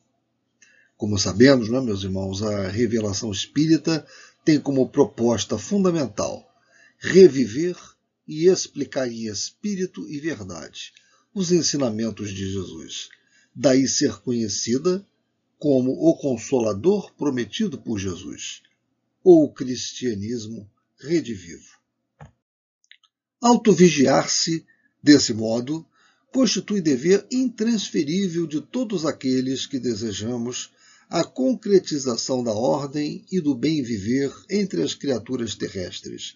Como 0.97 1.17
sabemos, 1.17 1.69
não 1.69 1.79
é, 1.79 1.81
meus 1.81 2.03
irmãos, 2.03 2.41
a 2.43 2.67
revelação 2.69 3.31
espírita 3.31 4.05
tem 4.45 4.59
como 4.59 4.89
proposta 4.89 5.57
fundamental 5.57 6.49
reviver 6.97 7.75
e 8.27 8.47
explicar 8.47 9.09
em 9.09 9.27
espírito 9.27 10.07
e 10.09 10.19
verdade 10.19 10.93
os 11.33 11.51
ensinamentos 11.51 12.29
de 12.29 12.51
Jesus. 12.51 13.09
Daí 13.53 13.87
ser 13.87 14.17
conhecida 14.21 15.05
como 15.63 15.91
o 15.93 16.13
Consolador 16.17 17.13
prometido 17.13 17.77
por 17.77 17.97
Jesus, 17.97 18.61
ou 19.23 19.45
o 19.45 19.53
cristianismo 19.53 20.69
redivivo. 20.99 21.79
Autovigiar-se, 23.41 24.65
desse 25.01 25.33
modo, 25.33 25.85
constitui 26.33 26.81
dever 26.81 27.25
intransferível 27.31 28.45
de 28.45 28.59
todos 28.59 29.05
aqueles 29.05 29.65
que 29.65 29.79
desejamos 29.79 30.69
a 31.09 31.23
concretização 31.23 32.43
da 32.43 32.51
ordem 32.51 33.23
e 33.31 33.39
do 33.39 33.55
bem 33.55 33.81
viver 33.81 34.33
entre 34.49 34.83
as 34.83 34.93
criaturas 34.93 35.55
terrestres, 35.55 36.35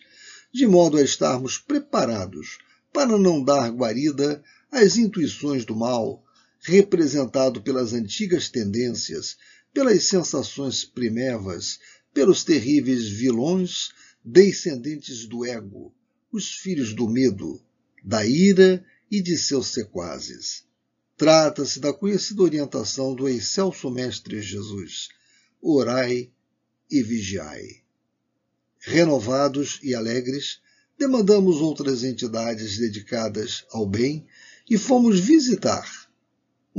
de 0.54 0.66
modo 0.66 0.96
a 0.96 1.02
estarmos 1.02 1.58
preparados 1.58 2.60
para 2.94 3.18
não 3.18 3.44
dar 3.44 3.70
guarida 3.72 4.42
às 4.72 4.96
intuições 4.96 5.66
do 5.66 5.76
mal, 5.76 6.24
representado 6.62 7.62
pelas 7.62 7.94
antigas 7.94 8.50
tendências, 8.50 9.38
pelas 9.74 10.04
sensações 10.04 10.84
primevas, 10.84 11.80
pelos 12.14 12.44
terríveis 12.44 13.08
vilões 13.08 13.90
descendentes 14.24 15.26
do 15.26 15.46
ego, 15.46 15.94
os 16.32 16.56
filhos 16.56 16.94
do 16.94 17.08
medo, 17.08 17.62
da 18.04 18.26
ira 18.26 18.84
e 19.10 19.22
de 19.22 19.38
seus 19.38 19.68
sequazes. 19.68 20.66
Trata-se 21.16 21.80
da 21.80 21.94
conhecida 21.94 22.44
orientação 22.44 23.16
do 23.16 23.28
excelso 23.28 23.90
Mestre 23.90 24.42
Jesus: 24.42 25.10
orai 25.62 26.32
e 26.90 27.02
vigiai. 27.02 27.84
Renovados 28.80 29.80
e 29.84 29.94
alegres, 29.94 30.60
demandamos 30.98 31.58
outras 31.58 32.04
entidades 32.04 32.78
dedicadas 32.78 33.66
ao 33.72 33.86
bem 33.86 34.26
e 34.70 34.78
fomos 34.78 35.20
visitar 35.20 36.07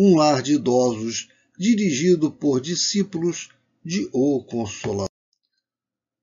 um 0.01 0.15
lar 0.15 0.41
de 0.43 0.53
idosos 0.55 1.29
dirigido 1.59 2.31
por 2.31 2.61
discípulos 2.61 3.49
de 3.85 4.09
O 4.13 4.45
Consolador. 4.45 5.11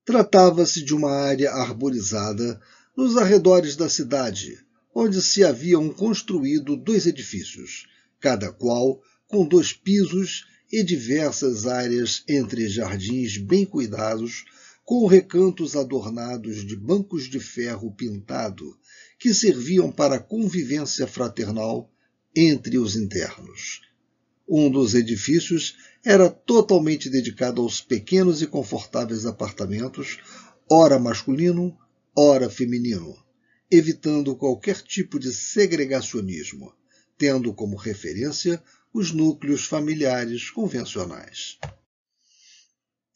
Tratava-se 0.02 0.82
de 0.82 0.94
uma 0.94 1.10
área 1.10 1.52
arborizada 1.52 2.58
nos 2.96 3.18
arredores 3.18 3.76
da 3.76 3.86
cidade, 3.90 4.58
onde 4.94 5.20
se 5.20 5.44
haviam 5.44 5.90
construído 5.90 6.74
dois 6.74 7.04
edifícios, 7.04 7.86
cada 8.18 8.50
qual 8.50 9.02
com 9.28 9.46
dois 9.46 9.74
pisos 9.74 10.46
e 10.72 10.82
diversas 10.82 11.66
áreas 11.66 12.24
entre 12.26 12.66
jardins 12.68 13.36
bem 13.36 13.66
cuidados, 13.66 14.46
com 14.86 15.06
recantos 15.06 15.76
adornados 15.76 16.64
de 16.64 16.76
bancos 16.76 17.28
de 17.28 17.40
ferro 17.40 17.92
pintado, 17.92 18.74
que 19.18 19.34
serviam 19.34 19.92
para 19.92 20.14
a 20.16 20.20
convivência 20.20 21.06
fraternal 21.06 21.92
entre 22.36 22.78
os 22.78 22.94
internos. 22.94 23.80
Um 24.46 24.70
dos 24.70 24.94
edifícios 24.94 25.76
era 26.04 26.28
totalmente 26.28 27.10
dedicado 27.10 27.62
aos 27.62 27.80
pequenos 27.80 28.42
e 28.42 28.46
confortáveis 28.46 29.26
apartamentos, 29.26 30.18
ora 30.70 30.98
masculino, 30.98 31.76
ora 32.14 32.48
feminino 32.48 33.26
evitando 33.70 34.36
qualquer 34.36 34.80
tipo 34.80 35.18
de 35.18 35.32
segregacionismo, 35.32 36.72
tendo 37.18 37.52
como 37.52 37.76
referência 37.76 38.62
os 38.92 39.12
núcleos 39.12 39.64
familiares 39.64 40.50
convencionais. 40.50 41.58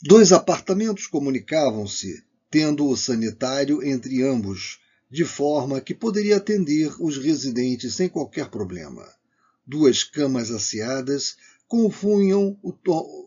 Dois 0.02 0.32
apartamentos 0.32 1.06
comunicavam-se, 1.06 2.24
tendo 2.50 2.88
o 2.88 2.96
sanitário 2.96 3.82
entre 3.82 4.22
ambos, 4.22 4.80
de 5.10 5.24
forma 5.24 5.80
que 5.80 5.94
poderia 5.94 6.36
atender 6.36 6.94
os 7.00 7.16
residentes 7.18 7.94
sem 7.94 8.08
qualquer 8.08 8.48
problema. 8.48 9.06
Duas 9.66 10.04
camas 10.04 10.50
asseadas 10.50 11.36
compunham 11.66 12.58
o, 12.62 12.72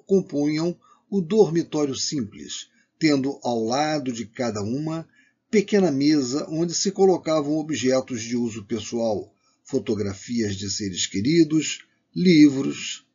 compunham 0.06 0.78
o 1.10 1.22
dormitório 1.22 1.96
simples, 1.96 2.70
tendo 2.98 3.40
ao 3.44 3.64
lado 3.64 4.12
de 4.12 4.26
cada 4.26 4.62
uma 4.62 5.08
pequena 5.52 5.92
mesa 5.92 6.48
onde 6.50 6.74
se 6.74 6.92
colocavam 6.92 7.58
objetos 7.58 8.22
de 8.24 8.36
uso 8.36 8.66
pessoal, 8.66 9.34
fotografias 9.64 10.56
de 10.56 10.70
seres 10.70 11.06
queridos, 11.06 11.86
livros. 12.16 13.06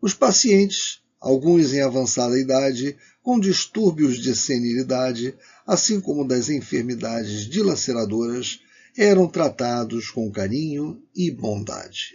Os 0.00 0.14
pacientes, 0.14 0.99
alguns 1.20 1.74
em 1.74 1.82
avançada 1.82 2.38
idade, 2.38 2.96
com 3.22 3.38
distúrbios 3.38 4.18
de 4.18 4.34
senilidade, 4.34 5.34
assim 5.66 6.00
como 6.00 6.26
das 6.26 6.48
enfermidades 6.48 7.46
dilaceradoras, 7.46 8.60
eram 8.96 9.28
tratados 9.28 10.10
com 10.10 10.30
carinho 10.30 11.02
e 11.14 11.30
bondade. 11.30 12.14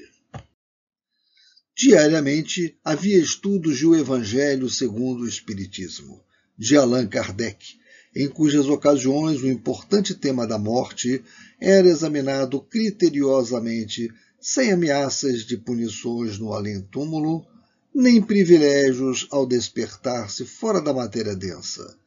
Diariamente 1.78 2.78
havia 2.84 3.20
estudos 3.20 3.82
do 3.82 3.96
Evangelho 3.96 4.70
segundo 4.70 5.24
o 5.24 5.28
Espiritismo, 5.28 6.24
de 6.58 6.76
Allan 6.78 7.06
Kardec, 7.06 7.78
em 8.16 8.30
cujas 8.30 8.68
ocasiões 8.68 9.42
o 9.42 9.48
importante 9.48 10.16
tema 10.16 10.48
da 10.48 10.58
morte 10.58 11.22
era 11.60 11.88
examinado 11.88 12.62
criteriosamente, 12.62 14.10
sem 14.40 14.72
ameaças 14.72 15.46
de 15.46 15.58
punições 15.58 16.38
no 16.40 16.54
além-túmulo, 16.54 17.46
nem 17.98 18.22
privilégios 18.22 19.26
ao 19.32 19.48
despertar-se 19.48 20.46
fora 20.46 20.82
da 20.82 20.94
matéria 20.94 21.34
densa. 21.34 21.98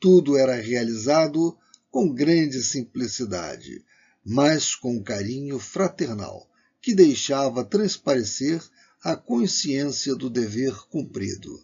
Tudo 0.00 0.36
era 0.36 0.56
realizado 0.56 1.56
com 1.92 2.12
grande 2.12 2.60
simplicidade, 2.60 3.84
mas 4.26 4.74
com 4.74 5.00
carinho 5.00 5.60
fraternal, 5.60 6.50
que 6.82 6.92
deixava 6.92 7.64
transparecer 7.64 8.60
a 9.00 9.14
consciência 9.14 10.16
do 10.16 10.28
dever 10.28 10.74
cumprido. 10.90 11.62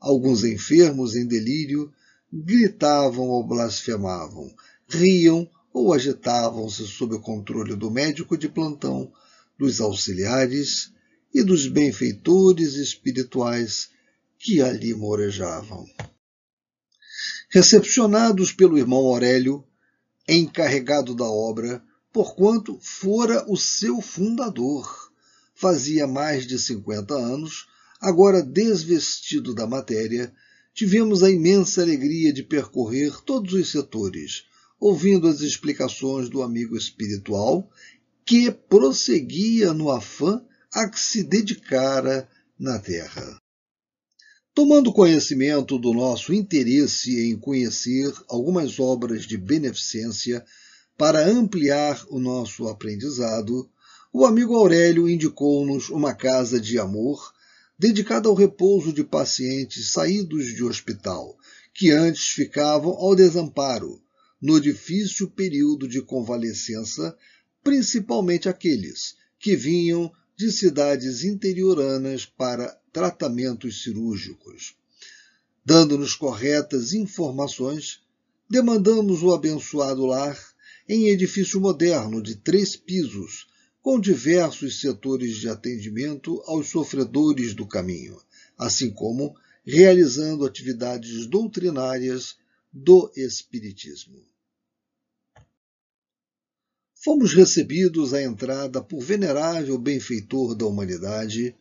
Alguns 0.00 0.42
enfermos 0.42 1.14
em 1.14 1.26
delírio 1.26 1.92
gritavam 2.32 3.28
ou 3.28 3.46
blasfemavam, 3.46 4.50
riam 4.88 5.46
ou 5.70 5.92
agitavam-se 5.92 6.86
sob 6.86 7.16
o 7.16 7.20
controle 7.20 7.76
do 7.76 7.90
médico 7.90 8.38
de 8.38 8.48
plantão, 8.48 9.12
dos 9.58 9.82
auxiliares 9.82 10.90
e 11.32 11.42
dos 11.42 11.66
benfeitores 11.66 12.74
espirituais 12.74 13.90
que 14.38 14.60
ali 14.60 14.92
morejavam. 14.94 15.86
Recepcionados 17.48 18.52
pelo 18.52 18.78
irmão 18.78 19.06
Aurélio, 19.06 19.64
encarregado 20.28 21.14
da 21.14 21.24
obra, 21.24 21.82
porquanto 22.12 22.78
fora 22.80 23.44
o 23.48 23.56
seu 23.56 24.00
fundador. 24.00 25.10
Fazia 25.54 26.06
mais 26.06 26.46
de 26.46 26.58
50 26.58 27.14
anos, 27.14 27.68
agora 28.00 28.42
desvestido 28.42 29.54
da 29.54 29.66
matéria, 29.66 30.32
tivemos 30.74 31.22
a 31.22 31.30
imensa 31.30 31.82
alegria 31.82 32.32
de 32.32 32.42
percorrer 32.42 33.20
todos 33.22 33.52
os 33.54 33.70
setores, 33.70 34.44
ouvindo 34.80 35.28
as 35.28 35.40
explicações 35.40 36.28
do 36.28 36.42
amigo 36.42 36.76
espiritual, 36.76 37.70
que 38.24 38.50
prosseguia 38.50 39.72
no 39.72 39.90
afã 39.90 40.42
a 40.72 40.88
que 40.88 40.98
se 40.98 41.22
dedicara 41.22 42.28
na 42.58 42.78
Terra. 42.78 43.38
Tomando 44.54 44.92
conhecimento 44.92 45.78
do 45.78 45.92
nosso 45.92 46.32
interesse 46.32 47.20
em 47.20 47.38
conhecer 47.38 48.12
algumas 48.28 48.78
obras 48.80 49.24
de 49.24 49.36
beneficência 49.36 50.44
para 50.96 51.26
ampliar 51.26 52.02
o 52.08 52.18
nosso 52.18 52.68
aprendizado, 52.68 53.70
o 54.12 54.26
amigo 54.26 54.54
Aurélio 54.54 55.08
indicou-nos 55.08 55.88
uma 55.88 56.14
casa 56.14 56.60
de 56.60 56.78
amor 56.78 57.32
dedicada 57.78 58.28
ao 58.28 58.34
repouso 58.34 58.92
de 58.92 59.02
pacientes 59.02 59.90
saídos 59.90 60.54
de 60.54 60.62
hospital, 60.62 61.36
que 61.74 61.90
antes 61.90 62.28
ficavam 62.28 62.92
ao 62.92 63.16
desamparo, 63.16 64.02
no 64.40 64.60
difícil 64.60 65.30
período 65.30 65.88
de 65.88 66.02
convalescença, 66.02 67.16
principalmente 67.62 68.48
aqueles 68.48 69.16
que 69.38 69.56
vinham 69.56 70.12
de 70.36 70.50
cidades 70.50 71.24
interioranas 71.24 72.24
para 72.26 72.68
tratamentos 72.92 73.82
cirúrgicos. 73.82 74.74
Dando-nos 75.64 76.14
corretas 76.14 76.92
informações, 76.92 78.00
demandamos 78.48 79.22
o 79.22 79.32
abençoado 79.32 80.04
lar 80.06 80.38
em 80.88 81.08
edifício 81.08 81.60
moderno 81.60 82.22
de 82.22 82.36
três 82.36 82.76
pisos, 82.76 83.46
com 83.80 83.98
diversos 83.98 84.80
setores 84.80 85.36
de 85.36 85.48
atendimento 85.48 86.42
aos 86.46 86.68
sofredores 86.68 87.54
do 87.54 87.66
caminho, 87.66 88.20
assim 88.56 88.90
como 88.90 89.34
realizando 89.64 90.44
atividades 90.44 91.26
doutrinárias 91.26 92.36
do 92.72 93.10
Espiritismo. 93.16 94.31
Fomos 97.04 97.34
recebidos 97.34 98.14
à 98.14 98.22
entrada 98.22 98.80
por 98.80 99.00
venerável 99.00 99.76
benfeitor 99.76 100.54
da 100.54 100.66
humanidade, 100.66 101.52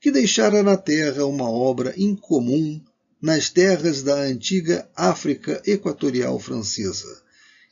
que 0.00 0.10
deixara 0.10 0.60
na 0.60 0.76
terra 0.76 1.24
uma 1.24 1.48
obra 1.48 1.94
incomum 1.96 2.82
nas 3.22 3.48
terras 3.48 4.02
da 4.02 4.16
antiga 4.16 4.90
África 4.96 5.62
Equatorial 5.64 6.40
Francesa, 6.40 7.22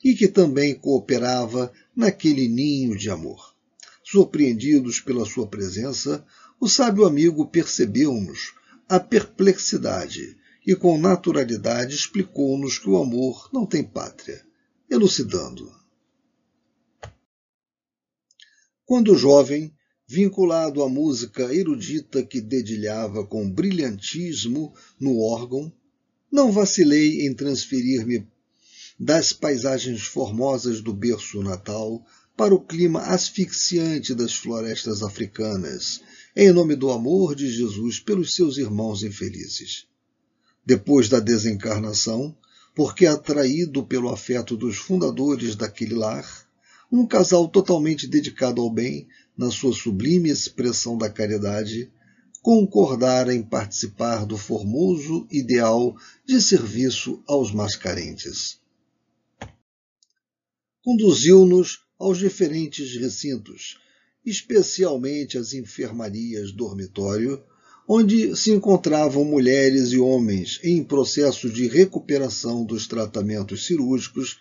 e 0.01 0.15
que 0.15 0.29
também 0.29 0.73
cooperava 0.73 1.69
naquele 1.93 2.47
ninho 2.47 2.97
de 2.97 3.09
amor. 3.09 3.53
Surpreendidos 4.01 5.01
pela 5.01 5.25
sua 5.25 5.47
presença, 5.47 6.25
o 6.61 6.69
sábio 6.69 7.03
amigo 7.03 7.45
percebeu-nos 7.45 8.53
a 8.87 9.01
perplexidade 9.01 10.37
e, 10.65 10.73
com 10.73 10.97
naturalidade, 10.97 11.93
explicou-nos 11.93 12.79
que 12.79 12.89
o 12.89 12.95
amor 12.95 13.49
não 13.51 13.65
tem 13.65 13.83
pátria, 13.83 14.41
elucidando. 14.89 15.83
Quando 18.85 19.17
jovem, 19.17 19.73
vinculado 20.07 20.83
à 20.83 20.87
música 20.87 21.51
erudita 21.51 22.23
que 22.23 22.39
dedilhava 22.39 23.25
com 23.25 23.49
brilhantismo 23.49 24.75
no 24.99 25.19
órgão, 25.19 25.73
não 26.31 26.51
vacilei 26.51 27.25
em 27.25 27.33
transferir-me 27.33 28.27
das 28.99 29.33
paisagens 29.33 30.03
formosas 30.03 30.81
do 30.81 30.93
berço 30.93 31.41
natal 31.41 32.05
para 32.37 32.53
o 32.53 32.59
clima 32.59 32.99
asfixiante 33.01 34.13
das 34.13 34.33
florestas 34.33 35.01
africanas, 35.01 36.01
em 36.35 36.51
nome 36.51 36.75
do 36.75 36.91
amor 36.91 37.33
de 37.33 37.49
Jesus 37.49 37.99
pelos 37.99 38.33
seus 38.33 38.57
irmãos 38.57 39.01
infelizes. 39.01 39.87
Depois 40.63 41.09
da 41.09 41.19
desencarnação, 41.19 42.37
porque 42.75 43.07
atraído 43.07 43.83
pelo 43.83 44.09
afeto 44.09 44.55
dos 44.55 44.77
fundadores 44.77 45.55
daquele 45.55 45.95
lar, 45.95 46.44
um 46.91 47.05
casal 47.05 47.47
totalmente 47.47 48.07
dedicado 48.07 48.61
ao 48.61 48.69
bem, 48.69 49.07
na 49.37 49.51
sua 49.51 49.73
sublime 49.73 50.29
expressão 50.29 50.97
da 50.97 51.09
caridade, 51.09 51.91
concordara 52.41 53.33
em 53.33 53.41
participar 53.41 54.25
do 54.25 54.37
formoso 54.37 55.27
ideal 55.31 55.95
de 56.25 56.39
serviço 56.41 57.23
aos 57.27 57.51
mais 57.51 57.75
carentes. 57.75 58.59
Conduziu-nos 60.83 61.79
aos 61.97 62.19
diferentes 62.19 62.95
recintos, 62.95 63.79
especialmente 64.23 65.37
as 65.37 65.53
enfermarias 65.53 66.51
dormitório, 66.51 67.43
onde 67.87 68.35
se 68.35 68.51
encontravam 68.51 69.25
mulheres 69.25 69.91
e 69.91 69.97
homens 69.97 70.59
em 70.63 70.83
processo 70.83 71.49
de 71.49 71.67
recuperação 71.67 72.63
dos 72.63 72.87
tratamentos 72.87 73.65
cirúrgicos 73.65 74.39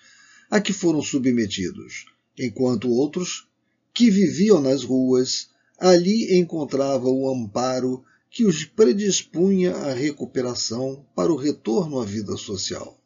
a 0.51 0.61
que 0.61 0.73
foram 0.73 1.03
submetidos, 1.03 2.05
enquanto 2.39 2.91
outros, 2.91 3.47
que 3.93 4.11
viviam 4.11 4.61
nas 4.61 4.83
ruas, 4.83 5.49
ali 5.79 6.39
encontravam 6.39 7.13
o 7.13 7.31
amparo 7.31 8.05
que 8.31 8.45
os 8.45 8.65
predispunha 8.65 9.75
à 9.77 9.93
recuperação 9.93 11.07
para 11.15 11.33
o 11.33 11.37
retorno 11.37 12.01
à 12.01 12.05
vida 12.05 12.37
social. 12.37 13.01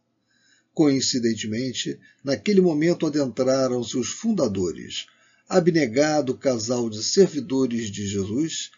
Coincidentemente, 0.73 1.99
naquele 2.25 2.61
momento 2.61 3.07
adentraram-se 3.07 3.99
os 3.99 4.09
fundadores, 4.09 5.07
abnegado 5.49 6.37
casal 6.37 6.89
de 6.89 7.03
servidores 7.03 7.91
de 7.91 8.07
Jesus, 8.07 8.71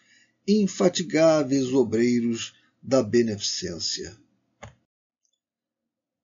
infatigáveis 0.47 1.71
obreiros 1.71 2.53
da 2.81 3.03
beneficência. 3.03 4.17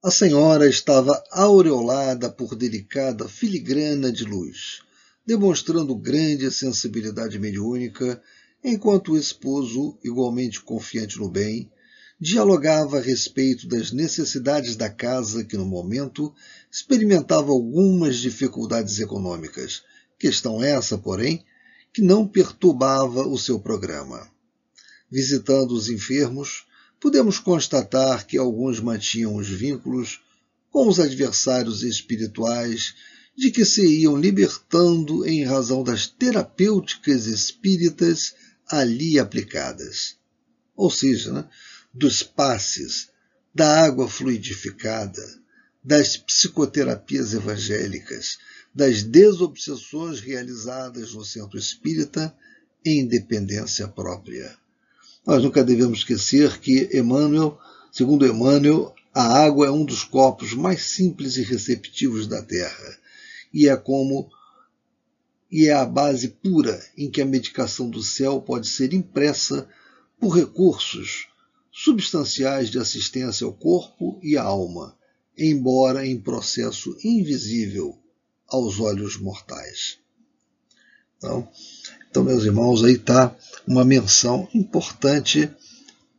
A 0.04 0.12
senhora 0.12 0.70
estava 0.70 1.24
aureolada 1.32 2.30
por 2.30 2.56
delicada 2.56 3.28
filigrana 3.28 4.12
de 4.12 4.26
luz, 4.26 4.84
demonstrando 5.26 5.96
grande 5.96 6.52
sensibilidade 6.52 7.40
mediúnica, 7.40 8.22
enquanto 8.64 9.14
o 9.14 9.18
esposo, 9.18 9.98
igualmente 10.04 10.62
confiante 10.62 11.18
no 11.18 11.28
bem, 11.28 11.72
dialogava 12.22 13.00
a 13.00 13.02
respeito 13.02 13.68
das 13.68 13.92
necessidades 13.92 14.76
da 14.76 14.88
casa 14.88 15.44
que, 15.44 15.58
no 15.58 15.66
momento, 15.66 16.32
experimentava 16.72 17.52
algumas 17.52 18.18
dificuldades 18.18 19.00
econômicas, 19.00 19.82
questão 20.20 20.62
essa, 20.62 20.96
porém, 20.96 21.44
que 21.92 22.04
não 22.04 22.28
perturbava 22.28 23.28
o 23.28 23.36
seu 23.36 23.60
programa. 23.60 24.30
Visitando 25.10 25.72
os 25.72 25.90
enfermos, 25.90 26.67
podemos 27.00 27.40
constatar 27.40 28.26
que 28.26 28.38
alguns 28.38 28.80
mantinham 28.80 29.36
os 29.36 29.48
vínculos 29.48 30.22
com 30.72 30.88
os 30.88 31.00
adversários 31.00 31.84
espirituais 31.84 32.94
de 33.36 33.52
que 33.52 33.64
se 33.64 33.86
iam 34.02 34.18
libertando 34.18 35.26
em 35.28 35.44
razão 35.44 35.84
das 35.84 36.08
terapêuticas 36.08 37.28
espíritas 37.28 38.34
ali 38.68 39.20
aplicadas. 39.20 40.18
Ou 40.76 40.90
seja, 40.90 41.32
né, 41.32 41.50
dos 41.94 42.24
passes, 42.24 43.10
da 43.54 43.84
água 43.84 44.10
fluidificada, 44.10 45.24
das 45.84 46.18
psicoterapias 46.18 47.34
evangélicas, 47.34 48.38
das 48.74 49.04
desobsessões 49.04 50.20
realizadas 50.20 51.14
no 51.14 51.24
centro 51.24 51.58
espírita 51.58 52.36
em 52.86 53.08
dependência 53.08 53.88
própria. 53.88 54.56
Nós 55.28 55.44
nunca 55.44 55.62
devemos 55.62 56.00
esquecer 56.00 56.58
que 56.58 56.90
Emmanuel, 56.98 57.60
segundo 57.92 58.26
Emmanuel, 58.26 58.96
A 59.14 59.44
água 59.44 59.66
é 59.66 59.72
um 59.72 59.84
dos 59.84 60.04
corpos 60.04 60.54
mais 60.54 60.84
simples 60.84 61.38
e 61.38 61.42
receptivos 61.42 62.28
da 62.28 62.42
Terra, 62.42 62.98
e 63.52 63.68
é 63.68 63.76
como 63.76 64.30
e 65.52 65.68
é 65.68 65.74
a 65.74 65.86
base 65.86 66.28
pura 66.28 66.80
em 66.96 67.10
que 67.10 67.22
a 67.22 67.26
medicação 67.26 67.90
do 67.90 68.04
céu 68.04 68.40
pode 68.40 68.68
ser 68.68 68.94
impressa 68.94 69.68
por 70.20 70.30
recursos 70.30 71.28
substanciais 71.72 72.70
de 72.70 72.78
assistência 72.78 73.46
ao 73.46 73.54
corpo 73.54 74.20
e 74.22 74.38
à 74.38 74.44
alma, 74.44 74.96
embora 75.38 76.06
em 76.06 76.20
processo 76.20 76.96
invisível 77.04 77.98
aos 78.48 78.80
olhos 78.80 79.18
mortais. 79.18 79.98
Então, 81.18 81.50
então 82.10 82.24
meus 82.24 82.44
irmãos, 82.44 82.84
aí 82.84 82.94
está 82.94 83.36
uma 83.68 83.84
menção 83.84 84.48
importante 84.54 85.52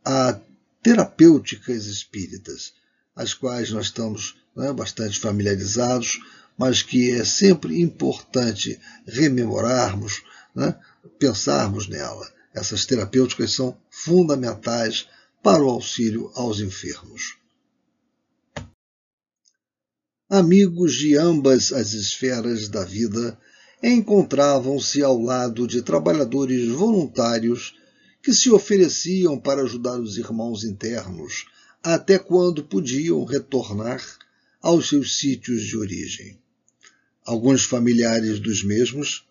a 0.05 0.39
terapêuticas 0.83 1.87
espíritas, 1.87 2.73
as 3.15 3.33
quais 3.33 3.71
nós 3.71 3.87
estamos 3.87 4.37
né, 4.55 4.71
bastante 4.71 5.19
familiarizados, 5.19 6.19
mas 6.57 6.83
que 6.83 7.11
é 7.11 7.25
sempre 7.25 7.81
importante 7.81 8.79
rememorarmos, 9.05 10.21
né, 10.55 10.79
pensarmos 11.17 11.87
nela. 11.87 12.31
Essas 12.53 12.85
terapêuticas 12.85 13.51
são 13.51 13.75
fundamentais 13.89 15.07
para 15.41 15.63
o 15.63 15.69
auxílio 15.69 16.31
aos 16.35 16.59
enfermos. 16.59 17.37
Amigos 20.29 20.93
de 20.93 21.17
ambas 21.17 21.73
as 21.73 21.93
esferas 21.93 22.69
da 22.69 22.83
vida 22.83 23.37
encontravam-se 23.81 25.01
ao 25.01 25.21
lado 25.21 25.67
de 25.67 25.81
trabalhadores 25.81 26.67
voluntários 26.67 27.75
que 28.21 28.33
se 28.33 28.51
ofereciam 28.51 29.39
para 29.39 29.61
ajudar 29.61 29.99
os 29.99 30.17
irmãos 30.17 30.63
internos 30.63 31.45
até 31.81 32.19
quando 32.19 32.63
podiam 32.63 33.23
retornar 33.23 34.03
aos 34.61 34.89
seus 34.89 35.17
sítios 35.17 35.63
de 35.63 35.77
origem. 35.77 36.37
Alguns 37.25 37.63
familiares 37.63 38.39
dos 38.39 38.63
mesmos, 38.63 39.25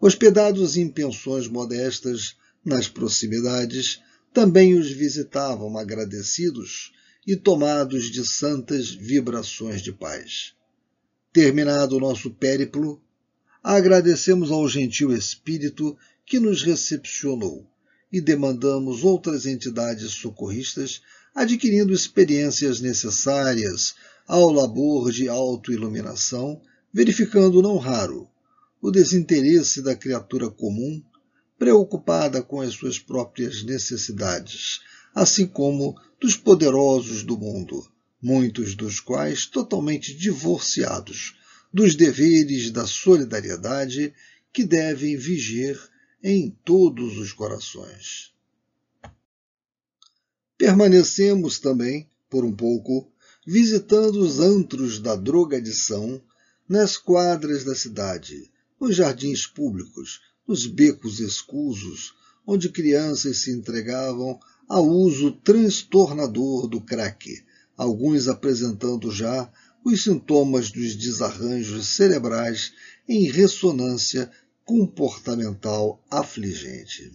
hospedados 0.00 0.76
em 0.76 0.88
pensões 0.88 1.48
modestas 1.48 2.36
nas 2.64 2.86
proximidades, 2.86 4.00
também 4.32 4.74
os 4.74 4.90
visitavam 4.90 5.76
agradecidos 5.76 6.92
e 7.26 7.36
tomados 7.36 8.10
de 8.10 8.24
santas 8.26 8.90
vibrações 8.90 9.82
de 9.82 9.92
paz. 9.92 10.54
Terminado 11.32 11.96
o 11.96 12.00
nosso 12.00 12.30
périplo, 12.30 13.00
agradecemos 13.62 14.50
ao 14.50 14.68
gentil 14.68 15.12
Espírito 15.12 15.96
que 16.26 16.40
nos 16.40 16.62
recepcionou 16.62 17.64
e 18.10 18.20
demandamos 18.20 19.04
outras 19.04 19.46
entidades 19.46 20.12
socorristas 20.12 21.00
adquirindo 21.34 21.92
experiências 21.92 22.80
necessárias 22.80 23.94
ao 24.26 24.50
labor 24.50 25.10
de 25.10 25.28
autoiluminação, 25.28 26.60
verificando 26.92 27.62
não 27.62 27.78
raro 27.78 28.28
o 28.80 28.90
desinteresse 28.90 29.80
da 29.80 29.94
criatura 29.94 30.50
comum 30.50 31.02
preocupada 31.58 32.42
com 32.42 32.60
as 32.60 32.74
suas 32.74 32.98
próprias 32.98 33.62
necessidades, 33.62 34.80
assim 35.14 35.46
como 35.46 35.94
dos 36.20 36.36
poderosos 36.36 37.22
do 37.22 37.38
mundo, 37.38 37.86
muitos 38.20 38.74
dos 38.74 38.98
quais 38.98 39.46
totalmente 39.46 40.14
divorciados 40.14 41.34
dos 41.72 41.94
deveres 41.94 42.70
da 42.70 42.86
solidariedade 42.86 44.12
que 44.52 44.64
devem 44.64 45.16
viger 45.16 45.80
em 46.22 46.50
todos 46.64 47.16
os 47.18 47.32
corações. 47.32 48.32
Permanecemos 50.58 51.58
também, 51.58 52.08
por 52.28 52.44
um 52.44 52.54
pouco, 52.54 53.10
visitando 53.46 54.20
os 54.20 54.38
antros 54.38 55.00
da 55.00 55.16
drogadição 55.16 56.22
nas 56.68 56.96
quadras 56.96 57.64
da 57.64 57.74
cidade, 57.74 58.50
nos 58.80 58.94
jardins 58.94 59.46
públicos, 59.46 60.20
nos 60.46 60.66
becos 60.66 61.18
escusos, 61.18 62.14
onde 62.46 62.68
crianças 62.68 63.38
se 63.38 63.50
entregavam 63.50 64.38
ao 64.68 64.86
uso 64.86 65.32
transtornador 65.32 66.68
do 66.68 66.80
crack, 66.80 67.44
alguns 67.76 68.28
apresentando 68.28 69.10
já 69.10 69.50
os 69.84 70.02
sintomas 70.02 70.70
dos 70.70 70.94
desarranjos 70.94 71.88
cerebrais 71.88 72.72
em 73.08 73.30
ressonância 73.30 74.30
comportamental 74.64 76.02
afligente. 76.10 77.12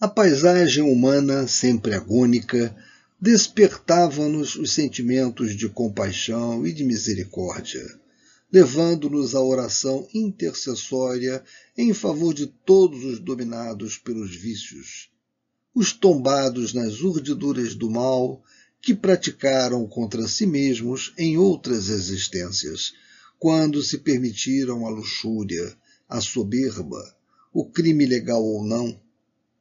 A 0.00 0.06
paisagem 0.06 0.82
humana, 0.82 1.48
sempre 1.48 1.94
agônica, 1.94 2.76
despertava-nos 3.20 4.54
os 4.56 4.72
sentimentos 4.72 5.56
de 5.56 5.68
compaixão 5.68 6.66
e 6.66 6.72
de 6.72 6.84
misericórdia 6.84 7.98
levando-nos 8.50 9.34
à 9.34 9.42
oração 9.42 10.08
intercessória 10.14 11.44
em 11.76 11.92
favor 11.92 12.32
de 12.32 12.46
todos 12.46 13.04
os 13.04 13.18
dominados 13.18 13.98
pelos 13.98 14.34
vícios, 14.34 15.10
os 15.74 15.92
tombados 15.92 16.72
nas 16.72 17.02
urdiduras 17.02 17.74
do 17.74 17.90
mal 17.90 18.42
que 18.80 18.94
praticaram 18.94 19.86
contra 19.86 20.26
si 20.28 20.46
mesmos 20.46 21.12
em 21.18 21.36
outras 21.36 21.88
existências, 21.88 22.92
quando 23.38 23.82
se 23.82 23.98
permitiram 23.98 24.86
a 24.86 24.90
luxúria, 24.90 25.76
a 26.08 26.20
soberba, 26.20 27.02
o 27.52 27.64
crime 27.64 28.06
legal 28.06 28.42
ou 28.42 28.64
não, 28.64 29.00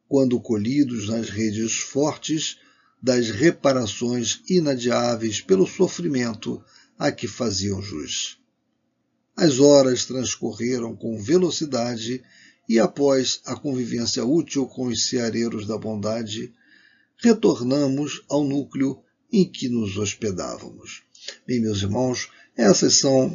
quando 0.07 0.39
colhidos 0.39 1.09
nas 1.09 1.29
redes 1.29 1.73
fortes 1.73 2.57
das 3.01 3.29
reparações 3.29 4.41
inadiáveis 4.49 5.41
pelo 5.41 5.67
sofrimento 5.67 6.63
a 6.97 7.11
que 7.11 7.27
faziam 7.27 7.81
jus. 7.81 8.39
As 9.35 9.59
horas 9.59 10.05
transcorreram 10.05 10.95
com 10.95 11.21
velocidade 11.21 12.23
e, 12.67 12.79
após 12.79 13.39
a 13.45 13.55
convivência 13.55 14.25
útil 14.25 14.65
com 14.65 14.87
os 14.87 15.07
ceareiros 15.07 15.67
da 15.67 15.77
bondade, 15.77 16.53
retornamos 17.17 18.23
ao 18.27 18.43
núcleo 18.43 18.99
em 19.31 19.49
que 19.49 19.69
nos 19.69 19.97
hospedávamos. 19.97 21.03
Bem, 21.45 21.59
meus 21.59 21.81
irmãos, 21.81 22.29
essas 22.55 22.95
são 22.95 23.33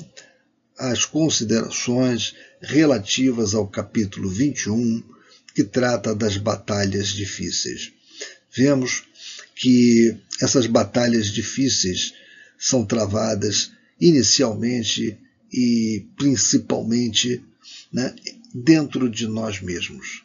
as 0.78 1.05
considerações 1.05 2.34
relativas 2.61 3.55
ao 3.55 3.68
capítulo 3.68 4.28
21, 4.28 5.03
que 5.55 5.62
trata 5.62 6.14
das 6.14 6.36
batalhas 6.36 7.09
difíceis. 7.09 7.93
Vemos 8.55 9.05
que 9.55 10.16
essas 10.40 10.66
batalhas 10.66 11.26
difíceis 11.26 12.14
são 12.59 12.84
travadas 12.84 13.70
inicialmente 14.01 15.18
e 15.53 16.07
principalmente 16.16 17.43
né, 17.93 18.14
dentro 18.55 19.09
de 19.09 19.26
nós 19.26 19.61
mesmos. 19.61 20.24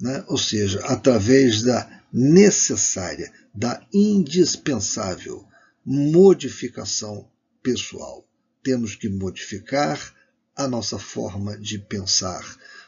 Né? 0.00 0.24
Ou 0.28 0.38
seja, 0.38 0.80
através 0.86 1.62
da 1.62 1.99
necessária, 2.12 3.32
da 3.54 3.84
indispensável 3.92 5.46
modificação 5.84 7.28
pessoal. 7.62 8.26
Temos 8.62 8.94
que 8.94 9.08
modificar 9.08 10.14
a 10.56 10.68
nossa 10.68 10.98
forma 10.98 11.56
de 11.56 11.78
pensar, 11.78 12.44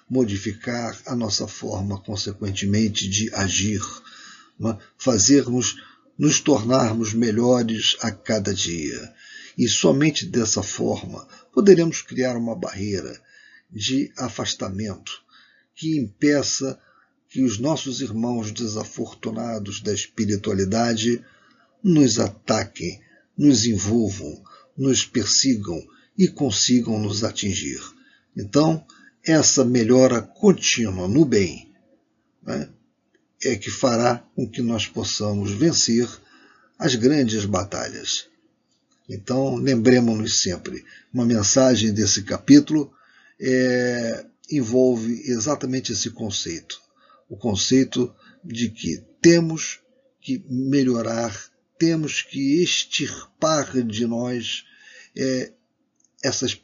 modificar 0.09 1.01
a 1.07 1.17
nossa 1.17 1.47
forma, 1.47 2.01
consequentemente, 2.01 3.09
de 3.09 3.35
agir, 3.35 3.83
né? 4.59 4.77
fazermos, 4.99 5.77
nos 6.19 6.41
tornarmos 6.41 7.15
melhores 7.15 7.97
a 8.01 8.11
cada 8.11 8.53
dia. 8.53 9.15
E 9.57 9.69
somente 9.69 10.27
dessa 10.27 10.63
forma 10.63 11.27
poderemos 11.53 12.03
criar 12.03 12.37
uma 12.37 12.55
barreira 12.55 13.21
de 13.71 14.13
afastamento 14.19 15.23
que 15.75 15.99
impeça 15.99 16.79
que 17.33 17.43
os 17.43 17.59
nossos 17.59 18.03
irmãos 18.03 18.53
desafortunados 18.53 19.81
da 19.81 19.91
espiritualidade 19.95 21.25
nos 21.83 22.19
ataquem, 22.19 23.01
nos 23.35 23.65
envolvam, 23.65 24.45
nos 24.77 25.07
persigam 25.07 25.83
e 26.17 26.29
consigam 26.29 26.99
nos 26.99 27.25
atingir. 27.25 27.81
Então, 28.37 28.85
essa 29.25 29.65
melhora 29.65 30.21
contínua 30.21 31.09
no 31.09 31.25
bem 31.25 31.73
né, 32.43 32.69
é 33.43 33.57
que 33.57 33.71
fará 33.71 34.19
com 34.37 34.47
que 34.47 34.61
nós 34.61 34.87
possamos 34.87 35.53
vencer 35.53 36.07
as 36.79 36.95
grandes 36.97 37.47
batalhas. 37.47 38.27
Então, 39.09 39.55
lembremos-nos 39.57 40.43
sempre, 40.43 40.85
uma 41.11 41.25
mensagem 41.25 41.95
desse 41.95 42.25
capítulo 42.25 42.93
é, 43.41 44.27
envolve 44.51 45.23
exatamente 45.25 45.93
esse 45.93 46.11
conceito. 46.11 46.82
O 47.33 47.37
conceito 47.39 48.15
de 48.45 48.69
que 48.69 49.03
temos 49.23 49.81
que 50.21 50.45
melhorar, 50.51 51.35
temos 51.79 52.21
que 52.21 52.63
extirpar 52.63 53.83
de 53.87 54.07
nós 54.07 54.67
é, 55.17 55.51
essas, 56.23 56.55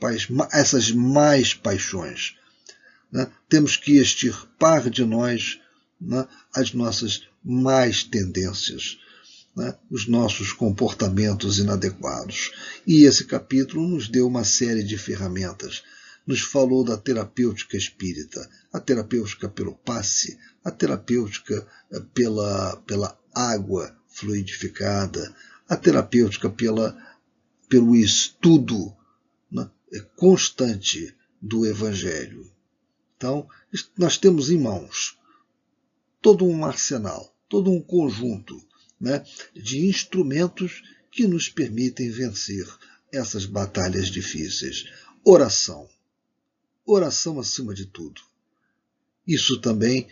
essas 0.53 0.91
mais 0.91 1.55
paixões. 1.55 2.37
Né? 3.11 3.33
Temos 3.49 3.79
que 3.79 3.97
extirpar 3.97 4.91
de 4.91 5.07
nós 5.07 5.59
né, 5.99 6.29
as 6.55 6.75
nossas 6.75 7.23
mais 7.43 8.05
tendências. 8.05 8.99
né, 9.57 9.75
os 9.91 10.07
nossos 10.07 10.53
comportamentos 10.53 11.59
inadequados. 11.59 12.53
E 12.87 13.05
esse 13.07 13.25
capítulo 13.25 13.89
nos 13.89 14.07
deu 14.07 14.27
uma 14.27 14.45
série 14.45 14.85
de 14.85 14.99
ferramentas. 14.99 15.83
Nos 16.29 16.43
falou 16.43 16.85
da 16.85 16.99
terapêutica 16.99 17.75
espírita, 17.75 18.47
a 18.71 18.79
terapêutica 18.79 19.49
pelo 19.49 19.75
passe, 19.75 20.39
a 20.63 20.71
terapêutica 20.71 21.67
eh, 21.91 22.01
pela, 22.13 22.77
pela 22.87 23.19
água 23.35 23.97
fluidificada, 24.07 25.35
a 25.67 25.75
terapêutica 25.75 26.51
pela, 26.51 26.95
pelo 27.67 27.97
estudo 27.97 28.95
né, 29.51 29.71
constante 30.17 31.17
do 31.41 31.65
Evangelho. 31.65 32.53
Então, 33.17 33.49
nós 33.97 34.19
temos 34.19 34.51
em 34.51 34.61
mãos 34.61 35.19
todo 36.21 36.45
um 36.45 36.63
arsenal, 36.63 37.35
todo 37.49 37.71
um 37.71 37.81
conjunto 37.81 38.63
né, 39.01 39.25
de 39.55 39.87
instrumentos 39.87 40.83
que 41.11 41.27
nos 41.27 41.49
permitem 41.49 42.11
vencer 42.11 42.67
essas 43.11 43.47
batalhas 43.47 44.09
difíceis. 44.09 44.85
Oração. 45.25 45.89
Oração 46.91 47.39
acima 47.39 47.75
de 47.75 47.85
tudo. 47.85 48.23
Isso 49.27 49.61
também 49.61 50.09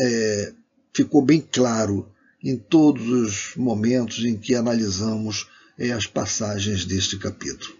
é, 0.00 0.52
ficou 0.92 1.22
bem 1.22 1.40
claro 1.40 2.12
em 2.42 2.56
todos 2.56 3.06
os 3.08 3.54
momentos 3.56 4.24
em 4.24 4.36
que 4.36 4.56
analisamos 4.56 5.48
é, 5.78 5.92
as 5.92 6.04
passagens 6.04 6.84
deste 6.84 7.16
capítulo. 7.16 7.76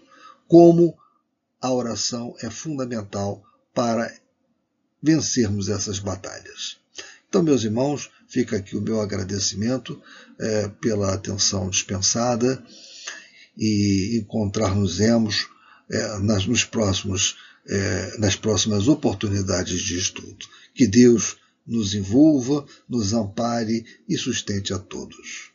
Como 0.47 0.97
a 1.61 1.73
oração 1.73 2.33
é 2.41 2.49
fundamental 2.49 3.43
para 3.73 4.09
vencermos 5.03 5.67
essas 5.67 5.99
batalhas. 5.99 6.77
Então, 7.27 7.43
meus 7.43 7.65
irmãos, 7.65 8.09
fica 8.29 8.55
aqui 8.55 8.77
o 8.77 8.81
meu 8.81 9.01
agradecimento 9.01 10.01
é, 10.39 10.69
pela 10.69 11.13
atenção 11.13 11.69
dispensada 11.69 12.63
e 13.57 14.19
encontrar-nos-emos 14.21 15.49
é, 15.91 16.17
nos 16.19 16.63
próximos, 16.63 17.35
é, 17.69 18.17
nas 18.17 18.35
próximas 18.35 18.87
oportunidades 18.87 19.81
de 19.81 19.97
estudo. 19.97 20.45
Que 20.73 20.87
Deus 20.87 21.37
nos 21.65 21.93
envolva, 21.93 22.65
nos 22.89 23.13
ampare 23.13 23.85
e 24.07 24.17
sustente 24.17 24.73
a 24.73 24.79
todos. 24.79 25.51